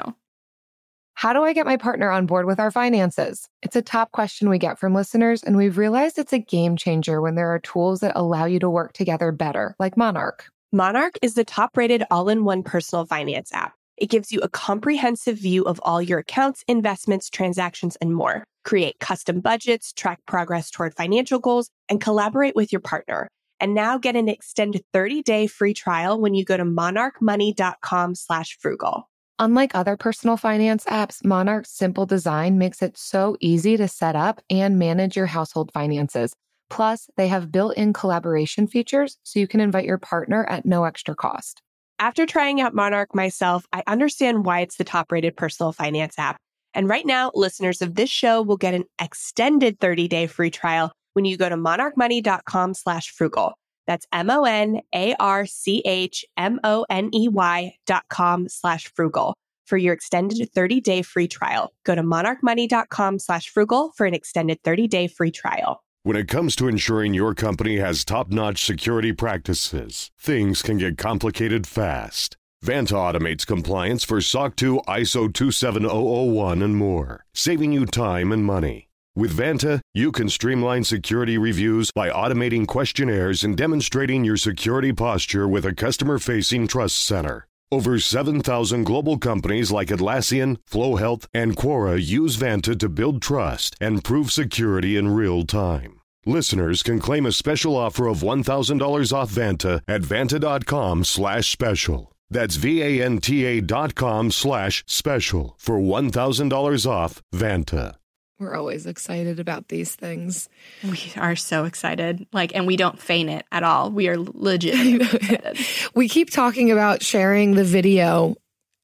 How 1.16 1.34
do 1.34 1.42
I 1.42 1.54
get 1.54 1.66
my 1.66 1.78
partner 1.78 2.12
on 2.12 2.28
board 2.28 2.46
with 2.46 2.60
our 2.60 2.70
finances? 2.70 3.50
It's 3.64 3.76
a 3.76 3.82
top 3.82 4.12
question 4.12 4.48
we 4.48 4.60
get 4.60 4.78
from 4.78 4.94
listeners, 4.94 5.42
and 5.42 5.58
we've 5.58 5.80
realized 5.80 6.20
it's 6.20 6.32
a 6.32 6.38
game 6.38 6.78
changer 6.78 7.22
when 7.22 7.34
there 7.34 7.52
are 7.52 7.58
tools 7.58 8.02
that 8.02 8.12
allow 8.16 8.46
you 8.46 8.60
to 8.60 8.70
work 8.70 8.94
together 8.94 9.32
better, 9.32 9.76
like 9.80 9.98
Monarch. 9.98 10.46
Monarch 10.72 11.18
is 11.24 11.34
the 11.34 11.44
top 11.44 11.76
rated 11.76 12.04
all 12.12 12.30
in 12.30 12.46
one 12.46 12.62
personal 12.62 13.04
finance 13.04 13.52
app. 13.52 13.74
It 13.98 14.10
gives 14.10 14.32
you 14.32 14.40
a 14.42 14.50
comprehensive 14.50 15.38
view 15.38 15.64
of 15.64 15.80
all 15.84 16.02
your 16.02 16.20
accounts, 16.20 16.64
investments, 16.68 17.30
transactions, 17.30 17.96
and 17.98 18.14
more. 18.14 18.44
Create 18.64 19.00
custom 19.00 19.40
budgets, 19.40 19.92
track 19.94 20.20
progress 20.28 20.70
toward 20.70 20.94
financial 20.94 21.40
goals, 21.40 21.70
and 21.90 22.00
collaborate 22.00 22.56
with 22.56 22.72
your 22.72 22.82
partner. 22.82 23.28
And 23.60 23.74
now 23.74 23.98
get 23.98 24.16
an 24.16 24.30
extended 24.30 24.84
30-day 24.94 25.48
free 25.48 25.74
trial 25.74 26.22
when 26.22 26.36
you 26.36 26.46
go 26.46 26.58
to 26.58 26.64
monarchmoney.com 26.64 28.14
slash 28.14 28.58
frugal. 28.60 29.10
Unlike 29.40 29.76
other 29.76 29.98
personal 29.98 30.38
finance 30.38 30.84
apps, 30.86 31.24
Monarch's 31.24 31.72
simple 31.72 32.06
design 32.06 32.58
makes 32.58 32.82
it 32.82 32.98
so 32.98 33.38
easy 33.40 33.78
to 33.78 33.88
set 33.88 34.16
up 34.16 34.42
and 34.50 34.80
manage 34.80 35.16
your 35.16 35.28
household 35.28 35.72
finances. 35.74 36.34
Plus, 36.70 37.10
they 37.18 37.28
have 37.28 37.52
built 37.52 37.78
in 37.78 37.94
collaboration 37.94 38.68
features 38.68 39.18
so 39.24 39.40
you 39.40 39.48
can 39.48 39.60
invite 39.60 39.86
your 39.86 40.00
partner 40.00 40.44
at 40.46 40.66
no 40.66 40.84
extra 40.84 41.16
cost. 41.16 41.62
After 42.00 42.28
trying 42.28 42.62
out 42.62 42.76
Monarch 42.76 43.16
myself, 43.16 43.66
I 43.74 43.82
understand 43.88 44.46
why 44.46 44.60
it's 44.60 44.78
the 44.78 44.84
top 44.84 45.12
rated 45.12 45.36
personal 45.36 45.72
finance 45.72 46.20
app. 46.20 46.38
And 46.76 46.88
right 46.88 47.06
now, 47.06 47.32
listeners 47.34 47.82
of 47.82 47.96
this 47.96 48.10
show 48.10 48.44
will 48.44 48.58
get 48.58 48.76
an 48.76 48.84
extended 49.02 49.80
30 49.80 50.08
day 50.08 50.28
free 50.28 50.52
trial 50.52 50.92
when 51.14 51.26
you 51.26 51.38
go 51.38 51.50
to 51.50 51.58
monarchmoney.com 51.58 52.76
slash 52.76 53.10
frugal. 53.10 53.54
That's 53.88 54.06
M 54.14 54.30
O 54.30 54.44
N 54.44 54.82
A 54.94 55.16
R 55.16 55.48
C 55.48 55.82
H 55.86 56.24
M 56.38 56.60
O 56.64 56.86
N 56.88 57.10
E 57.16 57.30
Y 57.30 57.74
dot 57.88 58.04
com 58.10 58.48
slash 58.48 58.94
frugal 58.94 59.34
for 59.66 59.78
your 59.78 59.94
extended 59.94 60.52
30 60.54 60.82
day 60.82 61.02
free 61.02 61.28
trial. 61.28 61.74
Go 61.84 61.96
to 61.96 62.04
monarchmoney.com 62.04 63.18
slash 63.18 63.50
frugal 63.50 63.92
for 63.96 64.06
an 64.06 64.14
extended 64.14 64.62
30 64.64 64.88
day 64.88 65.08
free 65.08 65.32
trial. 65.32 65.82
When 66.04 66.16
it 66.16 66.28
comes 66.28 66.56
to 66.56 66.68
ensuring 66.68 67.14
your 67.14 67.34
company 67.34 67.78
has 67.78 68.06
top 68.06 68.30
notch 68.30 68.64
security 68.64 69.12
practices, 69.12 70.10
things 70.18 70.62
can 70.62 70.78
get 70.78 70.98
complicated 70.98 71.68
fast. 71.68 72.38
Vanta 72.64 72.94
automates 72.94 73.46
compliance 73.46 74.04
for 74.04 74.22
SOC 74.22 74.56
2, 74.56 74.82
ISO 74.88 75.34
27001, 75.34 76.62
and 76.62 76.76
more, 76.76 77.26
saving 77.34 77.74
you 77.74 77.86
time 77.86 78.32
and 78.32 78.46
money. 78.46 78.88
With 79.16 79.36
Vanta, 79.36 79.82
you 79.94 80.12
can 80.12 80.30
streamline 80.30 80.84
security 80.84 81.38
reviews 81.38 81.92
by 81.92 82.10
automating 82.10 82.68
questionnaires 82.68 83.44
and 83.44 83.58
demonstrating 83.58 84.24
your 84.24 84.38
security 84.38 84.94
posture 84.94 85.48
with 85.48 85.66
a 85.66 85.74
customer 85.74 86.20
facing 86.20 86.68
trust 86.68 87.04
center. 87.04 87.47
Over 87.70 88.00
7,000 88.00 88.86
global 88.86 89.18
companies 89.18 89.74
like 89.74 89.90
Atlassian, 89.90 90.58
Flo 90.66 90.96
Health, 90.96 91.28
and 91.34 91.54
Quora 91.58 92.02
use 92.02 92.38
Vanta 92.38 92.80
to 92.80 92.88
build 92.88 93.22
trust 93.22 93.76
and 93.82 94.02
prove 94.06 94.32
security 94.32 94.96
in 94.96 95.10
real 95.14 95.44
time. 95.44 96.00
Listeners 96.26 96.82
can 96.82 97.00
claim 97.00 97.26
a 97.26 97.32
special 97.34 97.76
offer 97.76 98.08
of 98.08 98.20
$1,000 98.20 99.12
off 99.12 99.32
Vanta 99.32 99.82
at 99.86 100.02
vanta.com 100.02 101.04
slash 101.04 101.52
special. 101.52 102.16
That's 102.30 102.56
V-A-N-T-A 102.56 103.60
dot 103.62 103.96
com 103.96 104.32
slash 104.32 104.86
special 104.88 105.56
for 105.58 105.78
$1,000 105.78 106.90
off 106.90 107.22
Vanta. 107.34 107.96
We're 108.40 108.56
always 108.56 108.86
excited 108.86 109.40
about 109.40 109.68
these 109.68 109.96
things. 109.96 110.48
We 110.84 111.12
are 111.18 111.36
so 111.36 111.66
excited. 111.66 112.28
Like, 112.32 112.56
and 112.56 112.68
we 112.68 112.78
don't 112.78 113.00
feign 113.00 113.30
it 113.30 113.46
at 113.52 113.64
all. 113.64 113.90
We 113.90 114.10
are 114.10 114.18
legit 114.18 115.02
excited. 115.14 115.58
We 115.96 116.08
keep 116.08 116.30
talking 116.30 116.72
about 116.72 117.02
sharing 117.02 117.56
the 117.56 117.64
video 117.64 118.36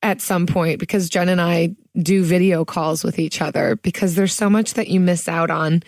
at 0.01 0.21
some 0.21 0.47
point 0.47 0.79
because 0.79 1.07
Jen 1.07 1.29
and 1.29 1.39
I 1.39 1.75
do 2.01 2.23
video 2.23 2.65
calls 2.65 3.03
with 3.03 3.19
each 3.19 3.41
other 3.41 3.75
because 3.77 4.15
there's 4.15 4.33
so 4.33 4.49
much 4.49 4.73
that 4.73 4.87
you 4.87 4.99
miss 4.99 5.29
out 5.29 5.51
on 5.51 5.83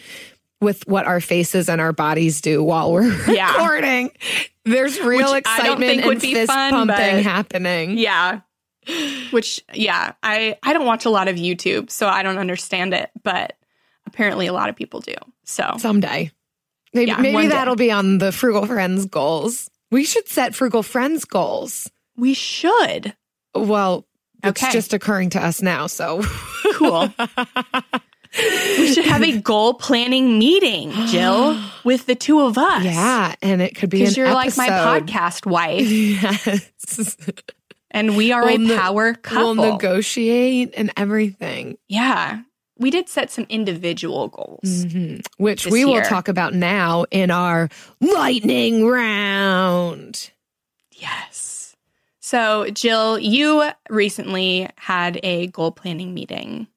with 0.62 0.88
what 0.88 1.06
our 1.06 1.20
faces 1.20 1.68
and 1.68 1.82
our 1.82 1.92
bodies 1.92 2.42
do 2.42 2.64
while 2.64 2.92
we're 2.94 3.12
Yeah. 3.34 3.52
recording. 3.52 4.12
There's 4.64 5.00
real 5.02 5.32
Which 5.32 5.40
excitement 5.40 6.02
and 6.06 6.22
fist 6.22 6.52
fun, 6.52 6.72
pumping 6.72 7.24
happening. 7.24 7.98
Yeah. 7.98 8.42
Which, 9.32 9.62
yeah, 9.74 10.14
I, 10.24 10.58
I 10.64 10.74
don't 10.74 10.86
watch 10.86 11.06
a 11.06 11.10
lot 11.10 11.28
of 11.28 11.36
YouTube, 11.36 11.90
so 11.90 12.08
I 12.08 12.24
don't 12.24 12.38
understand 12.38 12.94
it, 12.94 13.10
but 13.24 13.58
apparently 14.06 14.48
a 14.48 14.54
lot 14.54 14.70
of 14.70 14.76
people 14.76 15.00
do. 15.02 15.16
So, 15.44 15.76
Someday. 15.78 16.32
Maybe, 16.94 17.12
Yeah, 17.12 17.18
maybe 17.18 17.48
that'll 17.48 17.76
be 17.76 17.92
on 17.92 18.20
the 18.20 18.32
Frugal 18.32 18.66
Friends 18.66 19.06
goals. 19.06 19.70
We 19.92 20.04
should 20.06 20.28
set 20.28 20.56
Frugal 20.56 20.84
Friends 20.84 21.26
goals. 21.26 21.90
we 22.18 22.34
should. 22.34 23.16
Well, 23.54 24.06
it's 24.44 24.62
Okay. 24.64 24.72
just 24.72 24.94
occurring 24.94 25.32
to 25.32 25.44
us 25.44 25.62
now. 25.62 25.88
So 25.88 26.22
Cool. 26.74 27.12
we 28.78 28.94
should 28.94 29.06
have 29.06 29.24
a 29.24 29.40
goal 29.40 29.74
planning 29.76 30.38
meeting, 30.40 30.92
Jill, 31.08 31.58
with 31.84 32.06
the 32.06 32.16
two 32.16 32.42
of 32.42 32.58
us. 32.58 32.84
yeah, 32.84 33.36
and 33.42 33.62
it 33.62 33.76
could 33.76 33.90
be 33.90 34.00
Because 34.00 34.18
you're 34.18 34.34
like 34.34 34.56
my 34.58 34.68
podcast 34.70 35.46
wife, 35.50 35.88
Yes. 35.90 37.18
And 37.96 38.16
we 38.16 38.32
are 38.32 38.44
We'll 38.46 38.56
a 38.56 38.58
ne- 38.60 38.76
power 38.78 39.14
couple. 39.16 39.56
We'll 39.56 39.72
negotiate 39.74 40.74
and 40.78 40.92
everything, 40.96 41.78
yeah. 41.88 42.42
We 42.78 42.92
did 42.92 43.08
set 43.08 43.32
some 43.32 43.46
individual 43.50 44.28
goals. 44.28 44.60
Mhm. 44.86 45.26
which 45.38 45.66
we 45.66 45.86
will 45.86 46.02
talk 46.02 46.28
about 46.28 46.54
now 46.54 47.06
in 47.10 47.32
our 47.32 47.70
lightning 48.02 48.86
round. 48.86 50.30
Yes. 50.92 51.76
So, 52.20 52.70
Jill, 52.72 53.18
you 53.20 53.70
recently 53.90 54.70
had 54.78 55.20
a 55.24 55.48
goal 55.48 55.72
planning 55.72 56.14
meeting 56.14 56.68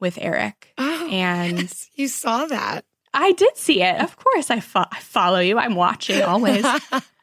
with 0.00 0.18
Eric. 0.20 0.72
Oh, 0.78 1.08
And- 1.10 1.58
yes, 1.62 1.88
you 1.94 2.08
saw 2.08 2.46
that. 2.46 2.84
I 3.14 3.32
did 3.32 3.56
see 3.56 3.82
it. 3.82 4.00
Of 4.00 4.16
course, 4.16 4.50
I, 4.50 4.60
fo- 4.60 4.84
I 4.92 5.00
follow 5.00 5.40
you. 5.40 5.58
I'm 5.58 5.74
watching 5.74 6.22
always. 6.22 6.64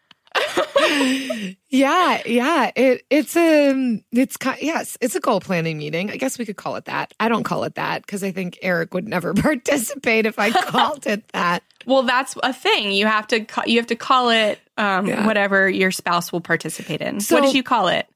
yeah, 1.70 2.22
yeah. 2.26 2.72
It 2.76 3.06
it's 3.10 3.36
a 3.36 4.02
it's 4.12 4.38
ki- 4.38 4.52
yes, 4.62 4.98
it's 5.02 5.16
a 5.16 5.20
goal 5.20 5.40
planning 5.40 5.78
meeting. 5.78 6.10
I 6.12 6.18
guess 6.18 6.38
we 6.38 6.46
could 6.46 6.56
call 6.58 6.76
it 6.76 6.86
that. 6.86 7.14
I 7.20 7.28
don't 7.30 7.44
call 7.44 7.64
it 7.64 7.76
that 7.76 8.02
because 8.06 8.24
I 8.24 8.32
think 8.32 8.60
Eric 8.62 8.94
would 8.94 9.08
never 9.08 9.34
participate 9.36 10.26
if 10.26 10.40
I 10.40 10.52
called 10.70 11.06
it 11.08 11.28
that. 11.30 11.64
well, 11.86 12.04
that's 12.04 12.36
a 12.44 12.54
thing. 12.54 12.92
You 12.92 13.06
have 13.08 13.28
to 13.28 13.46
you 13.66 13.78
have 13.80 13.88
to 13.88 13.96
call 13.96 14.30
it 14.30 14.60
um, 14.78 15.08
Yeah. 15.08 15.26
whatever 15.26 15.70
your 15.70 15.92
spouse 15.92 16.32
will 16.32 16.42
participate 16.42 17.02
in. 17.02 17.20
So- 17.20 17.36
what 17.36 17.44
did 17.46 17.56
you 17.56 17.64
call 17.64 17.88
it? 17.88 18.08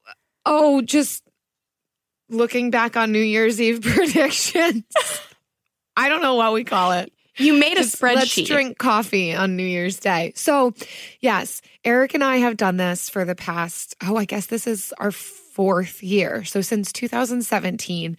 Oh, 0.46 0.80
just 0.82 1.22
looking 2.28 2.70
back 2.70 2.96
on 2.96 3.12
New 3.12 3.18
Year's 3.22 3.60
Eve 3.60 3.80
predictions. 3.82 4.84
I 5.96 6.08
don't 6.08 6.22
know 6.22 6.36
what 6.36 6.52
we 6.52 6.64
call 6.64 6.92
it. 6.92 7.12
You 7.40 7.54
made 7.54 7.78
a 7.78 7.82
Just 7.82 8.02
Let's 8.02 8.42
drink 8.42 8.78
coffee 8.78 9.34
on 9.34 9.56
New 9.56 9.64
Year's 9.64 9.98
Day. 9.98 10.32
So, 10.34 10.74
yes, 11.20 11.62
Eric 11.84 12.14
and 12.14 12.22
I 12.22 12.36
have 12.38 12.56
done 12.56 12.76
this 12.76 13.08
for 13.08 13.24
the 13.24 13.34
past, 13.34 13.96
oh, 14.02 14.16
I 14.16 14.24
guess 14.24 14.46
this 14.46 14.66
is 14.66 14.92
our 14.98 15.10
fourth 15.10 16.02
year. 16.02 16.44
So, 16.44 16.60
since 16.60 16.92
2017, 16.92 18.16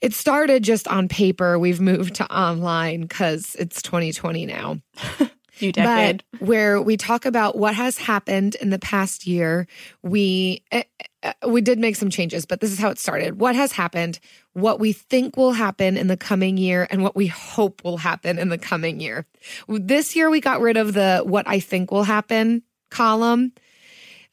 it 0.00 0.12
started 0.12 0.62
just 0.62 0.86
on 0.88 1.08
paper. 1.08 1.58
We've 1.58 1.80
moved 1.80 2.16
to 2.16 2.32
online 2.32 3.02
because 3.02 3.56
it's 3.56 3.82
2020 3.82 4.46
now. 4.46 4.80
New 5.60 5.72
decade. 5.72 6.22
But 6.32 6.40
where 6.40 6.80
we 6.80 6.96
talk 6.96 7.26
about 7.26 7.56
what 7.56 7.74
has 7.74 7.98
happened 7.98 8.54
in 8.56 8.70
the 8.70 8.78
past 8.78 9.26
year. 9.26 9.66
We 10.02 10.62
eh, 10.70 10.84
Uh, 11.22 11.32
we 11.48 11.60
did 11.60 11.78
make 11.78 11.96
some 11.96 12.10
changes, 12.10 12.46
but 12.46 12.60
this 12.60 12.70
is 12.70 12.78
how 12.78 12.90
it 12.90 12.98
started. 12.98 13.40
What 13.40 13.56
has 13.56 13.72
happened, 13.72 14.20
what 14.52 14.78
we 14.78 14.92
think 14.92 15.36
will 15.36 15.52
happen 15.52 15.96
in 15.96 16.06
the 16.06 16.16
coming 16.16 16.56
year, 16.56 16.86
and 16.90 17.02
what 17.02 17.16
we 17.16 17.26
hope 17.26 17.82
will 17.82 17.96
happen 17.96 18.38
in 18.38 18.50
the 18.50 18.58
coming 18.58 19.00
year. 19.00 19.26
This 19.68 20.14
year 20.14 20.30
we 20.30 20.40
got 20.40 20.60
rid 20.60 20.76
of 20.76 20.94
the 20.94 21.22
what 21.24 21.48
I 21.48 21.60
think 21.60 21.90
will 21.90 22.04
happen 22.04 22.62
column. 22.90 23.52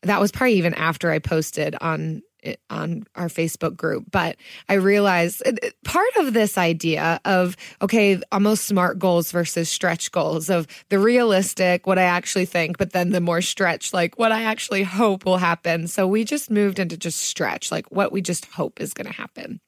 that 0.03 0.21
was 0.21 0.31
probably 0.31 0.53
even 0.53 0.73
after 0.75 1.11
I 1.11 1.19
posted 1.19 1.75
on 1.81 2.21
on 2.69 3.03
our 3.15 3.27
Facebook 3.27 3.75
group, 3.75 4.05
but 4.11 4.37
I 4.69 4.73
realized 4.73 5.41
part 5.83 6.09
of 6.17 6.33
this 6.33 6.57
idea 6.57 7.19
of, 7.25 7.55
okay, 7.81 8.21
almost 8.31 8.65
smart 8.65 8.99
goals 8.99 9.31
versus 9.31 9.69
stretch 9.69 10.11
goals 10.11 10.49
of 10.49 10.67
the 10.89 10.99
realistic, 10.99 11.87
what 11.87 11.99
I 11.99 12.03
actually 12.03 12.45
think, 12.45 12.77
but 12.77 12.91
then 12.91 13.11
the 13.11 13.21
more 13.21 13.41
stretch, 13.41 13.93
like 13.93 14.17
what 14.17 14.31
I 14.31 14.43
actually 14.43 14.83
hope 14.83 15.25
will 15.25 15.37
happen. 15.37 15.87
So 15.87 16.07
we 16.07 16.23
just 16.23 16.49
moved 16.51 16.79
into 16.79 16.97
just 16.97 17.19
stretch, 17.19 17.71
like 17.71 17.91
what 17.91 18.11
we 18.11 18.21
just 18.21 18.45
hope 18.45 18.81
is 18.81 18.93
going 18.93 19.07
to 19.07 19.13
happen. 19.13 19.59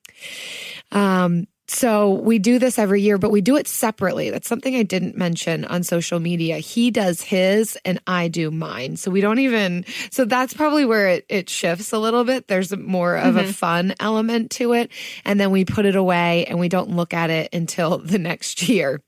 Um, 0.91 1.47
so 1.69 2.13
we 2.13 2.39
do 2.39 2.59
this 2.59 2.79
every 2.79 3.01
year, 3.01 3.17
but 3.17 3.29
we 3.29 3.41
do 3.41 3.57
it 3.57 3.67
separately. 3.67 4.29
That's 4.29 4.47
something 4.47 4.75
I 4.75 4.83
didn't 4.83 5.17
mention 5.17 5.65
on 5.65 5.83
social 5.83 6.19
media. 6.19 6.59
He 6.59 6.91
does 6.91 7.21
his 7.21 7.77
and 7.83 8.01
I 8.07 8.29
do 8.29 8.51
mine. 8.51 8.95
So 8.95 9.11
we 9.11 9.19
don't 9.19 9.39
even, 9.39 9.83
so 10.09 10.23
that's 10.23 10.53
probably 10.53 10.85
where 10.85 11.09
it, 11.09 11.25
it 11.27 11.49
shifts 11.49 11.91
a 11.91 11.99
little 11.99 12.23
bit. 12.23 12.47
There's 12.47 12.75
more 12.75 13.17
of 13.17 13.35
mm-hmm. 13.35 13.49
a 13.49 13.53
fun 13.53 13.93
element 13.99 14.51
to 14.51 14.73
it. 14.73 14.91
And 15.25 15.39
then 15.39 15.51
we 15.51 15.65
put 15.65 15.85
it 15.85 15.97
away 15.97 16.45
and 16.45 16.57
we 16.57 16.69
don't 16.69 16.95
look 16.95 17.13
at 17.13 17.29
it 17.29 17.53
until 17.53 17.97
the 18.03 18.19
next 18.19 18.69
year. 18.69 19.01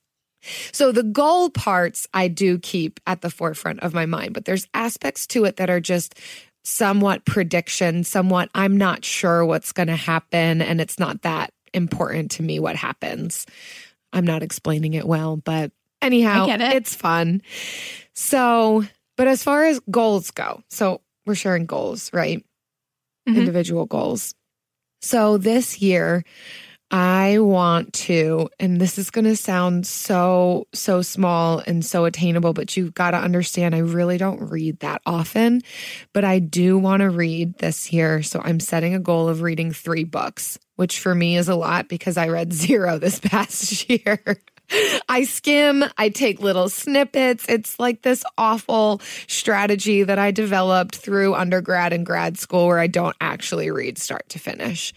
So 0.71 0.91
the 0.91 1.03
goal 1.03 1.49
parts 1.49 2.07
I 2.13 2.27
do 2.27 2.59
keep 2.59 2.99
at 3.07 3.21
the 3.21 3.29
forefront 3.29 3.81
of 3.81 3.93
my 3.93 4.05
mind, 4.05 4.33
but 4.33 4.45
there's 4.45 4.67
aspects 4.73 5.27
to 5.27 5.45
it 5.45 5.57
that 5.57 5.69
are 5.69 5.81
just 5.81 6.15
somewhat 6.63 7.25
prediction, 7.25 8.03
somewhat 8.03 8.49
I'm 8.53 8.77
not 8.77 9.05
sure 9.05 9.45
what's 9.45 9.71
going 9.71 9.87
to 9.87 9.95
happen 9.95 10.61
and 10.61 10.81
it's 10.81 10.99
not 10.99 11.21
that 11.23 11.53
important 11.73 12.31
to 12.31 12.43
me 12.43 12.59
what 12.59 12.75
happens. 12.75 13.45
I'm 14.13 14.25
not 14.25 14.43
explaining 14.43 14.93
it 14.93 15.05
well, 15.05 15.37
but 15.37 15.71
anyhow, 16.01 16.47
it. 16.47 16.61
it's 16.61 16.95
fun. 16.95 17.41
So, 18.13 18.83
but 19.17 19.27
as 19.27 19.43
far 19.43 19.65
as 19.65 19.79
goals 19.91 20.31
go, 20.31 20.63
so 20.69 21.01
we're 21.25 21.35
sharing 21.35 21.65
goals, 21.65 22.11
right? 22.13 22.43
Mm-hmm. 23.27 23.39
Individual 23.39 23.85
goals. 23.85 24.33
So 25.01 25.37
this 25.37 25.81
year, 25.81 26.23
I 26.91 27.37
want 27.37 27.93
to, 27.93 28.49
and 28.59 28.81
this 28.81 28.97
is 28.97 29.11
going 29.11 29.25
to 29.25 29.35
sound 29.35 29.85
so, 29.85 30.67
so 30.73 31.03
small 31.03 31.61
and 31.67 31.85
so 31.85 32.05
attainable, 32.05 32.53
but 32.53 32.75
you've 32.75 32.95
got 32.95 33.11
to 33.11 33.17
understand 33.17 33.75
I 33.75 33.79
really 33.79 34.17
don't 34.17 34.49
read 34.49 34.79
that 34.79 35.01
often, 35.05 35.61
but 36.13 36.23
I 36.23 36.39
do 36.39 36.79
want 36.79 37.01
to 37.01 37.11
read 37.11 37.59
this 37.59 37.93
year. 37.93 38.23
So 38.23 38.41
I'm 38.43 38.59
setting 38.59 38.95
a 38.95 38.99
goal 38.99 39.29
of 39.29 39.41
reading 39.41 39.71
three 39.71 40.03
books, 40.03 40.57
which 40.77 40.99
for 40.99 41.13
me 41.13 41.37
is 41.37 41.47
a 41.47 41.55
lot 41.55 41.89
because 41.89 42.17
I 42.17 42.29
read 42.29 42.53
zero 42.53 42.97
this 42.97 43.19
past 43.19 43.87
year. 43.89 44.41
I 45.07 45.23
skim, 45.23 45.83
I 45.97 46.09
take 46.09 46.41
little 46.41 46.69
snippets. 46.69 47.45
It's 47.49 47.79
like 47.79 48.01
this 48.01 48.23
awful 48.37 49.01
strategy 49.27 50.03
that 50.03 50.19
I 50.19 50.31
developed 50.31 50.95
through 50.95 51.35
undergrad 51.35 51.93
and 51.93 52.05
grad 52.05 52.37
school 52.37 52.67
where 52.67 52.79
I 52.79 52.87
don't 52.87 53.15
actually 53.19 53.71
read 53.71 53.97
start 53.97 54.29
to 54.29 54.39
finish. 54.39 54.93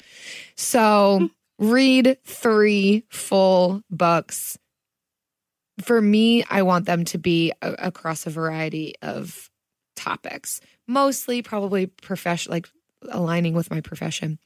So, 0.56 1.18
hmm. 1.20 1.26
Read 1.58 2.18
three 2.24 3.04
full 3.08 3.82
books. 3.90 4.58
For 5.80 6.00
me, 6.00 6.44
I 6.50 6.62
want 6.62 6.86
them 6.86 7.04
to 7.06 7.18
be 7.18 7.52
a- 7.62 7.72
across 7.72 8.26
a 8.26 8.30
variety 8.30 8.94
of 9.02 9.50
topics, 9.96 10.60
mostly 10.86 11.42
probably 11.42 11.86
professional, 11.86 12.54
like 12.54 12.68
aligning 13.10 13.54
with 13.54 13.70
my 13.70 13.80
profession. 13.80 14.38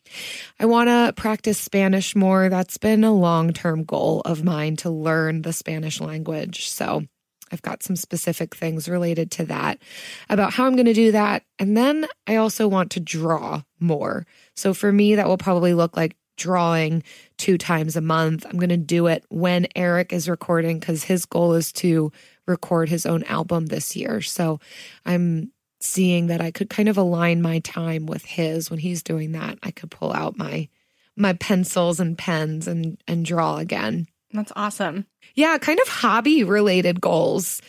I 0.59 0.67
want 0.67 0.89
to 0.89 1.13
practice 1.21 1.59
Spanish 1.59 2.17
more. 2.17 2.49
That's 2.49 2.79
been 2.79 3.05
a 3.05 3.13
long 3.13 3.53
term 3.53 3.85
goal 3.85 4.23
of 4.25 4.45
mine 4.45 4.77
to 4.77 4.91
learn 4.91 5.43
the 5.43 5.53
Spanish 5.53 6.01
language. 6.01 6.69
So 6.69 7.05
I've 7.53 7.63
got 7.63 7.83
some 7.83 7.97
specific 7.97 8.55
things 8.55 8.89
related 8.89 9.31
to 9.33 9.45
that 9.47 9.79
about 10.29 10.53
how 10.53 10.67
I'm 10.67 10.75
going 10.75 10.87
to 10.87 10.95
do 10.95 11.13
that. 11.13 11.45
And 11.59 11.77
then 11.77 12.07
I 12.27 12.37
also 12.37 12.67
want 12.67 12.91
to 12.93 13.01
draw 13.01 13.63
more. 13.79 14.27
So 14.55 14.75
for 14.75 14.91
me, 14.91 15.15
that 15.15 15.29
will 15.29 15.39
probably 15.39 15.75
look 15.75 15.97
like 15.97 16.17
drawing 16.37 17.03
two 17.37 17.59
times 17.59 17.97
a 17.97 18.01
month. 18.01 18.47
I'm 18.47 18.59
going 18.59 18.69
to 18.69 18.77
do 18.77 19.07
it 19.07 19.25
when 19.29 19.67
Eric 19.75 20.13
is 20.13 20.29
recording 20.29 20.79
because 20.79 21.05
his 21.05 21.27
goal 21.27 21.55
is 21.55 21.73
to 21.75 22.13
record 22.47 22.89
his 22.89 23.07
own 23.07 23.25
album 23.25 23.67
this 23.67 23.97
year. 23.97 24.21
So 24.23 24.61
I'm 25.05 25.53
seeing 25.81 26.29
that 26.29 26.41
I 26.41 26.51
could 26.51 26.71
kind 26.71 26.89
of 26.89 26.97
align 26.97 27.43
my 27.43 27.59
time 27.61 28.07
with 28.07 28.25
his 28.25 28.71
when 28.71 28.79
he's 28.79 29.03
doing 29.03 29.33
that. 29.33 29.59
I 29.63 29.71
could 29.71 29.91
pull 29.91 30.13
out 30.13 30.39
my 30.39 30.69
my 31.17 31.33
pencils 31.33 31.99
and 31.99 32.17
pens 32.17 32.69
and 32.69 33.01
and 33.07 33.25
draw 33.25 33.57
again. 33.57 34.07
That's 34.33 34.53
awesome. 34.57 35.07
Yeah, 35.35 35.57
kind 35.59 35.81
of 35.81 35.89
hobby 35.89 36.45
related 36.45 37.01
goals. 37.01 37.63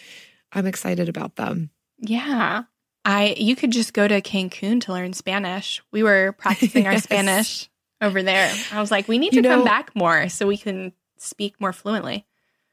I'm 0.51 0.65
excited 0.65 1.09
about 1.09 1.35
them. 1.35 1.69
Yeah. 1.99 2.63
I 3.05 3.35
you 3.37 3.55
could 3.55 3.71
just 3.71 3.93
go 3.93 4.07
to 4.07 4.21
Cancun 4.21 4.81
to 4.81 4.93
learn 4.93 5.13
Spanish. 5.13 5.81
We 5.91 6.03
were 6.03 6.33
practicing 6.33 6.83
yes. 6.85 6.93
our 6.93 6.99
Spanish 6.99 7.69
over 8.01 8.23
there. 8.23 8.53
I 8.71 8.79
was 8.79 8.91
like, 8.91 9.07
we 9.07 9.17
need 9.17 9.31
to 9.31 9.37
you 9.37 9.41
know, 9.41 9.55
come 9.57 9.63
back 9.65 9.95
more 9.95 10.29
so 10.29 10.47
we 10.47 10.57
can 10.57 10.93
speak 11.17 11.59
more 11.59 11.73
fluently. 11.73 12.25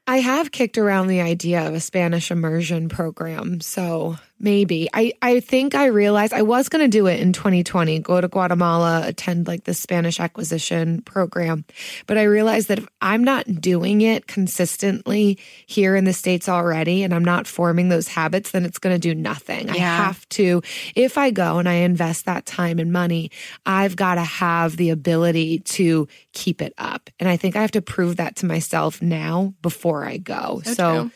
I 0.07 0.17
have 0.17 0.51
kicked 0.51 0.77
around 0.77 1.07
the 1.07 1.21
idea 1.21 1.67
of 1.67 1.73
a 1.73 1.79
Spanish 1.79 2.29
immersion 2.29 2.89
program. 2.89 3.59
So 3.59 4.17
maybe 4.39 4.89
I, 4.93 5.13
I 5.21 5.39
think 5.39 5.75
I 5.75 5.85
realized 5.85 6.33
I 6.33 6.41
was 6.41 6.69
going 6.69 6.83
to 6.83 6.89
do 6.89 7.07
it 7.07 7.19
in 7.19 7.33
2020, 7.33 7.99
go 7.99 8.19
to 8.19 8.27
Guatemala, 8.27 9.03
attend 9.05 9.47
like 9.47 9.63
the 9.63 9.73
Spanish 9.73 10.19
acquisition 10.19 11.01
program. 11.01 11.65
But 12.05 12.17
I 12.17 12.23
realized 12.23 12.67
that 12.67 12.79
if 12.79 12.87
I'm 13.01 13.23
not 13.23 13.45
doing 13.61 14.01
it 14.01 14.27
consistently 14.27 15.39
here 15.65 15.95
in 15.95 16.03
the 16.03 16.13
States 16.13 16.49
already 16.49 17.03
and 17.03 17.13
I'm 17.13 17.23
not 17.23 17.47
forming 17.47 17.89
those 17.89 18.07
habits, 18.07 18.51
then 18.51 18.65
it's 18.65 18.79
going 18.79 18.95
to 18.95 18.99
do 18.99 19.15
nothing. 19.15 19.67
Yeah. 19.67 19.73
I 19.73 19.77
have 19.77 20.27
to, 20.29 20.61
if 20.95 21.17
I 21.17 21.31
go 21.31 21.57
and 21.57 21.69
I 21.69 21.75
invest 21.75 22.25
that 22.25 22.45
time 22.45 22.79
and 22.79 22.91
money, 22.91 23.31
I've 23.65 23.95
got 23.95 24.15
to 24.15 24.23
have 24.23 24.75
the 24.75 24.89
ability 24.89 25.59
to 25.59 26.07
keep 26.33 26.61
it 26.61 26.73
up. 26.77 27.09
And 27.19 27.29
I 27.29 27.37
think 27.37 27.55
I 27.55 27.61
have 27.61 27.71
to 27.71 27.81
prove 27.81 28.17
that 28.17 28.35
to 28.37 28.45
myself 28.45 29.01
now 29.01 29.53
before 29.61 30.05
I 30.05 30.17
go. 30.17 30.61
So, 30.65 30.73
so 30.73 31.11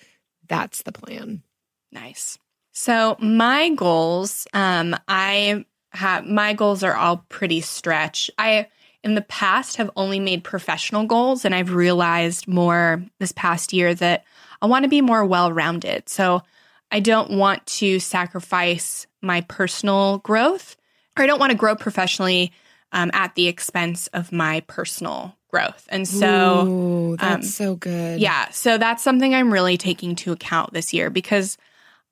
that's 0.48 0.84
the 0.84 0.92
plan. 0.92 1.44
Nice. 1.92 2.38
So 2.80 3.18
my 3.20 3.72
goals, 3.72 4.48
um, 4.54 4.96
I 5.06 5.66
have 5.90 6.26
my 6.26 6.54
goals 6.54 6.82
are 6.82 6.96
all 6.96 7.26
pretty 7.28 7.60
stretch. 7.60 8.32
I 8.38 8.68
in 9.04 9.16
the 9.16 9.22
past 9.22 9.76
have 9.76 9.92
only 9.98 10.22
made 10.22 10.46
professional 10.46 11.06
goals, 11.06 11.44
and 11.44 11.54
I've 11.54 11.74
realized 11.74 12.48
more 12.48 13.04
this 13.20 13.34
past 13.34 13.74
year 13.74 13.94
that 13.96 14.24
I 14.62 14.68
want 14.68 14.84
to 14.84 14.90
be 14.90 15.02
more 15.02 15.26
well 15.26 15.52
rounded. 15.52 16.08
So 16.08 16.42
I 16.90 17.02
don't 17.02 17.32
want 17.32 17.66
to 17.66 18.00
sacrifice 18.00 19.08
my 19.22 19.42
personal 19.42 20.20
growth, 20.20 20.78
or 21.18 21.26
I 21.26 21.28
don't 21.28 21.40
want 21.40 21.52
to 21.52 21.58
grow 21.58 21.76
professionally 21.76 22.54
um, 22.94 23.12
at 23.14 23.36
the 23.36 23.50
expense 23.50 24.08
of 24.14 24.32
my 24.32 24.62
personal 24.68 25.36
growth. 25.50 25.86
And 25.90 26.08
so 26.08 26.66
Ooh, 26.66 27.18
that's 27.18 27.36
um, 27.36 27.42
so 27.42 27.76
good. 27.76 28.22
Yeah. 28.22 28.48
So 28.52 28.78
that's 28.78 29.04
something 29.04 29.36
I'm 29.36 29.52
really 29.52 29.76
taking 29.76 30.16
to 30.16 30.32
account 30.32 30.72
this 30.72 30.94
year 30.94 31.10
because 31.10 31.58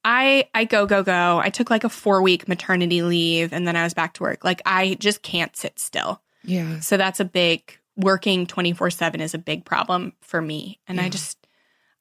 I 0.10 0.48
I 0.56 0.64
go 0.64 0.86
go 0.86 1.04
go. 1.04 1.40
I 1.44 1.50
took 1.50 1.70
like 1.70 1.84
a 1.84 1.90
4 1.90 2.22
week 2.22 2.48
maternity 2.48 3.02
leave 3.02 3.52
and 3.52 3.68
then 3.68 3.76
I 3.76 3.84
was 3.84 3.94
back 3.94 4.14
to 4.14 4.24
work. 4.24 4.46
Like 4.46 4.62
I 4.66 4.96
just 4.96 5.22
can't 5.22 5.54
sit 5.56 5.78
still. 5.80 6.22
Yeah. 6.46 6.80
So 6.80 6.96
that's 6.96 7.20
a 7.20 7.26
big 7.26 7.78
working 7.98 8.48
24/7 8.48 9.20
is 9.20 9.34
a 9.34 9.38
big 9.38 9.66
problem 9.66 10.14
for 10.22 10.42
me 10.42 10.80
and 10.88 10.98
yeah. 10.98 11.04
I 11.04 11.10
just 11.10 11.46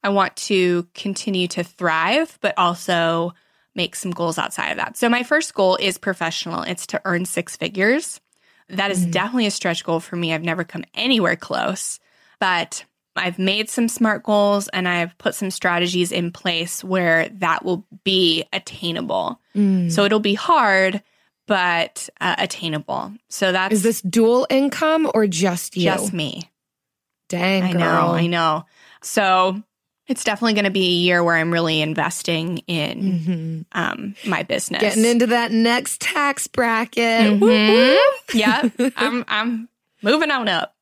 I 0.05 0.09
want 0.09 0.37
to 0.37 0.87
continue 0.93 1.49
to 1.49 1.65
thrive 1.65 2.39
but 2.41 2.53
also 2.57 3.33
make 3.75 3.93
some 3.93 4.11
goals 4.11 4.37
outside 4.37 4.69
of 4.69 4.77
that. 4.77 4.95
So 4.95 5.09
my 5.09 5.23
first 5.23 5.53
goal 5.53 5.75
is 5.75 5.97
professional. 5.97 6.61
It's 6.61 6.87
to 6.87 7.01
earn 7.03 7.25
six 7.25 7.57
figures. 7.57 8.21
That 8.69 8.89
is 8.89 9.05
mm. 9.05 9.11
definitely 9.11 9.47
a 9.47 9.51
stretch 9.51 9.83
goal 9.83 9.99
for 9.99 10.15
me. 10.15 10.33
I've 10.33 10.43
never 10.43 10.63
come 10.63 10.85
anywhere 10.93 11.35
close, 11.35 11.99
but 12.39 12.85
I've 13.17 13.39
made 13.39 13.69
some 13.69 13.87
smart 13.87 14.23
goals 14.23 14.67
and 14.69 14.87
I've 14.87 15.17
put 15.17 15.35
some 15.35 15.51
strategies 15.51 16.11
in 16.11 16.31
place 16.31 16.83
where 16.83 17.29
that 17.29 17.63
will 17.65 17.85
be 18.03 18.45
attainable. 18.53 19.39
Mm. 19.55 19.91
So 19.91 20.03
it'll 20.03 20.19
be 20.19 20.33
hard, 20.33 21.01
but 21.47 22.09
uh, 22.21 22.35
attainable. 22.37 23.13
So 23.29 23.51
that's 23.51 23.73
is 23.73 23.83
this 23.83 24.01
dual 24.01 24.47
income 24.49 25.09
or 25.13 25.27
just 25.27 25.77
you? 25.77 25.83
Just 25.83 26.13
me. 26.13 26.49
Dang, 27.29 27.63
I 27.63 27.71
girl. 27.73 27.79
know, 27.79 28.13
I 28.13 28.27
know. 28.27 28.65
So 29.01 29.61
it's 30.07 30.23
definitely 30.23 30.53
going 30.53 30.65
to 30.65 30.71
be 30.71 30.87
a 30.87 30.99
year 31.01 31.23
where 31.23 31.35
I'm 31.35 31.51
really 31.51 31.81
investing 31.81 32.59
in 32.59 33.01
mm-hmm. 33.01 33.61
um, 33.73 34.15
my 34.25 34.43
business, 34.43 34.79
getting 34.79 35.05
into 35.05 35.27
that 35.27 35.51
next 35.51 35.99
tax 35.99 36.47
bracket. 36.47 37.39
Mm-hmm. 37.41 38.37
yeah, 38.37 38.69
I'm 38.95 39.25
I'm 39.27 39.69
moving 40.01 40.31
on 40.31 40.47
up. 40.47 40.76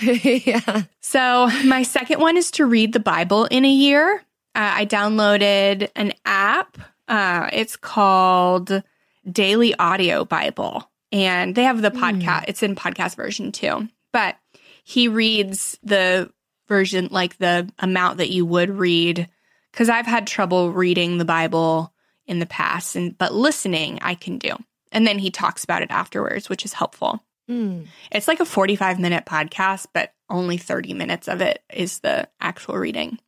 yeah. 0.00 0.82
So, 1.00 1.48
my 1.64 1.82
second 1.82 2.20
one 2.20 2.36
is 2.36 2.50
to 2.52 2.66
read 2.66 2.92
the 2.92 3.00
Bible 3.00 3.44
in 3.46 3.64
a 3.64 3.70
year. 3.70 4.16
Uh, 4.54 4.72
I 4.74 4.86
downloaded 4.86 5.90
an 5.96 6.12
app. 6.24 6.78
Uh, 7.08 7.50
it's 7.52 7.76
called 7.76 8.82
Daily 9.30 9.74
Audio 9.76 10.24
Bible, 10.24 10.90
and 11.12 11.54
they 11.54 11.64
have 11.64 11.82
the 11.82 11.90
podcast. 11.90 12.42
Mm. 12.42 12.44
It's 12.48 12.62
in 12.62 12.74
podcast 12.74 13.16
version 13.16 13.52
too. 13.52 13.88
But 14.12 14.36
he 14.84 15.08
reads 15.08 15.78
the 15.82 16.30
version, 16.68 17.08
like 17.10 17.38
the 17.38 17.70
amount 17.78 18.18
that 18.18 18.30
you 18.30 18.46
would 18.46 18.70
read, 18.70 19.28
because 19.72 19.88
I've 19.88 20.06
had 20.06 20.26
trouble 20.26 20.72
reading 20.72 21.18
the 21.18 21.24
Bible 21.24 21.92
in 22.26 22.38
the 22.38 22.46
past 22.46 22.96
and 22.96 23.16
but 23.18 23.34
listening 23.34 23.98
I 24.02 24.14
can 24.14 24.38
do. 24.38 24.50
And 24.92 25.06
then 25.06 25.18
he 25.18 25.30
talks 25.30 25.64
about 25.64 25.82
it 25.82 25.90
afterwards, 25.90 26.48
which 26.48 26.64
is 26.64 26.72
helpful. 26.72 27.22
Mm. 27.48 27.86
It's 28.10 28.28
like 28.28 28.40
a 28.40 28.44
45 28.44 28.98
minute 28.98 29.26
podcast, 29.26 29.86
but 29.92 30.12
only 30.30 30.56
30 30.56 30.94
minutes 30.94 31.28
of 31.28 31.40
it 31.40 31.62
is 31.72 32.00
the 32.00 32.28
actual 32.40 32.76
reading. 32.76 33.18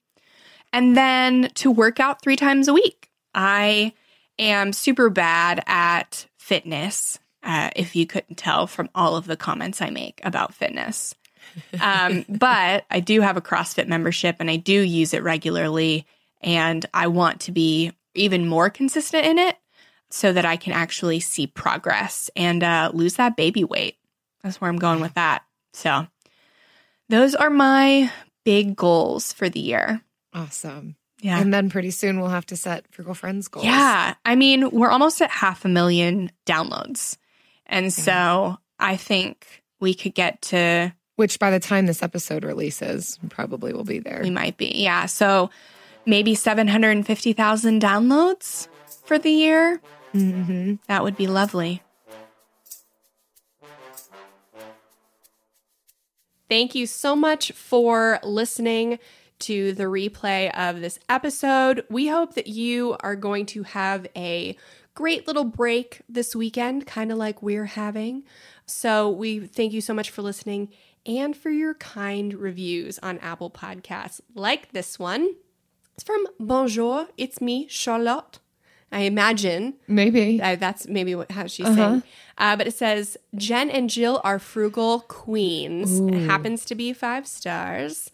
And 0.73 0.97
then 0.97 1.51
to 1.55 1.71
work 1.71 2.01
out 2.01 2.23
three 2.23 2.37
times 2.37 2.69
a 2.69 2.73
week. 2.73 3.11
I 3.35 3.93
am 4.39 4.73
super 4.73 5.11
bad 5.11 5.63
at 5.67 6.27
fitness, 6.39 7.19
uh, 7.43 7.71
if 7.77 7.95
you 7.95 8.07
couldn't 8.07 8.37
tell 8.37 8.67
from 8.67 8.89
all 8.95 9.17
of 9.17 9.27
the 9.27 9.37
comments 9.37 9.81
I 9.81 9.91
make 9.91 10.21
about 10.25 10.55
fitness. 10.55 11.15
Um, 11.81 12.25
but 12.29 12.85
I 12.91 13.01
do 13.01 13.21
have 13.21 13.37
a 13.37 13.43
CrossFit 13.43 13.89
membership 13.89 14.37
and 14.41 14.51
I 14.51 14.57
do 14.57 14.81
use 14.81 15.15
it 15.15 15.23
regularly. 15.23 16.07
And 16.41 16.85
I 16.93 17.07
want 17.07 17.41
to 17.43 17.53
be 17.53 17.93
even 18.15 18.49
more 18.49 18.71
consistent 18.71 19.27
in 19.27 19.39
it 19.39 19.57
so 20.11 20.33
that 20.33 20.45
I 20.45 20.57
can 20.57 20.73
actually 20.73 21.21
see 21.21 21.47
progress 21.47 22.31
and 22.37 22.63
uh, 22.63 22.91
lose 22.95 23.15
that 23.15 23.37
baby 23.37 23.65
weight. 23.65 23.97
That's 24.43 24.61
where 24.61 24.71
I'm 24.71 24.79
going 24.79 25.01
with 25.01 25.15
that. 25.15 25.43
So, 25.73 26.07
those 27.09 27.35
are 27.35 27.51
my 27.51 28.11
big 28.45 28.77
goals 28.77 29.33
for 29.33 29.49
the 29.49 29.61
year. 29.61 30.03
Awesome. 30.33 30.97
Yeah. 31.21 31.41
And 31.41 31.53
then 31.53 31.71
pretty 31.71 31.91
soon 31.91 32.21
we'll 32.21 32.29
have 32.29 32.47
to 32.47 32.57
set 32.57 32.85
Frugal 32.93 33.15
Friends 33.15 33.49
goals. 33.49 33.65
Yeah. 33.67 34.15
I 34.25 34.35
mean, 34.37 34.71
we're 34.71 34.91
almost 34.91 35.21
at 35.23 35.31
half 35.31 35.65
a 35.65 35.69
million 35.69 36.31
downloads. 36.45 37.17
And 37.65 37.93
so 37.93 38.59
I 38.79 38.97
think 38.97 39.63
we 39.81 39.95
could 39.95 40.15
get 40.15 40.43
to, 40.43 40.93
Which 41.17 41.39
by 41.39 41.51
the 41.51 41.59
time 41.59 41.87
this 41.87 42.03
episode 42.03 42.45
releases, 42.45 43.19
probably 43.31 43.73
will 43.73 43.85
be 43.85 43.99
there. 43.99 44.21
we 44.23 44.31
might 44.31 44.57
be. 44.59 44.73
Yeah. 44.75 45.07
So 45.07 45.51
maybe 46.05 46.35
750,000 46.35 47.83
downloads 47.83 48.69
for 49.05 49.19
the 49.19 49.31
year. 49.31 49.81
Mm-hmm. 50.15 50.75
That 50.87 51.03
would 51.03 51.17
be 51.17 51.27
lovely. 51.27 51.83
Thank 56.49 56.75
you 56.75 56.87
so 56.87 57.17
much 57.17 57.53
for 57.53 58.21
listening 58.23 58.99
to 59.41 59.73
the 59.73 59.85
replay 59.85 60.51
of 60.57 60.81
this 60.81 60.99
episode. 61.09 61.85
We 61.91 62.07
hope 62.09 62.35
that 62.35 62.47
you 62.47 62.97
are 63.01 63.17
going 63.17 63.47
to 63.47 63.65
have 63.65 64.07
a 64.17 64.57
great 64.95 65.27
little 65.27 65.45
break 65.45 66.01
this 66.09 66.35
weekend, 66.37 66.87
kind 66.87 67.11
of 67.13 67.19
like 67.19 67.43
we're 67.43 67.67
having. 67.67 68.23
So, 68.65 69.11
we 69.11 69.41
thank 69.41 69.73
you 69.73 69.81
so 69.81 69.93
much 69.95 70.11
for 70.11 70.23
listening 70.23 70.71
and 71.05 71.37
for 71.37 71.51
your 71.51 71.75
kind 71.75 72.33
reviews 72.35 72.99
on 73.01 73.19
Apple 73.19 73.51
Podcasts, 73.51 74.21
like 74.35 74.73
this 74.73 74.99
one. 74.99 75.35
It's 75.95 76.03
from 76.05 76.27
Bonjour, 76.41 77.09
it's 77.17 77.41
me, 77.41 77.67
Charlotte. 77.69 78.39
I 78.93 79.01
imagine 79.01 79.75
Maybe. 79.89 80.39
that's 80.39 80.87
maybe 80.87 81.15
what, 81.15 81.31
how 81.33 81.47
she's 81.47 81.67
Uh-huh. 81.67 81.75
saying. 81.77 82.03
Uh, 82.39 82.57
but 82.57 82.67
it 82.67 82.75
says 82.75 83.17
Jen 83.35 83.71
and 83.71 83.89
Jill 83.89 84.21
are 84.25 84.39
frugal 84.39 85.01
queens. 85.01 86.01
It 86.01 86.27
happens 86.27 86.65
to 86.67 86.75
be 86.75 86.93
five 86.93 87.27
stars. 87.27 88.11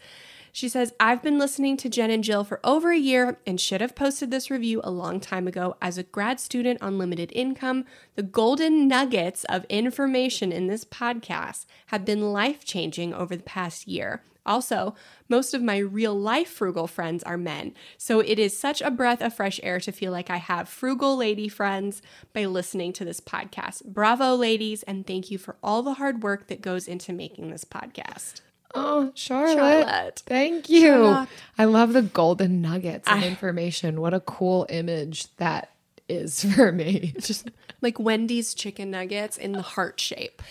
She 0.55 0.69
says, 0.69 0.93
I've 1.01 1.23
been 1.23 1.39
listening 1.39 1.79
to 1.79 1.89
Jen 1.89 2.11
and 2.11 2.23
Jill 2.23 2.45
for 2.45 2.61
over 2.63 2.93
a 2.93 2.99
year 2.99 3.39
and 3.47 3.59
should 3.59 3.81
have 3.81 3.95
posted 3.95 4.31
this 4.31 4.51
review 4.51 4.83
a 4.85 4.91
long 4.91 5.19
time 5.19 5.49
ago. 5.49 5.77
As 5.81 5.97
a 5.97 6.03
grad 6.03 6.41
student 6.41 6.83
on 6.83 6.99
limited 6.99 7.33
income, 7.35 7.87
the 8.17 8.23
golden 8.23 8.87
nuggets 8.87 9.45
of 9.45 9.65
information 9.71 10.53
in 10.53 10.67
this 10.67 10.85
podcast 10.85 11.65
have 11.87 12.05
been 12.05 12.33
life 12.35 12.67
changing 12.67 13.15
over 13.15 13.35
the 13.35 13.43
past 13.43 13.89
year. 13.89 14.23
Also, 14.45 14.95
most 15.29 15.55
of 15.55 15.63
my 15.63 15.79
real 15.79 16.15
life 16.19 16.49
frugal 16.49 16.87
friends 16.87 17.23
are 17.25 17.37
men, 17.37 17.75
so 17.97 18.21
it 18.21 18.39
is 18.39 18.59
such 18.59 18.81
a 18.83 18.91
breath 18.91 19.21
of 19.23 19.35
fresh 19.35 19.61
air 19.63 19.79
to 19.81 19.93
feel 19.93 20.13
like 20.13 20.31
I 20.31 20.39
have 20.39 20.69
frugal 20.69 21.17
lady 21.17 21.49
friends 21.49 22.03
by 22.33 22.45
listening 22.47 22.93
to 22.95 23.05
this 23.05 23.21
podcast. 23.21 23.85
Bravo, 23.85 24.35
ladies, 24.35 24.83
and 24.85 25.07
thank 25.07 25.31
you 25.31 25.39
for 25.39 25.57
all 25.63 25.83
the 25.83 25.95
hard 25.95 26.23
work 26.23 26.47
that 26.49 26.61
goes 26.63 26.89
into 26.89 27.13
making 27.13 27.51
this 27.51 27.65
podcast. 27.65 28.41
Oh, 28.75 29.13
Charlotte. 29.15 29.57
Charlotte. 29.87 30.23
Thank 30.25 30.71
you. 30.71 30.81
Charlotte. 30.87 31.29
I 31.59 31.65
love 31.67 31.93
the 31.93 32.01
golden 32.03 32.63
nuggets 32.63 33.07
of 33.07 33.19
I- 33.23 33.27
information. 33.27 34.01
What 34.01 34.15
a 34.15 34.21
cool 34.21 34.67
image 34.71 35.35
that 35.37 35.72
is 36.13 36.45
for 36.55 36.73
me. 36.73 37.15
Just 37.19 37.51
like 37.81 37.99
Wendy's 37.99 38.55
chicken 38.55 38.91
nuggets 38.91 39.37
in 39.37 39.53
the 39.53 39.63
heart 39.63 40.01
shape. 40.01 40.43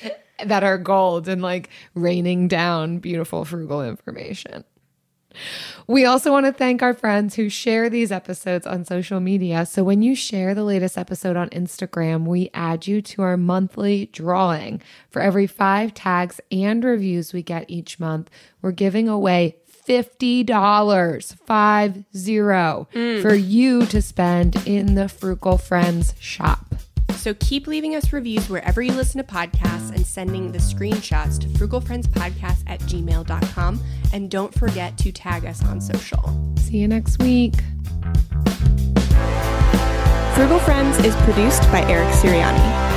that 0.43 0.63
are 0.63 0.77
gold 0.77 1.27
and 1.27 1.41
like 1.41 1.69
raining 1.93 2.47
down 2.47 2.97
beautiful 2.97 3.45
frugal 3.45 3.83
information. 3.83 4.63
We 5.87 6.05
also 6.05 6.31
want 6.31 6.45
to 6.45 6.51
thank 6.51 6.81
our 6.81 6.93
friends 6.93 7.35
who 7.35 7.49
share 7.49 7.89
these 7.89 8.11
episodes 8.11 8.67
on 8.67 8.85
social 8.85 9.19
media. 9.19 9.65
So 9.65 9.83
when 9.83 10.01
you 10.01 10.15
share 10.15 10.53
the 10.53 10.63
latest 10.63 10.97
episode 10.97 11.37
on 11.37 11.49
Instagram, 11.49 12.25
we 12.25 12.49
add 12.53 12.87
you 12.87 13.01
to 13.03 13.21
our 13.21 13.37
monthly 13.37 14.07
drawing. 14.07 14.81
For 15.09 15.21
every 15.21 15.47
five 15.47 15.93
tags 15.93 16.39
and 16.51 16.83
reviews 16.83 17.33
we 17.33 17.43
get 17.43 17.69
each 17.69 17.99
month, 17.99 18.29
we're 18.61 18.71
giving 18.71 19.07
away 19.07 19.57
$50, 19.87 21.35
five 21.45 22.03
zero, 22.15 22.87
hmm. 22.93 23.21
for 23.21 23.33
you 23.33 23.85
to 23.87 24.01
spend 24.01 24.55
in 24.67 24.95
the 24.95 25.09
Frugal 25.09 25.57
Friends 25.57 26.13
shop. 26.19 26.75
So 27.21 27.35
keep 27.35 27.67
leaving 27.67 27.95
us 27.95 28.11
reviews 28.11 28.49
wherever 28.49 28.81
you 28.81 28.93
listen 28.93 29.23
to 29.23 29.31
podcasts 29.31 29.93
and 29.93 30.05
sending 30.05 30.51
the 30.51 30.57
screenshots 30.57 31.39
to 31.41 31.47
frugalfriendspodcast 31.49 32.63
at 32.67 32.79
gmail.com. 32.81 33.79
And 34.11 34.31
don't 34.31 34.53
forget 34.53 34.97
to 34.97 35.11
tag 35.11 35.45
us 35.45 35.63
on 35.63 35.81
social. 35.81 36.55
See 36.57 36.77
you 36.77 36.87
next 36.87 37.21
week. 37.21 37.53
Frugal 40.33 40.59
Friends 40.59 40.97
is 41.05 41.15
produced 41.17 41.61
by 41.71 41.83
Eric 41.87 42.09
Sirianni. 42.15 42.90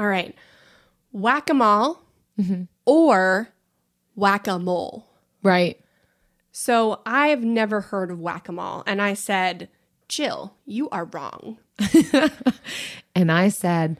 All 0.00 0.08
right. 0.08 0.34
Whack 1.12 1.50
a 1.50 1.54
mole 1.54 2.00
or 2.86 3.50
whack 4.14 4.46
a 4.46 4.58
mole. 4.58 5.06
Right. 5.42 5.78
So 6.52 7.02
I've 7.04 7.44
never 7.44 7.82
heard 7.82 8.10
of 8.10 8.18
whack 8.18 8.48
a 8.48 8.52
mole. 8.52 8.82
And 8.86 9.02
I 9.02 9.12
said, 9.12 9.68
Jill, 10.08 10.54
you 10.64 10.88
are 10.88 11.04
wrong. 11.04 11.58
And 13.14 13.30
I 13.32 13.48
said, 13.48 13.98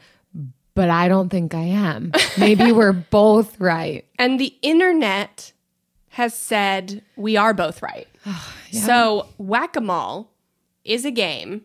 but 0.74 0.88
I 0.88 1.08
don't 1.08 1.28
think 1.30 1.52
I 1.52 1.62
am. 1.64 2.12
Maybe 2.38 2.72
we're 2.80 2.92
both 2.92 3.58
right. 3.60 4.06
And 4.18 4.38
the 4.38 4.54
internet 4.62 5.52
has 6.10 6.32
said 6.32 7.02
we 7.16 7.36
are 7.36 7.52
both 7.52 7.82
right. 7.82 8.08
So 8.72 9.26
whack 9.36 9.74
a 9.74 9.80
mole 9.80 10.30
is 10.84 11.04
a 11.04 11.10
game, 11.10 11.62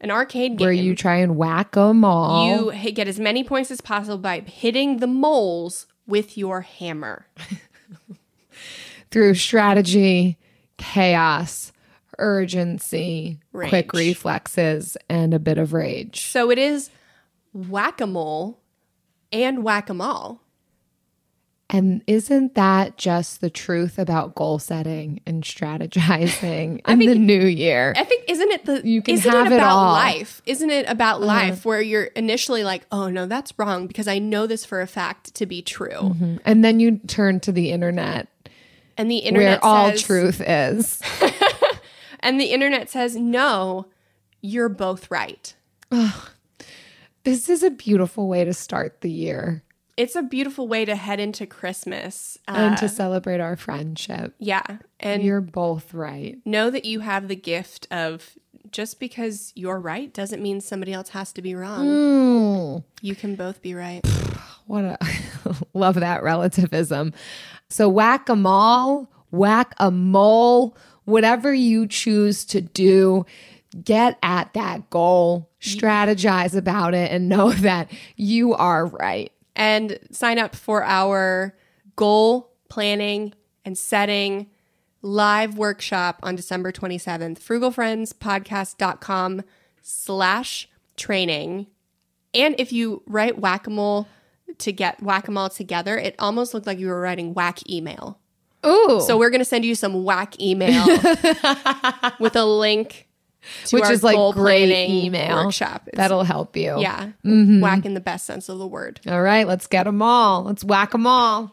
an 0.00 0.10
arcade 0.10 0.56
game. 0.56 0.66
Where 0.66 0.72
you 0.72 0.94
try 0.94 1.16
and 1.16 1.36
whack 1.36 1.72
them 1.72 2.04
all. 2.04 2.48
You 2.48 2.68
hit, 2.70 2.94
get 2.94 3.08
as 3.08 3.20
many 3.20 3.44
points 3.44 3.70
as 3.70 3.80
possible 3.80 4.18
by 4.18 4.40
hitting 4.40 4.98
the 4.98 5.06
moles 5.06 5.86
with 6.06 6.36
your 6.36 6.62
hammer. 6.62 7.26
through 9.10 9.34
strategy, 9.34 10.38
chaos, 10.76 11.72
urgency, 12.18 13.40
Rage. 13.52 13.68
quick 13.68 13.92
reflexes, 13.92 14.96
and 15.08 15.34
a 15.34 15.38
bit 15.38 15.58
of 15.58 15.72
rage. 15.72 16.26
So 16.26 16.50
it 16.50 16.58
is 16.58 16.90
whack 17.52 18.00
a 18.00 18.06
mole 18.06 18.60
and 19.32 19.64
whack 19.64 19.90
a 19.90 19.94
mole. 19.94 20.39
And 21.72 22.02
isn't 22.06 22.54
that 22.56 22.98
just 22.98 23.40
the 23.40 23.48
truth 23.48 23.98
about 23.98 24.34
goal 24.34 24.58
setting 24.58 25.20
and 25.24 25.44
strategizing 25.44 26.80
in 26.88 26.98
think- 26.98 27.10
the 27.10 27.14
new 27.14 27.46
year? 27.46 27.94
I 27.96 28.04
think 28.04 28.24
isn't 28.28 28.50
it 28.50 28.64
the 28.64 28.82
You 28.86 29.02
can 29.02 29.14
isn't 29.14 29.30
have 29.30 29.46
it 29.46 29.52
it 29.52 29.56
about 29.56 29.70
all. 29.70 29.84
Uh-huh. 29.94 30.04
life? 30.18 30.42
Isn't 30.46 30.70
it 30.70 30.86
about 30.88 31.20
life 31.20 31.64
where 31.64 31.80
you're 31.80 32.04
initially 32.04 32.64
like, 32.64 32.82
oh 32.90 33.08
no, 33.08 33.26
that's 33.26 33.56
wrong 33.58 33.86
because 33.86 34.08
I 34.08 34.18
know 34.18 34.46
this 34.46 34.64
for 34.64 34.80
a 34.80 34.86
fact 34.86 35.34
to 35.36 35.46
be 35.46 35.62
true, 35.62 35.90
Mm-hmm. 35.90 36.36
And 36.44 36.64
then 36.64 36.80
you 36.80 36.98
turn 37.06 37.40
to 37.40 37.52
the 37.52 37.70
internet, 37.70 38.28
and 38.98 39.10
the 39.10 39.18
internet 39.18 39.62
where 39.62 39.64
all 39.64 39.92
truth 39.92 40.42
is. 40.44 41.00
and 42.20 42.40
the 42.40 42.46
internet 42.46 42.90
says 42.90 43.14
no, 43.16 43.86
you're 44.40 44.68
both 44.68 45.10
right. 45.10 45.54
This 47.24 47.48
is 47.48 47.62
a 47.62 47.70
beautiful 47.70 48.28
way 48.28 48.44
to 48.44 48.52
start 48.54 49.02
the 49.02 49.10
year 49.10 49.62
It's 50.00 50.16
a 50.16 50.22
beautiful 50.22 50.66
way 50.66 50.84
to 50.86 50.96
head 50.96 51.20
into 51.20 51.46
Christmas. 51.46 52.38
and 52.48 52.74
Uh, 52.74 52.76
to 52.78 52.88
celebrate 52.88 53.40
our 53.40 53.56
friendship. 53.56 54.34
yeah, 54.38 54.62
and 54.98 55.22
You're 55.22 55.40
both 55.40 55.92
right. 55.92 56.38
know 56.44 56.70
that 56.70 56.84
you 56.84 57.00
have 57.00 57.28
the 57.28 57.36
gift 57.36 57.86
of 57.90 58.38
just 58.72 58.98
because 59.00 59.52
you're 59.56 59.80
right 59.80 60.12
doesn't 60.14 60.40
mean 60.42 60.60
somebody 60.60 60.92
else 60.92 61.10
has 61.10 61.32
to 61.32 61.42
be 61.42 61.54
wrong. 61.54 61.84
Mm. 61.86 62.84
You 63.02 63.14
can 63.14 63.34
both 63.34 63.60
be 63.62 63.74
right. 63.74 64.00
What 64.66 64.84
a 64.84 64.98
love 65.74 65.96
that 65.96 66.22
relativism. 66.22 67.12
So 67.68 67.88
whack 67.88 68.28
a 68.28 68.36
mole, 68.36 69.10
whack 69.32 69.74
a 69.78 69.90
mole, 69.90 70.76
whatever 71.06 71.52
you 71.52 71.88
choose 71.88 72.44
to 72.46 72.60
do, 72.60 73.26
get 73.82 74.16
at 74.22 74.52
that 74.54 74.88
goal, 74.90 75.48
strategize 75.60 76.54
about 76.54 76.94
it, 76.94 77.10
and 77.10 77.28
know 77.28 77.50
that 77.68 77.90
you 78.16 78.54
are 78.54 78.86
right. 78.86 79.32
And 79.60 79.98
sign 80.10 80.38
up 80.38 80.56
for 80.56 80.82
our 80.82 81.54
goal 81.94 82.50
planning 82.70 83.34
and 83.62 83.76
setting 83.76 84.48
live 85.02 85.58
workshop 85.58 86.18
on 86.22 86.34
December 86.34 86.72
27th. 86.72 87.38
Frugalfriendspodcast.com 87.38 89.42
slash 89.82 90.68
training. 90.96 91.66
And 92.32 92.54
if 92.58 92.72
you 92.72 93.02
write 93.06 93.38
whack-a-mole 93.38 94.08
to 94.56 94.72
get 94.72 95.02
whack-a-mole 95.02 95.50
together, 95.50 95.98
it 95.98 96.14
almost 96.18 96.54
looked 96.54 96.66
like 96.66 96.78
you 96.78 96.88
were 96.88 97.00
writing 97.00 97.34
whack 97.34 97.68
email. 97.68 98.18
Ooh. 98.64 99.02
So 99.06 99.18
we're 99.18 99.30
going 99.30 99.40
to 99.40 99.44
send 99.44 99.66
you 99.66 99.74
some 99.74 100.04
whack 100.04 100.40
email 100.40 100.86
with 102.18 102.34
a 102.34 102.46
link 102.46 103.09
which 103.70 103.88
is 103.90 104.02
like 104.02 104.16
great 104.34 104.88
email. 104.90 105.44
workshop. 105.44 105.82
It's- 105.88 105.96
That'll 105.96 106.24
help 106.24 106.56
you. 106.56 106.80
yeah, 106.80 107.10
Mhm. 107.24 107.60
whack 107.60 107.84
in 107.86 107.94
the 107.94 108.00
best 108.00 108.26
sense 108.26 108.48
of 108.48 108.58
the 108.58 108.66
word. 108.66 109.00
All 109.08 109.22
right, 109.22 109.46
let's 109.46 109.66
get 109.66 109.84
them 109.84 110.02
all. 110.02 110.42
Let's 110.44 110.62
whack 110.64 110.92
them 110.92 111.06
all. 111.06 111.52